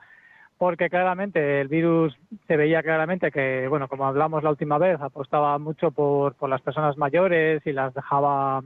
porque 0.58 0.88
claramente 0.88 1.60
el 1.60 1.68
virus 1.68 2.16
se 2.46 2.56
veía 2.56 2.82
claramente 2.82 3.30
que 3.30 3.66
bueno 3.68 3.88
como 3.88 4.06
hablamos 4.06 4.42
la 4.42 4.50
última 4.50 4.78
vez 4.78 5.00
apostaba 5.00 5.58
mucho 5.58 5.90
por, 5.90 6.34
por 6.34 6.48
las 6.48 6.62
personas 6.62 6.96
mayores 6.96 7.66
y 7.66 7.72
las 7.72 7.92
dejaba 7.94 8.62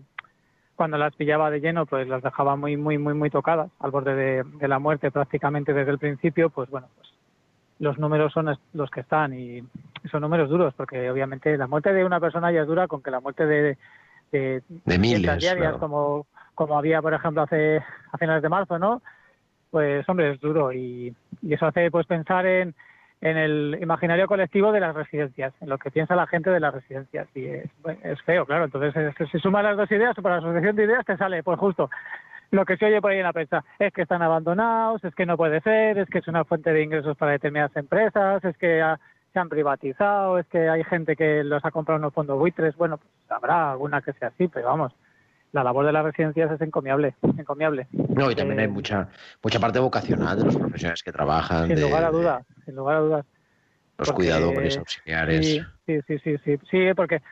cuando 0.77 0.99
las 0.99 1.14
pillaba 1.16 1.51
de 1.51 1.61
lleno 1.61 1.87
pues 1.87 2.07
las 2.07 2.22
dejaba 2.22 2.55
muy 2.55 2.77
muy 2.77 2.99
muy 2.99 3.14
muy 3.14 3.31
tocadas 3.31 3.70
al 3.81 3.91
borde 3.91 4.14
de, 4.14 4.45
de 4.45 4.68
la 4.68 4.79
muerte 4.79 5.11
prácticamente 5.11 5.72
desde 5.72 5.91
el 5.91 5.99
principio 5.99 6.51
pues 6.51 6.70
bueno 6.70 6.89
pues 6.95 7.09
los 7.79 7.99
números 7.99 8.33
son 8.33 8.57
los 8.72 8.91
que 8.91 9.01
están 9.01 9.35
y 9.35 9.62
son 10.11 10.20
números 10.22 10.49
duros 10.49 10.74
porque 10.74 11.11
obviamente 11.11 11.57
la 11.57 11.66
muerte 11.66 11.93
de 11.93 12.05
una 12.05 12.20
persona 12.20 12.53
ya 12.53 12.62
es 12.62 12.66
dura 12.66 12.87
con 12.87 13.03
que 13.03 13.11
la 13.11 13.20
muerte 13.20 13.47
de 13.47 13.79
de, 14.33 14.62
De 14.85 14.99
miles, 14.99 15.22
diarias 15.22 15.57
claro. 15.57 15.79
como 15.79 16.27
como 16.55 16.79
había 16.79 17.01
por 17.03 17.14
ejemplo 17.14 17.43
hace 17.43 17.83
a 18.12 18.18
finales 18.18 18.43
de 18.43 18.49
marzo 18.49 18.79
no 18.79 19.03
pues 19.70 20.09
hombre 20.09 20.33
es 20.33 20.41
duro 20.41 20.72
y, 20.72 21.14
y 21.43 21.55
eso 21.55 21.66
hace 21.66 21.91
pues 21.91 22.07
pensar 22.07 22.47
en 22.47 22.74
en 23.21 23.37
el 23.37 23.79
imaginario 23.81 24.27
colectivo 24.27 24.73
de 24.73 24.81
las 24.81 24.95
residencias, 24.95 25.53
en 25.61 25.69
lo 25.69 25.79
que 25.79 25.91
piensa 25.91 26.14
la 26.14 26.27
gente 26.27 26.51
de 26.51 26.61
las 26.61 26.75
residencias. 26.75 27.27
Y 27.35 27.47
es, 27.47 27.71
es 28.03 28.21
feo, 28.23 28.45
claro. 28.47 28.64
Entonces, 28.64 28.95
es- 29.19 29.29
si 29.31 29.39
sumas 29.39 29.64
las 29.64 29.77
dos 29.77 29.91
ideas, 29.91 30.14
para 30.17 30.37
la 30.37 30.41
asociación 30.43 30.77
de 30.77 30.85
ideas 30.85 31.05
te 31.05 31.17
sale, 31.17 31.43
pues 31.43 31.59
justo, 31.59 31.91
lo 32.51 32.64
que 32.64 32.77
se 32.77 32.87
oye 32.87 33.01
por 33.01 33.11
ahí 33.11 33.19
en 33.19 33.25
la 33.25 33.33
prensa 33.33 33.64
es 33.79 33.93
que 33.93 34.03
están 34.03 34.23
abandonados, 34.23 35.03
es 35.05 35.14
que 35.14 35.27
no 35.27 35.37
puede 35.37 35.61
ser, 35.62 35.99
es 35.99 36.09
que 36.09 36.19
es 36.19 36.29
una 36.29 36.45
fuente 36.45 36.73
de 36.73 36.83
ingresos 36.83 37.17
para 37.17 37.33
determinadas 37.33 37.75
empresas, 37.77 38.45
es 38.45 38.57
que 38.59 38.83
ha- 38.83 39.01
se 39.33 39.39
han 39.41 39.49
privatizado, 39.49 40.39
es 40.39 40.47
que 40.47 40.69
hay 40.69 40.85
gente 40.85 41.17
que 41.17 41.43
los 41.45 41.64
ha 41.64 41.71
comprado 41.71 41.97
en 41.99 42.05
unos 42.05 42.14
fondos 42.14 42.39
buitres. 42.39 42.77
Bueno, 42.77 42.99
pues 42.99 43.11
habrá 43.29 43.73
alguna 43.73 44.01
que 44.01 44.12
sea 44.14 44.29
así, 44.29 44.49
pero 44.49 44.69
vamos, 44.69 44.95
la 45.53 45.64
labor 45.64 45.86
de 45.86 45.92
las 45.92 46.05
residencias 46.05 46.51
es 46.53 46.61
encomiable, 46.61 47.14
encomiable. 47.38 47.86
No, 47.92 48.30
y 48.30 48.34
también 48.34 48.59
hay 48.61 48.64
Eh, 48.66 48.68
mucha, 48.68 49.09
mucha 49.42 49.59
parte 49.61 49.78
vocacional 49.78 50.36
de 50.38 50.44
los 50.44 50.57
profesionales 50.57 51.03
que 51.03 51.12
trabajan, 51.12 51.66
Sin 51.68 51.76
de, 51.76 51.82
lugar 51.82 52.05
a 52.05 52.11
dudas, 52.11 52.44
sin 52.64 52.74
lugar 52.76 52.97
a 52.97 53.01
dudas. 53.01 53.26
los 53.99 54.09
porque- 54.09 54.14
cuidadores, 54.16 54.76
auxiliares. 54.78 55.47
Sí, 55.47 55.62
Sí, 55.86 56.01
sí, 56.07 56.18
sí, 56.18 56.36
sí, 56.44 56.59
sí, 56.70 56.94
porque 56.94 57.22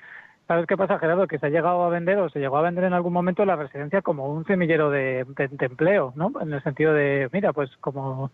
¿sabes 0.46 0.66
qué 0.66 0.76
pasa, 0.76 0.98
Gerardo? 0.98 1.26
Que 1.26 1.38
se 1.40 1.46
ha 1.46 1.50
llegado 1.50 1.82
a 1.82 1.88
vender 1.88 2.18
o 2.18 2.28
se 2.30 2.38
llegó 2.38 2.56
a 2.56 2.62
vender 2.62 2.84
en 2.84 2.92
algún 2.92 3.12
momento 3.12 3.44
la 3.44 3.56
residencia 3.56 4.00
como 4.00 4.32
un 4.32 4.44
semillero 4.46 4.90
de, 4.90 5.24
de- 5.36 5.48
de 5.48 5.66
empleo, 5.66 6.12
¿no? 6.16 6.30
En 6.40 6.52
el 6.52 6.62
sentido 6.62 6.92
de, 6.94 7.28
mira, 7.32 7.52
pues 7.52 7.76
como 7.78 8.30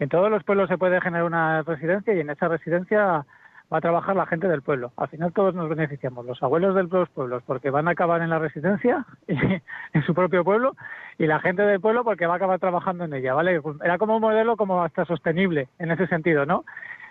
en 0.00 0.08
todos 0.08 0.30
los 0.30 0.42
pueblos 0.44 0.68
se 0.68 0.76
puede 0.76 1.00
generar 1.00 1.24
una 1.24 1.62
residencia 1.62 2.12
y 2.14 2.20
en 2.20 2.30
esa 2.30 2.48
residencia 2.48 3.24
va 3.72 3.78
a 3.78 3.80
trabajar 3.80 4.16
la 4.16 4.26
gente 4.26 4.48
del 4.48 4.62
pueblo. 4.62 4.92
Al 4.96 5.08
final 5.08 5.32
todos 5.32 5.54
nos 5.54 5.68
beneficiamos, 5.68 6.26
los 6.26 6.42
abuelos 6.42 6.74
de 6.74 6.82
los 6.84 7.08
pueblos 7.10 7.42
porque 7.46 7.70
van 7.70 7.88
a 7.88 7.92
acabar 7.92 8.20
en 8.22 8.30
la 8.30 8.38
residencia, 8.38 9.06
y- 9.28 9.34
en 9.94 10.02
su 10.06 10.14
propio 10.14 10.44
pueblo, 10.44 10.74
y 11.18 11.26
la 11.26 11.40
gente 11.40 11.62
del 11.62 11.80
pueblo 11.80 12.02
porque 12.04 12.26
va 12.26 12.34
a 12.34 12.36
acabar 12.36 12.58
trabajando 12.58 13.04
en 13.04 13.14
ella, 13.14 13.34
¿vale? 13.34 13.60
Era 13.84 13.98
como 13.98 14.16
un 14.16 14.22
modelo 14.22 14.56
como 14.56 14.82
hasta 14.82 15.04
sostenible 15.04 15.68
en 15.78 15.90
ese 15.92 16.06
sentido, 16.06 16.46
¿no? 16.46 16.64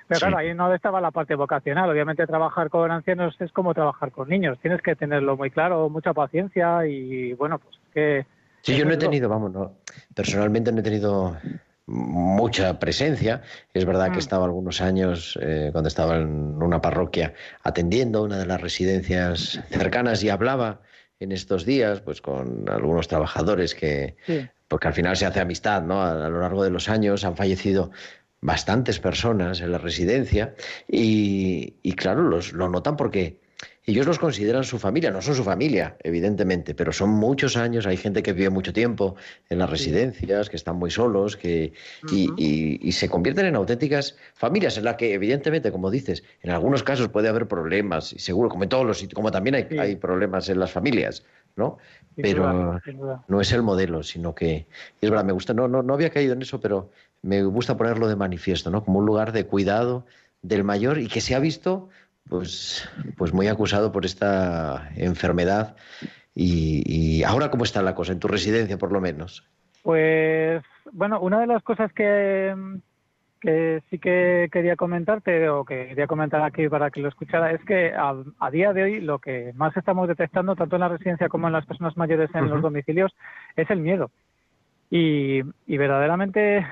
Pero 0.07 0.19
Sí. 0.21 0.25
claro, 0.25 0.37
ahí 0.39 0.53
no 0.55 0.73
estaba 0.73 0.99
la 0.99 1.11
parte 1.11 1.35
vocacional. 1.35 1.87
Obviamente 1.87 2.25
trabajar 2.25 2.71
con 2.71 2.89
ancianos 2.89 3.35
es 3.39 3.51
como 3.51 3.75
trabajar 3.75 4.11
con 4.11 4.27
niños. 4.27 4.57
Tienes 4.59 4.81
que 4.81 4.95
tenerlo 4.95 5.37
muy 5.37 5.51
claro, 5.51 5.87
mucha 5.87 6.13
paciencia 6.15 6.85
y 6.87 7.33
bueno, 7.33 7.59
pues 7.59 7.79
que... 7.93 8.25
Sí, 8.61 8.75
yo 8.75 8.85
no 8.85 8.91
he 8.93 8.97
tenido, 8.97 9.29
vamos, 9.29 9.51
no, 9.51 9.71
personalmente 10.15 10.71
no 10.71 10.79
he 10.79 10.83
tenido 10.83 11.37
mucha 11.89 12.79
presencia. 12.79 13.41
Es 13.73 13.85
verdad 13.85 14.05
que 14.05 14.11
Mm. 14.11 14.15
he 14.15 14.19
estado 14.19 14.43
algunos 14.45 14.79
años 14.81 15.37
eh, 15.41 15.69
cuando 15.71 15.87
estaba 15.87 16.17
en 16.17 16.61
una 16.61 16.81
parroquia 16.81 17.33
atendiendo 17.63 18.23
una 18.23 18.37
de 18.37 18.45
las 18.45 18.61
residencias 18.61 19.59
cercanas 19.69 20.23
y 20.23 20.29
hablaba 20.29 20.81
en 21.19 21.31
estos 21.31 21.65
días 21.65 21.99
pues 22.01 22.21
con 22.21 22.69
algunos 22.69 23.07
trabajadores 23.07 23.75
que 23.75 24.15
Sí. 24.25 24.47
porque 24.67 24.87
al 24.87 24.93
final 24.93 25.17
se 25.17 25.25
hace 25.25 25.39
amistad, 25.39 25.81
¿no? 25.81 26.01
A, 26.01 26.27
a 26.27 26.29
lo 26.29 26.39
largo 26.41 26.63
de 26.63 26.69
los 26.69 26.89
años 26.89 27.25
han 27.25 27.35
fallecido 27.35 27.91
bastantes 28.41 28.99
personas 28.99 29.59
en 29.61 29.71
la 29.71 29.79
residencia 29.79 30.53
y, 30.87 31.75
y 31.81 31.93
claro, 31.93 32.21
los, 32.23 32.53
lo 32.53 32.69
notan 32.69 32.95
porque 32.95 33.41
ellos 33.89 34.05
los 34.07 34.19
consideran 34.19 34.63
su 34.63 34.79
familia, 34.79 35.11
no 35.11 35.21
son 35.21 35.35
su 35.35 35.43
familia, 35.43 35.97
evidentemente, 36.03 36.75
pero 36.75 36.91
son 36.91 37.09
muchos 37.11 37.55
años, 37.57 37.85
hay 37.85 37.97
gente 37.97 38.21
que 38.23 38.33
vive 38.33 38.49
mucho 38.49 38.73
tiempo 38.73 39.15
en 39.49 39.59
las 39.59 39.69
residencias, 39.69 40.49
que 40.49 40.55
están 40.57 40.75
muy 40.77 40.91
solos, 40.91 41.37
que, 41.37 41.73
y, 42.09 42.33
y- 42.37 42.79
y 42.87 42.91
se 42.91 43.09
convierten 43.09 43.45
en 43.45 43.55
auténticas 43.55 44.17
familias 44.33 44.77
en 44.77 44.83
las 44.85 44.95
que, 44.97 45.13
evidentemente, 45.13 45.71
como 45.71 45.91
dices, 45.91 46.23
en 46.41 46.51
algunos 46.51 46.83
casos 46.83 47.09
puede 47.09 47.29
haber 47.29 47.47
problemas, 47.47 48.13
y 48.13 48.19
seguro, 48.19 48.49
como 48.49 48.63
en 48.63 48.69
todos 48.69 48.85
los 48.85 48.97
sitios, 48.99 49.15
como 49.15 49.31
también 49.31 49.55
hay, 49.55 49.67
hay 49.79 49.95
problemas 49.95 50.49
en 50.49 50.59
las 50.59 50.71
familias, 50.71 51.23
¿no? 51.55 51.77
Sin 52.15 52.23
pero 52.23 52.43
duda, 52.43 52.81
sin 52.83 52.97
duda. 52.97 53.23
no 53.27 53.41
es 53.41 53.51
el 53.51 53.63
modelo, 53.63 54.03
sino 54.03 54.35
que 54.35 54.67
es 55.01 55.09
verdad, 55.09 55.25
me 55.25 55.33
gusta, 55.33 55.53
no, 55.53 55.67
no, 55.67 55.83
no 55.83 55.93
había 55.93 56.09
caído 56.09 56.33
en 56.33 56.41
eso, 56.41 56.59
pero 56.59 56.91
me 57.21 57.43
gusta 57.43 57.77
ponerlo 57.77 58.07
de 58.07 58.15
manifiesto, 58.15 58.69
¿no? 58.71 58.83
Como 58.83 58.99
un 58.99 59.05
lugar 59.05 59.31
de 59.31 59.45
cuidado 59.45 60.05
del 60.41 60.63
mayor 60.63 60.99
y 60.99 61.07
que 61.07 61.21
se 61.21 61.35
ha 61.35 61.39
visto 61.39 61.89
pues, 62.29 62.89
pues 63.17 63.33
muy 63.33 63.47
acusado 63.47 63.91
por 63.91 64.05
esta 64.05 64.89
enfermedad. 64.95 65.75
Y, 66.35 66.83
y 66.85 67.23
ahora 67.23 67.49
cómo 67.51 67.63
está 67.63 67.81
la 67.81 67.95
cosa, 67.95 68.13
en 68.13 68.19
tu 68.19 68.27
residencia 68.27 68.77
por 68.77 68.91
lo 68.91 69.01
menos. 69.01 69.43
Pues 69.83 70.63
bueno, 70.93 71.19
una 71.19 71.39
de 71.39 71.47
las 71.47 71.63
cosas 71.63 71.91
que, 71.91 72.55
que 73.41 73.81
sí 73.89 73.99
que 73.99 74.47
quería 74.51 74.75
comentarte 74.75 75.49
o 75.49 75.65
que 75.65 75.87
quería 75.87 76.07
comentar 76.07 76.41
aquí 76.41 76.69
para 76.69 76.91
que 76.91 77.01
lo 77.01 77.09
escuchara 77.09 77.51
es 77.51 77.63
que 77.65 77.93
a, 77.93 78.15
a 78.39 78.51
día 78.51 78.73
de 78.73 78.83
hoy 78.83 79.01
lo 79.01 79.19
que 79.19 79.51
más 79.55 79.75
estamos 79.75 80.07
detectando 80.07 80.55
tanto 80.55 80.75
en 80.75 80.81
la 80.81 80.89
residencia 80.89 81.29
como 81.29 81.47
en 81.47 81.53
las 81.53 81.65
personas 81.65 81.97
mayores 81.97 82.29
en 82.33 82.49
los 82.49 82.61
domicilios 82.61 83.11
es 83.55 83.69
el 83.69 83.79
miedo. 83.79 84.11
Y, 84.91 85.41
y 85.67 85.77
verdaderamente 85.77 86.65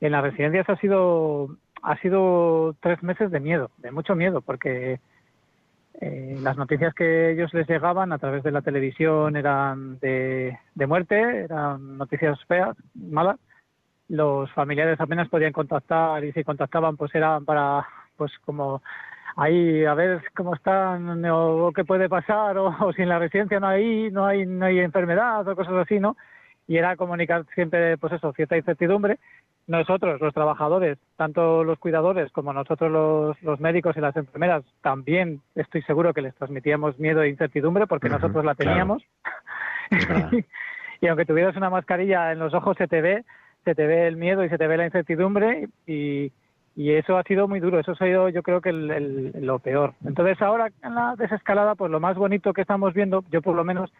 en 0.00 0.12
las 0.12 0.22
residencias 0.22 0.68
ha 0.68 0.76
sido 0.76 1.56
ha 1.82 1.96
sido 1.98 2.74
tres 2.80 3.02
meses 3.02 3.30
de 3.30 3.40
miedo, 3.40 3.70
de 3.78 3.90
mucho 3.90 4.14
miedo, 4.14 4.40
porque 4.40 5.00
eh, 6.00 6.38
las 6.40 6.56
noticias 6.56 6.94
que 6.94 7.32
ellos 7.32 7.52
les 7.52 7.68
llegaban 7.68 8.12
a 8.12 8.18
través 8.18 8.42
de 8.42 8.50
la 8.50 8.62
televisión 8.62 9.36
eran 9.36 9.98
de, 9.98 10.58
de 10.74 10.86
muerte, 10.86 11.44
eran 11.44 11.98
noticias 11.98 12.42
feas, 12.46 12.76
malas. 12.94 13.38
Los 14.08 14.50
familiares 14.52 15.00
apenas 15.00 15.28
podían 15.28 15.52
contactar 15.52 16.24
y 16.24 16.32
si 16.32 16.44
contactaban 16.44 16.96
pues 16.96 17.14
eran 17.14 17.44
para 17.44 17.86
pues 18.16 18.32
como 18.44 18.82
ahí 19.36 19.84
a 19.84 19.94
ver 19.94 20.22
cómo 20.34 20.54
están 20.54 21.24
o 21.24 21.72
qué 21.74 21.84
puede 21.84 22.08
pasar 22.08 22.58
o, 22.58 22.66
o 22.80 22.92
si 22.92 23.02
en 23.02 23.08
la 23.08 23.18
residencia 23.18 23.58
no 23.60 23.68
hay 23.68 24.10
no 24.10 24.26
hay 24.26 24.44
no 24.44 24.66
hay 24.66 24.80
enfermedad 24.80 25.46
o 25.48 25.56
cosas 25.56 25.74
así, 25.74 25.98
¿no? 25.98 26.16
Y 26.68 26.76
era 26.76 26.96
comunicar 26.96 27.44
siempre 27.54 27.98
pues 27.98 28.12
eso, 28.14 28.32
cierta 28.32 28.56
incertidumbre 28.56 29.18
nosotros, 29.66 30.20
los 30.20 30.34
trabajadores, 30.34 30.98
tanto 31.16 31.62
los 31.62 31.78
cuidadores 31.78 32.32
como 32.32 32.52
nosotros 32.52 32.90
los, 32.90 33.42
los 33.42 33.60
médicos 33.60 33.96
y 33.96 34.00
las 34.00 34.16
enfermeras, 34.16 34.64
también 34.80 35.40
estoy 35.54 35.82
seguro 35.82 36.12
que 36.12 36.22
les 36.22 36.34
transmitíamos 36.34 36.98
miedo 36.98 37.22
e 37.22 37.28
incertidumbre 37.28 37.86
porque 37.86 38.08
Ujú, 38.08 38.16
nosotros 38.16 38.44
la 38.44 38.54
claro. 38.54 38.68
teníamos. 38.70 39.02
Verdad. 39.90 40.30
y 41.00 41.06
aunque 41.06 41.24
tuvieras 41.26 41.56
una 41.56 41.70
mascarilla 41.70 42.32
en 42.32 42.38
los 42.40 42.54
ojos 42.54 42.76
se 42.76 42.88
te 42.88 43.00
ve, 43.00 43.24
se 43.64 43.74
te 43.74 43.86
ve 43.86 44.08
el 44.08 44.16
miedo 44.16 44.44
y 44.44 44.48
se 44.48 44.58
te 44.58 44.66
ve 44.66 44.76
la 44.76 44.86
incertidumbre 44.86 45.68
y, 45.86 46.32
y 46.74 46.90
eso 46.94 47.16
ha 47.16 47.22
sido 47.22 47.46
muy 47.46 47.60
duro, 47.60 47.78
eso 47.78 47.92
ha 47.92 47.96
sido 47.96 48.28
yo 48.30 48.42
creo 48.42 48.60
que 48.60 48.70
el- 48.70 48.90
el- 48.90 49.46
lo 49.46 49.60
peor. 49.60 49.94
Entonces 50.04 50.42
ahora 50.42 50.70
en 50.82 50.94
la 50.94 51.14
desescalada, 51.16 51.76
pues 51.76 51.90
lo 51.90 52.00
más 52.00 52.16
bonito 52.16 52.52
que 52.52 52.62
estamos 52.62 52.94
viendo, 52.94 53.24
yo 53.30 53.42
por 53.42 53.54
lo 53.54 53.62
menos, 53.64 53.92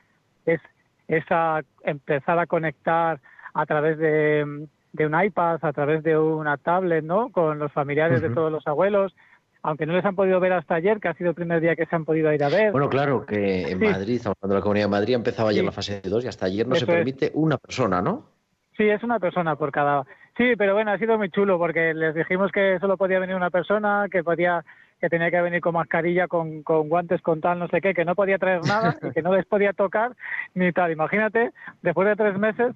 es 0.45 0.61
esa 1.09 1.61
empezar 1.85 2.39
a 2.39 2.47
conectar 2.47 3.21
a 3.55 3.67
través 3.67 3.99
de, 3.99 4.67
de 4.93 5.07
un 5.07 5.21
iPad, 5.23 5.59
a 5.63 5.73
través 5.73 6.03
de 6.03 6.19
una 6.19 6.57
tablet, 6.57 7.05
¿no? 7.05 7.31
Con 7.31 7.59
los 7.59 7.73
familiares 7.73 8.23
de 8.23 8.31
todos 8.31 8.51
los 8.51 8.67
abuelos, 8.67 9.15
aunque 9.63 9.87
no 9.87 9.93
les 9.93 10.05
han 10.05 10.17
podido 10.17 10.41
ver 10.41 10.53
hasta 10.55 10.75
ayer, 10.75 10.99
que 11.01 11.09
ha 11.09 11.15
sido 11.15 11.31
el 11.31 11.37
primer 11.37 11.61
día 11.61 11.77
que 11.77 11.87
se 11.87 11.95
han 11.95 12.05
podido 12.05 12.33
ir 12.33 12.43
a 12.43 12.49
ver. 12.49 12.73
Bueno, 12.73 12.89
claro 12.89 13.25
que 13.27 13.63
en 13.71 13.79
Sí. 13.79 13.85
Madrid, 13.85 14.15
estamos 14.17 14.37
hablando 14.41 14.55
de 14.55 14.61
la 14.61 14.63
Comunidad 14.63 14.87
de 14.87 14.91
Madrid, 14.91 15.15
empezaba 15.15 15.51
ayer 15.51 15.61
Sí. 15.61 15.67
la 15.67 15.73
fase 15.73 16.01
2 16.05 16.25
y 16.25 16.29
hasta 16.29 16.47
ayer 16.47 16.67
no 16.67 16.75
Eso 16.75 16.87
se 16.87 16.93
es. 16.93 16.97
permite 16.99 17.31
una 17.35 17.59
persona, 17.59 18.03
¿no? 18.03 18.25
Sí, 18.77 18.89
es 18.89 19.03
una 19.03 19.21
persona 19.21 19.55
por 19.57 19.71
cada. 19.71 20.05
Sí, 20.37 20.55
pero 20.57 20.73
bueno, 20.75 20.91
ha 20.93 20.99
sido 20.99 21.19
muy 21.19 21.29
chulo 21.31 21.59
porque 21.59 21.93
les 21.93 22.15
dijimos 22.15 22.51
que 22.51 22.79
solo 22.81 22.97
podía 22.97 23.19
venir 23.21 23.37
una 23.37 23.51
persona, 23.51 24.07
que 24.11 24.25
podía 24.25 24.65
que 25.03 25.09
tenía 25.11 25.33
que 25.33 25.41
venir 25.43 25.61
con 25.61 25.75
mascarilla, 25.75 26.29
con, 26.29 26.63
con 26.63 26.89
guantes, 26.89 27.21
con 27.23 27.41
tal, 27.41 27.59
no 27.59 27.67
sé 27.67 27.81
qué, 27.81 27.93
que 27.93 28.05
no 28.05 28.15
podía 28.15 28.39
traer 28.39 28.63
nada 28.63 28.97
y 29.03 29.11
que 29.11 29.21
no 29.21 29.35
les 29.35 29.45
podía 29.47 29.73
tocar 29.73 30.13
ni 30.55 30.71
tal. 30.71 30.93
Imagínate, 30.93 31.51
después 31.83 32.07
de 32.07 32.15
tres 32.15 32.39
meses, 32.39 32.73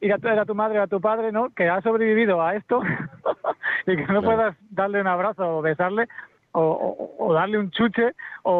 ir 0.00 0.10
a 0.14 0.18
traer 0.18 0.38
a 0.38 0.46
tu 0.46 0.54
madre 0.54 0.80
o 0.80 0.82
a 0.84 0.86
tu 0.86 0.98
padre, 0.98 1.30
¿no? 1.30 1.50
Que 1.54 1.68
ha 1.68 1.82
sobrevivido 1.82 2.40
a 2.42 2.54
esto 2.56 2.80
y 3.86 3.96
que 3.96 4.00
no 4.00 4.06
Claro. 4.06 4.22
puedas 4.22 4.56
darle 4.70 5.02
un 5.02 5.08
abrazo 5.08 5.58
o 5.58 5.60
besarle 5.60 6.08
o, 6.52 6.62
o- 6.62 7.26
o 7.26 7.34
darle 7.34 7.58
un 7.58 7.70
chuche 7.70 8.12
o, 8.44 8.52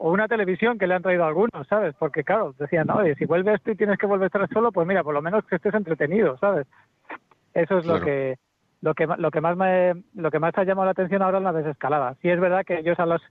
o- 0.00 0.10
una 0.10 0.26
televisión 0.26 0.76
que 0.76 0.88
le 0.88 0.94
han 0.94 1.02
traído 1.02 1.24
algunos, 1.24 1.68
¿sabes? 1.68 1.94
Porque 2.00 2.24
claro, 2.24 2.52
decían, 2.58 2.90
oye, 2.90 3.14
si 3.14 3.26
vuelves 3.26 3.62
tú 3.62 3.70
y 3.70 3.76
tienes 3.76 3.96
que 3.96 4.06
volver 4.06 4.24
a 4.24 4.26
estar 4.26 4.48
solo, 4.48 4.72
pues 4.72 4.88
mira, 4.88 5.04
por 5.04 5.14
lo 5.14 5.22
menos 5.22 5.44
que 5.46 5.54
estés 5.54 5.74
entretenido, 5.74 6.36
¿sabes? 6.38 6.66
Eso 7.54 7.78
es 7.78 7.84
lo 7.86 8.00
que 8.00 8.38
lo 8.84 8.92
que 8.94 9.06
lo 9.06 9.30
que 9.30 9.40
más 9.40 9.56
me 9.56 9.94
lo 10.14 10.30
que 10.30 10.38
más 10.38 10.52
ha 10.58 10.64
llamado 10.64 10.84
la 10.84 10.90
atención 10.92 11.22
ahora 11.22 11.38
en 11.38 11.44
la 11.44 11.52
desescalada. 11.54 12.16
Sí 12.20 12.28
es 12.28 12.38
verdad 12.38 12.64
que 12.66 12.78
ellos 12.78 12.98
a 13.00 13.06
los 13.06 13.22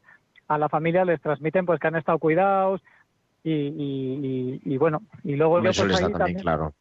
a 0.48 0.58
la 0.58 0.68
familia 0.68 1.06
les 1.06 1.22
transmiten 1.22 1.66
pues 1.68 1.80
que 1.80 1.88
han 1.88 1.96
estado 1.96 2.18
cuidados 2.18 2.82
y, 3.44 3.52
y, 3.52 4.62
y- 4.66 4.74
y 4.74 4.78
bueno 4.78 5.02
y 5.24 5.36
luego 5.36 5.62
yo, 5.62 5.72
pues, 5.76 5.94
ahí 5.96 6.12
también, 6.14 6.42
claro. 6.42 6.74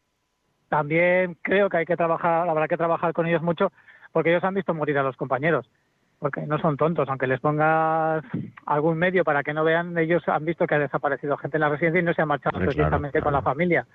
también 0.69 1.37
creo 1.43 1.69
que 1.69 1.77
hay 1.77 1.85
que 1.85 1.95
trabajar, 1.95 2.49
habrá 2.49 2.67
que 2.67 2.77
trabajar 2.77 3.13
con 3.13 3.27
ellos 3.27 3.43
mucho, 3.43 3.71
porque 4.11 4.31
ellos 4.31 4.43
han 4.43 4.55
visto 4.55 4.73
morir 4.73 4.97
a 4.97 5.03
los 5.03 5.15
compañeros, 5.17 5.69
porque 6.17 6.41
no 6.47 6.57
son 6.57 6.75
tontos, 6.75 7.07
aunque 7.09 7.27
les 7.27 7.39
pongas 7.39 8.23
algún 8.65 8.97
medio 8.97 9.23
para 9.23 9.43
que 9.43 9.53
no 9.53 9.63
vean, 9.63 9.95
ellos 9.99 10.27
han 10.27 10.45
visto 10.45 10.65
que 10.65 10.75
ha 10.75 10.79
desaparecido 10.79 11.37
gente 11.37 11.57
en 11.57 11.61
la 11.61 11.69
residencia 11.69 12.01
y 12.01 12.03
no 12.03 12.13
se 12.13 12.23
han 12.23 12.27
marchado 12.27 12.57
claro, 12.57 12.71
precisamente 12.71 13.21
con 13.21 13.33
la 13.33 13.41
familia. 13.43 13.85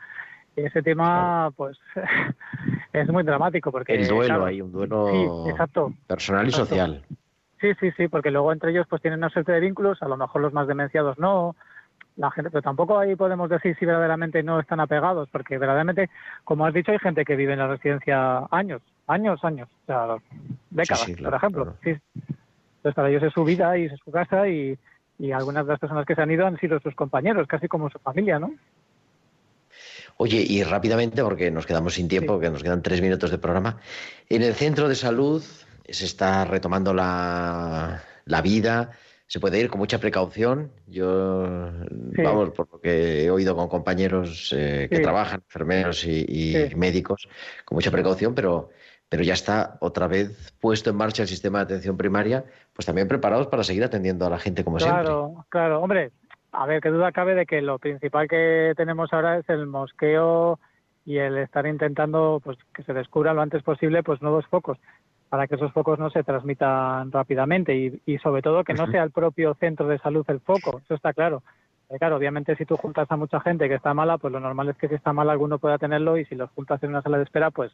Y 0.59 0.67
ese 0.67 0.83
tema, 0.83 1.51
pues, 1.57 1.79
es 2.93 3.09
muy 3.09 3.23
dramático, 3.23 3.71
porque... 3.71 3.95
El 3.95 4.09
duelo, 4.09 4.25
claro, 4.25 4.45
hay 4.47 4.61
un 4.61 4.73
duelo 4.73 5.09
Sí, 5.45 5.51
exacto. 5.51 5.93
personal 6.07 6.47
y 6.47 6.49
Exacto. 6.49 6.69
social. 6.71 7.05
Sí, 7.61 7.69
sí, 7.81 7.91
sí, 7.97 8.09
porque 8.09 8.31
luego 8.31 8.53
entre 8.53 8.71
ellos 8.71 8.87
pues 8.89 9.03
tienen 9.03 9.19
una 9.19 9.31
serie 9.31 9.55
de 9.55 9.61
vínculos, 9.61 10.03
a 10.03 10.09
lo 10.09 10.17
mejor 10.17 10.43
los 10.43 10.53
más 10.53 10.69
demenciados 10.69 11.19
no, 11.19 11.57
la 12.17 12.31
gente, 12.31 12.51
pero 12.51 12.63
tampoco 12.63 12.99
ahí 12.99 13.17
podemos 13.17 13.49
decir 13.51 13.77
si 13.79 13.87
verdaderamente 13.87 14.43
no 14.43 14.61
están 14.61 14.81
apegados, 14.81 15.29
porque 15.31 15.59
verdaderamente, 15.59 16.09
como 16.45 16.67
has 16.67 16.75
dicho, 16.75 16.93
hay 16.93 16.99
gente 16.99 17.25
que 17.25 17.37
vive 17.37 17.53
en 17.53 17.59
la 17.61 17.69
residencia 17.69 18.47
años, 18.51 18.83
años, 19.07 19.45
años, 19.45 19.69
o 19.83 19.87
sea, 19.87 20.17
décadas, 20.71 21.05
sí, 21.05 21.15
claro, 21.15 21.31
por 21.31 21.37
ejemplo. 21.37 21.75
Sí. 21.83 21.91
Entonces 22.77 22.95
para 22.95 23.11
ellos 23.11 23.23
es 23.25 23.33
su 23.33 23.45
vida 23.45 23.77
y 23.77 23.87
es 23.87 24.01
su 24.05 24.11
casa 24.13 24.49
y, 24.49 24.79
y 25.19 25.33
algunas 25.33 25.67
de 25.67 25.73
las 25.73 25.81
personas 25.81 26.07
que 26.07 26.15
se 26.15 26.23
han 26.23 26.31
ido 26.31 26.47
han 26.47 26.59
sido 26.59 26.79
sus 26.81 26.95
compañeros, 26.95 27.47
casi 27.49 27.67
como 27.67 27.91
su 27.91 27.99
familia, 27.99 28.39
¿no? 28.39 28.53
Oye, 30.17 30.45
y 30.47 30.63
rápidamente, 30.65 31.23
porque 31.23 31.51
nos 31.51 31.67
quedamos 31.67 31.95
sin 31.95 32.09
tiempo, 32.09 32.41
que 32.41 32.51
nos 32.51 32.63
quedan 32.63 32.83
tres 32.83 33.01
minutos 33.01 33.31
de 33.31 33.39
programa, 33.39 33.79
en 34.29 34.43
el 34.43 34.55
centro 34.55 34.89
de 34.89 34.95
salud 34.95 35.43
se 35.89 36.05
está 36.05 36.45
retomando 36.45 36.93
la, 36.93 38.03
la 38.25 38.43
vida, 38.43 38.91
se 39.29 39.41
puede 39.41 39.61
ir 39.61 39.69
con 39.69 39.79
mucha 39.79 39.99
precaución. 39.99 40.73
Yo, 40.87 41.71
vamos, 42.17 42.51
por 42.51 42.69
lo 42.73 42.81
que 42.81 43.25
he 43.25 43.31
oído 43.31 43.55
con 43.55 43.69
compañeros 43.69 44.55
eh, 44.57 44.89
que 44.91 45.01
trabajan, 45.01 45.43
enfermeros 45.45 46.05
y, 46.05 46.71
médicos, 46.75 47.29
con 47.65 47.77
mucha 47.77 47.91
precaución, 47.91 48.35
pero, 48.35 48.71
pero 49.09 49.23
ya 49.23 49.35
está 49.35 49.77
otra 49.81 50.09
vez 50.09 50.55
puesto 50.61 50.89
en 50.89 50.97
marcha 50.97 51.23
el 51.23 51.29
sistema 51.29 51.59
de 51.59 51.65
atención 51.65 51.99
primaria, 51.99 52.45
pues 52.73 52.87
también 52.87 53.07
preparados 53.07 53.49
para 53.49 53.63
seguir 53.65 53.85
atendiendo 53.85 54.27
a 54.27 54.31
la 54.31 54.39
gente 54.39 54.65
como 54.65 54.81
siempre. 54.81 55.03
Claro, 55.03 55.47
claro. 55.51 55.83
Hombre, 55.83 56.11
a 56.59 56.67
ver, 56.67 56.81
qué 56.81 56.89
duda 56.89 57.13
cabe 57.13 57.37
de 57.37 57.47
que 57.47 57.63
lo 57.63 57.79
principal 57.79 58.27
que 58.27 58.73
tenemos 58.77 59.13
ahora 59.13 59.39
es 59.39 59.49
el 59.49 59.69
mosqueo 59.69 60.59
y 61.07 61.19
el 61.19 61.39
estar 61.39 61.65
intentando 61.69 62.41
pues 62.43 62.59
que 62.75 62.83
se 62.83 62.93
descubra 62.93 63.33
lo 63.33 63.43
antes 63.43 63.63
posible 63.63 64.03
pues 64.03 64.21
nuevos 64.23 64.45
focos 64.49 64.77
para 65.29 65.47
que 65.47 65.55
esos 65.55 65.73
focos 65.73 66.01
no 66.01 66.11
se 66.11 66.25
transmitan 66.25 67.13
rápidamente 67.13 68.01
y, 68.05 68.19
sobre 68.19 68.43
todo 68.43 68.65
que 68.65 68.75
no 68.75 68.89
sea 68.89 69.05
el 69.05 69.13
propio 69.13 69.55
centro 69.55 69.87
de 69.87 70.01
salud 70.01 70.25
el 70.27 70.41
foco, 70.41 70.81
eso 70.85 70.95
está 70.95 71.13
claro. 71.13 71.45
claro, 71.97 72.17
obviamente 72.17 72.57
si 72.57 72.65
tú 72.65 72.77
juntas 72.77 73.07
a 73.09 73.17
mucha 73.17 73.39
gente 73.39 73.69
que 73.69 73.77
está 73.77 73.95
mala, 73.95 74.19
pues 74.19 74.33
lo 74.33 74.41
normal 74.41 74.71
es 74.71 74.77
que 74.79 74.89
si 74.89 74.97
está 74.97 75.13
mal 75.13 75.31
alguno 75.31 75.61
pueda 75.61 75.79
tenerlo 75.79 76.19
y 76.19 76.25
si 76.25 76.35
los 76.35 76.51
juntas 76.51 76.83
en 76.83 76.91
una 76.91 77.03
sala 77.03 77.19
de 77.19 77.25
espera, 77.25 77.53
pues 77.53 77.71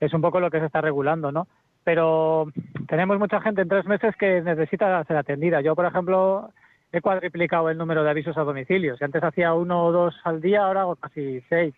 es 0.00 0.14
un 0.14 0.22
poco 0.22 0.40
lo 0.40 0.50
que 0.50 0.60
se 0.60 0.66
está 0.66 0.80
regulando, 0.80 1.32
¿no? 1.32 1.48
Pero 1.84 2.46
tenemos 2.88 3.18
mucha 3.18 3.42
gente 3.42 3.60
en 3.60 3.68
tres 3.68 3.84
meses 3.84 4.16
que 4.16 4.40
necesita 4.40 5.04
ser 5.04 5.18
atendida. 5.18 5.60
Yo, 5.60 5.76
por 5.76 5.84
ejemplo, 5.84 6.50
he 6.98 7.02
cuadriplicado 7.02 7.70
el 7.70 7.78
número 7.78 8.02
de 8.02 8.10
avisos 8.10 8.36
a 8.36 8.44
domicilio. 8.44 8.96
Si 8.96 9.04
antes 9.04 9.22
hacía 9.22 9.54
uno 9.54 9.84
o 9.84 9.92
dos 9.92 10.14
al 10.24 10.40
día, 10.40 10.64
ahora 10.64 10.82
hago 10.82 10.96
casi 10.96 11.40
seis. 11.48 11.74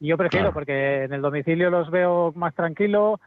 Y 0.00 0.08
yo 0.08 0.16
prefiero, 0.16 0.52
porque 0.52 1.04
en 1.04 1.12
el 1.12 1.20
domicilio 1.20 1.70
los 1.70 1.90
veo 1.90 2.32
más 2.34 2.54
tranquilo, 2.54 3.20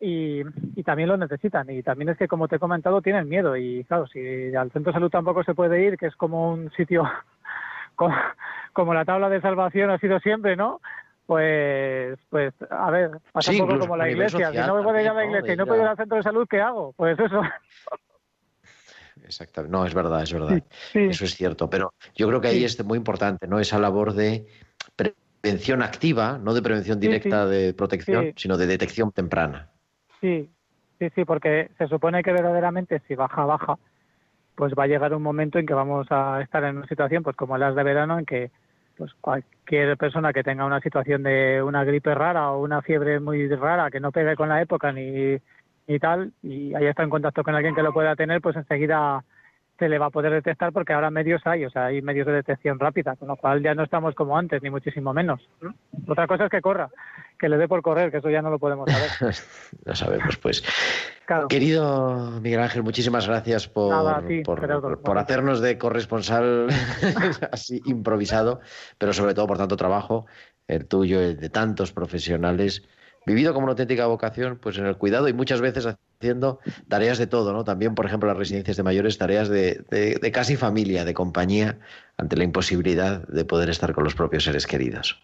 y, 0.00 0.44
también 0.84 1.08
lo 1.08 1.16
necesitan. 1.16 1.70
Y 1.70 1.82
también 1.82 2.10
es 2.10 2.18
que, 2.18 2.28
como 2.28 2.48
te 2.48 2.56
he 2.56 2.58
comentado, 2.58 3.00
tienen 3.00 3.28
miedo. 3.28 3.56
Y 3.56 3.84
claro, 3.84 4.06
si 4.06 4.54
al 4.54 4.70
centro 4.70 4.90
de 4.90 4.96
salud 4.96 5.10
tampoco 5.10 5.42
se 5.44 5.54
puede 5.54 5.82
ir, 5.82 5.96
que 5.96 6.06
es 6.06 6.16
como 6.16 6.52
un 6.52 6.70
sitio, 6.72 7.04
como, 8.72 8.94
la 8.94 9.04
tabla 9.04 9.28
de 9.28 9.40
salvación 9.40 9.90
ha 9.90 9.98
sido 9.98 10.18
siempre, 10.20 10.56
¿no? 10.56 10.80
Pues, 11.26 12.18
pues 12.28 12.52
a 12.68 12.90
ver, 12.90 13.12
pasa 13.32 13.50
un 13.52 13.58
poco 13.58 13.78
como 13.78 13.96
la 13.96 14.10
iglesia. 14.10 14.50
Si 14.50 14.58
no 14.58 14.76
me 14.76 14.82
puedo 14.82 15.00
ir 15.00 15.08
a 15.08 15.14
la 15.14 15.24
iglesia 15.24 15.54
y 15.54 15.56
no 15.56 15.66
puedo 15.66 15.80
ir 15.80 15.88
al 15.88 15.96
centro 15.96 16.18
de 16.18 16.22
salud, 16.22 16.46
¿qué 16.48 16.60
hago? 16.60 16.92
Pues 16.92 17.18
eso. 17.18 17.40
Exactamente. 19.24 19.72
No, 19.72 19.86
es 19.86 19.94
verdad, 19.94 20.22
es 20.22 20.32
verdad. 20.32 20.62
Eso 20.92 21.24
es 21.24 21.34
cierto. 21.34 21.68
Pero 21.70 21.92
yo 22.14 22.28
creo 22.28 22.40
que 22.40 22.48
ahí 22.48 22.64
es 22.64 22.82
muy 22.84 22.98
importante, 22.98 23.46
¿no? 23.46 23.58
Esa 23.58 23.78
labor 23.78 24.12
de 24.12 24.46
prevención 24.96 25.82
activa, 25.82 26.38
no 26.38 26.54
de 26.54 26.62
prevención 26.62 27.00
directa 27.00 27.46
de 27.46 27.74
protección, 27.74 28.32
sino 28.36 28.56
de 28.56 28.66
detección 28.66 29.12
temprana. 29.12 29.70
Sí, 30.20 30.50
sí, 30.98 31.08
sí, 31.14 31.24
porque 31.24 31.70
se 31.78 31.88
supone 31.88 32.22
que 32.22 32.32
verdaderamente 32.32 33.00
si 33.08 33.14
baja, 33.14 33.44
baja, 33.44 33.78
pues 34.54 34.72
va 34.78 34.84
a 34.84 34.86
llegar 34.88 35.14
un 35.14 35.22
momento 35.22 35.58
en 35.58 35.66
que 35.66 35.74
vamos 35.74 36.06
a 36.10 36.40
estar 36.42 36.62
en 36.64 36.76
una 36.76 36.86
situación, 36.86 37.22
pues 37.22 37.36
como 37.36 37.58
las 37.58 37.74
de 37.74 37.82
verano, 37.82 38.18
en 38.18 38.24
que 38.24 38.50
pues 38.96 39.12
cualquier 39.20 39.96
persona 39.96 40.32
que 40.32 40.44
tenga 40.44 40.64
una 40.64 40.80
situación 40.80 41.24
de 41.24 41.60
una 41.60 41.82
gripe 41.82 42.14
rara 42.14 42.52
o 42.52 42.62
una 42.62 42.80
fiebre 42.80 43.18
muy 43.18 43.48
rara 43.48 43.90
que 43.90 43.98
no 43.98 44.12
pegue 44.12 44.36
con 44.36 44.48
la 44.48 44.62
época 44.62 44.92
ni, 44.92 45.36
ni 45.86 45.98
tal 45.98 46.32
y 46.42 46.74
haya 46.74 46.90
está 46.90 47.02
en 47.02 47.10
contacto 47.10 47.42
con 47.42 47.54
alguien 47.54 47.74
que 47.74 47.82
lo 47.82 47.92
pueda 47.92 48.16
tener, 48.16 48.40
pues 48.40 48.56
enseguida 48.56 49.24
se 49.78 49.88
le 49.88 49.98
va 49.98 50.06
a 50.06 50.10
poder 50.10 50.32
detectar 50.32 50.72
porque 50.72 50.92
ahora 50.92 51.10
medios 51.10 51.42
hay, 51.44 51.64
o 51.64 51.70
sea, 51.70 51.86
hay 51.86 52.00
medios 52.00 52.26
de 52.26 52.32
detección 52.32 52.78
rápida, 52.78 53.16
con 53.16 53.28
lo 53.28 53.36
cual 53.36 53.62
ya 53.62 53.74
no 53.74 53.82
estamos 53.82 54.14
como 54.14 54.38
antes, 54.38 54.62
ni 54.62 54.70
muchísimo 54.70 55.12
menos. 55.12 55.40
Otra 56.06 56.26
cosa 56.26 56.44
es 56.44 56.50
que 56.50 56.60
corra, 56.60 56.90
que 57.38 57.48
le 57.48 57.56
dé 57.56 57.66
por 57.66 57.82
correr, 57.82 58.10
que 58.10 58.18
eso 58.18 58.30
ya 58.30 58.40
no 58.40 58.50
lo 58.50 58.58
podemos 58.58 58.88
saber. 58.88 59.34
lo 59.84 59.94
sabemos, 59.96 60.36
pues. 60.36 60.62
Querido 61.48 62.40
Miguel 62.40 62.60
Ángel, 62.60 62.82
muchísimas 62.82 63.26
gracias 63.26 63.66
por, 63.66 64.24
por, 64.44 65.18
hacernos 65.18 65.60
de 65.60 65.78
corresponsal 65.78 66.68
así 67.52 67.80
improvisado, 67.86 68.60
pero 68.98 69.12
sobre 69.12 69.34
todo 69.34 69.46
por 69.46 69.58
tanto 69.58 69.76
trabajo, 69.76 70.26
el 70.68 70.86
tuyo, 70.86 71.20
el 71.20 71.38
de 71.38 71.48
tantos 71.48 71.92
profesionales 71.92 72.86
vivido 73.26 73.52
como 73.52 73.64
una 73.64 73.72
auténtica 73.72 74.06
vocación, 74.06 74.58
pues 74.60 74.78
en 74.78 74.86
el 74.86 74.96
cuidado 74.96 75.28
y 75.28 75.32
muchas 75.32 75.60
veces 75.60 75.86
haciendo 75.86 76.60
tareas 76.88 77.18
de 77.18 77.26
todo, 77.26 77.52
¿no? 77.52 77.64
También, 77.64 77.94
por 77.94 78.06
ejemplo, 78.06 78.28
las 78.28 78.36
residencias 78.36 78.76
de 78.76 78.82
mayores, 78.82 79.18
tareas 79.18 79.48
de, 79.48 79.84
de, 79.90 80.32
casi 80.32 80.56
familia, 80.56 81.04
de 81.04 81.14
compañía, 81.14 81.78
ante 82.16 82.36
la 82.36 82.44
imposibilidad 82.44 83.26
de 83.28 83.44
poder 83.44 83.70
estar 83.70 83.92
con 83.94 84.04
los 84.04 84.14
propios 84.14 84.44
seres 84.44 84.66
queridos. 84.66 85.20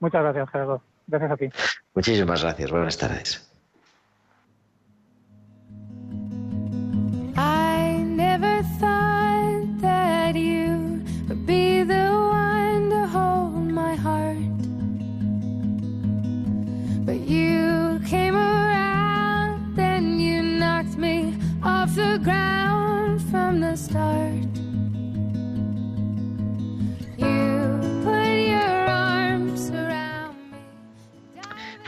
Muchas 0.00 0.22
gracias, 0.22 0.50
Gerardo. 0.50 0.82
Gracias 1.06 1.30
a 1.30 1.36
ti. 1.36 1.48
Muchísimas 1.94 2.42
gracias. 2.42 2.70
Buenas 2.70 2.98
tardes. 2.98 3.50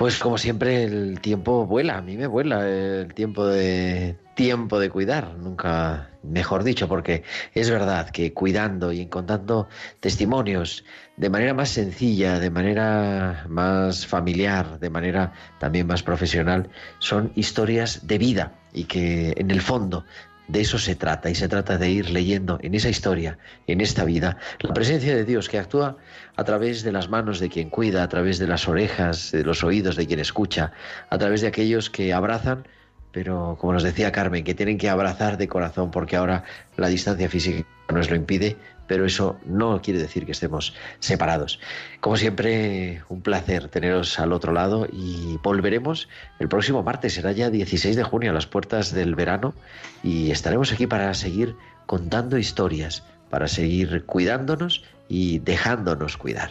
Pues 0.07 0.21
como 0.21 0.39
siempre 0.39 0.85
el 0.85 1.19
tiempo 1.21 1.67
vuela, 1.67 1.99
a 1.99 2.01
mí 2.01 2.17
me 2.17 2.29
vuela 2.29 2.65
el 2.65 3.13
tiempo 3.13 3.45
de 3.45 4.17
tiempo 4.37 4.79
de 4.79 4.89
cuidar, 4.89 5.35
nunca 5.37 6.11
mejor 6.23 6.63
dicho, 6.63 6.87
porque 6.87 7.25
es 7.55 7.71
verdad 7.71 8.11
que 8.11 8.33
cuidando 8.33 8.93
y 8.93 9.07
contando 9.07 9.67
testimonios 9.99 10.85
de 11.17 11.29
manera 11.29 11.55
más 11.55 11.71
sencilla, 11.71 12.39
de 12.39 12.51
manera 12.51 13.47
más 13.49 14.07
familiar, 14.07 14.79
de 14.79 14.91
manera 14.91 15.33
también 15.59 15.89
más 15.89 16.05
profesional, 16.05 16.71
son 17.01 17.33
historias 17.35 18.07
de 18.07 18.19
vida 18.19 18.53
y 18.73 18.85
que 18.85 19.35
en 19.37 19.51
el 19.51 19.61
fondo 19.61 20.05
de 20.49 20.61
eso 20.61 20.79
se 20.79 20.95
trata 20.95 21.31
y 21.31 21.35
se 21.35 21.49
trata 21.49 21.79
de 21.79 21.91
ir 21.91 22.11
leyendo 22.11 22.59
en 22.63 22.75
esa 22.75 22.89
historia, 22.89 23.39
en 23.67 23.81
esta 23.81 24.05
vida, 24.05 24.39
la 24.61 24.73
presencia 24.73 25.15
de 25.15 25.25
Dios 25.25 25.49
que 25.49 25.59
actúa 25.59 25.97
a 26.37 26.45
través 26.45 26.83
de 26.83 26.93
las 26.93 27.09
manos 27.09 27.41
de 27.41 27.49
quien 27.49 27.71
cuida, 27.71 28.03
a 28.03 28.09
través 28.09 28.39
de 28.39 28.47
las 28.47 28.69
orejas, 28.69 29.33
de 29.33 29.45
los 29.45 29.65
oídos 29.65 29.97
de 29.97 30.07
quien 30.07 30.21
escucha, 30.21 30.73
a 31.11 31.19
través 31.19 31.41
de 31.41 31.49
aquellos 31.49 31.91
que 31.91 32.13
abrazan, 32.13 32.67
pero 33.13 33.57
como 33.61 33.73
nos 33.73 33.83
decía 33.83 34.13
Carmen, 34.13 34.45
que 34.45 34.55
tienen 34.55 34.79
que 34.79 34.89
abrazar 34.89 35.39
de 35.39 35.49
corazón 35.49 35.91
porque 35.91 36.17
ahora 36.17 36.45
la 36.77 36.89
distancia 36.89 37.29
física 37.29 37.67
nos 37.93 38.11
lo 38.11 38.17
impide, 38.17 38.57
pero 38.87 39.05
eso 39.05 39.39
no 39.45 39.81
quiere 39.83 40.01
decir 40.01 40.27
que 40.27 40.33
estemos 40.33 40.75
separados. 40.99 41.61
Como 42.01 42.17
siempre, 42.17 43.03
un 43.09 43.23
placer 43.23 43.69
teneros 43.69 44.19
al 44.19 44.33
otro 44.33 44.53
lado 44.53 44.87
y 44.93 45.39
volveremos 45.43 46.09
el 46.39 46.49
próximo 46.49 46.83
martes, 46.83 47.15
será 47.15 47.33
ya 47.33 47.51
16 47.51 47.97
de 47.97 48.03
junio 48.03 48.31
a 48.31 48.35
las 48.35 48.47
puertas 48.47 48.93
del 48.93 49.15
verano 49.15 49.55
y 50.03 50.31
estaremos 50.31 50.73
aquí 50.73 50.87
para 50.87 51.13
seguir 51.15 51.57
contando 51.87 52.39
historias, 52.39 53.05
para 53.31 53.49
seguir 53.49 54.05
cuidándonos 54.07 54.85
y 55.09 55.39
dejándonos 55.41 56.17
cuidar. 56.17 56.51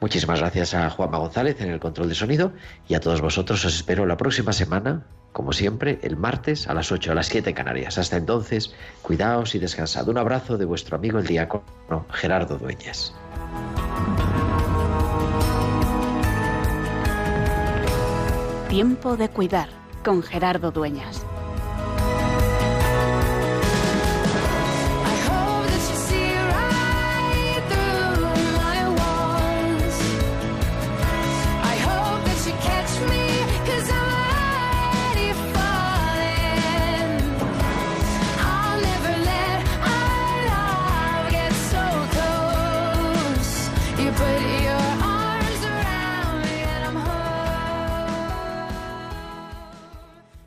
Muchísimas 0.00 0.40
gracias 0.40 0.74
a 0.74 0.90
Juanma 0.90 1.18
González 1.18 1.60
en 1.60 1.70
el 1.70 1.78
control 1.78 2.08
de 2.08 2.16
sonido 2.16 2.52
y 2.88 2.94
a 2.94 3.00
todos 3.00 3.20
vosotros 3.20 3.64
os 3.64 3.76
espero 3.76 4.04
la 4.04 4.16
próxima 4.16 4.52
semana, 4.52 5.04
como 5.32 5.52
siempre, 5.52 5.98
el 6.02 6.16
martes 6.16 6.68
a 6.68 6.74
las 6.74 6.92
8 6.92 7.12
a 7.12 7.14
las 7.14 7.26
7 7.26 7.50
en 7.50 7.56
Canarias. 7.56 7.98
Hasta 7.98 8.16
entonces, 8.16 8.74
cuidaos 9.02 9.54
y 9.54 9.58
descansad. 9.58 10.08
Un 10.08 10.18
abrazo 10.18 10.58
de 10.58 10.64
vuestro 10.64 10.96
amigo 10.96 11.18
el 11.18 11.26
diácono 11.26 12.06
Gerardo 12.10 12.58
Dueñas. 12.58 13.14
Tiempo 18.68 19.16
de 19.16 19.28
cuidar 19.28 19.68
con 20.04 20.22
Gerardo 20.22 20.70
Dueñas. 20.70 21.26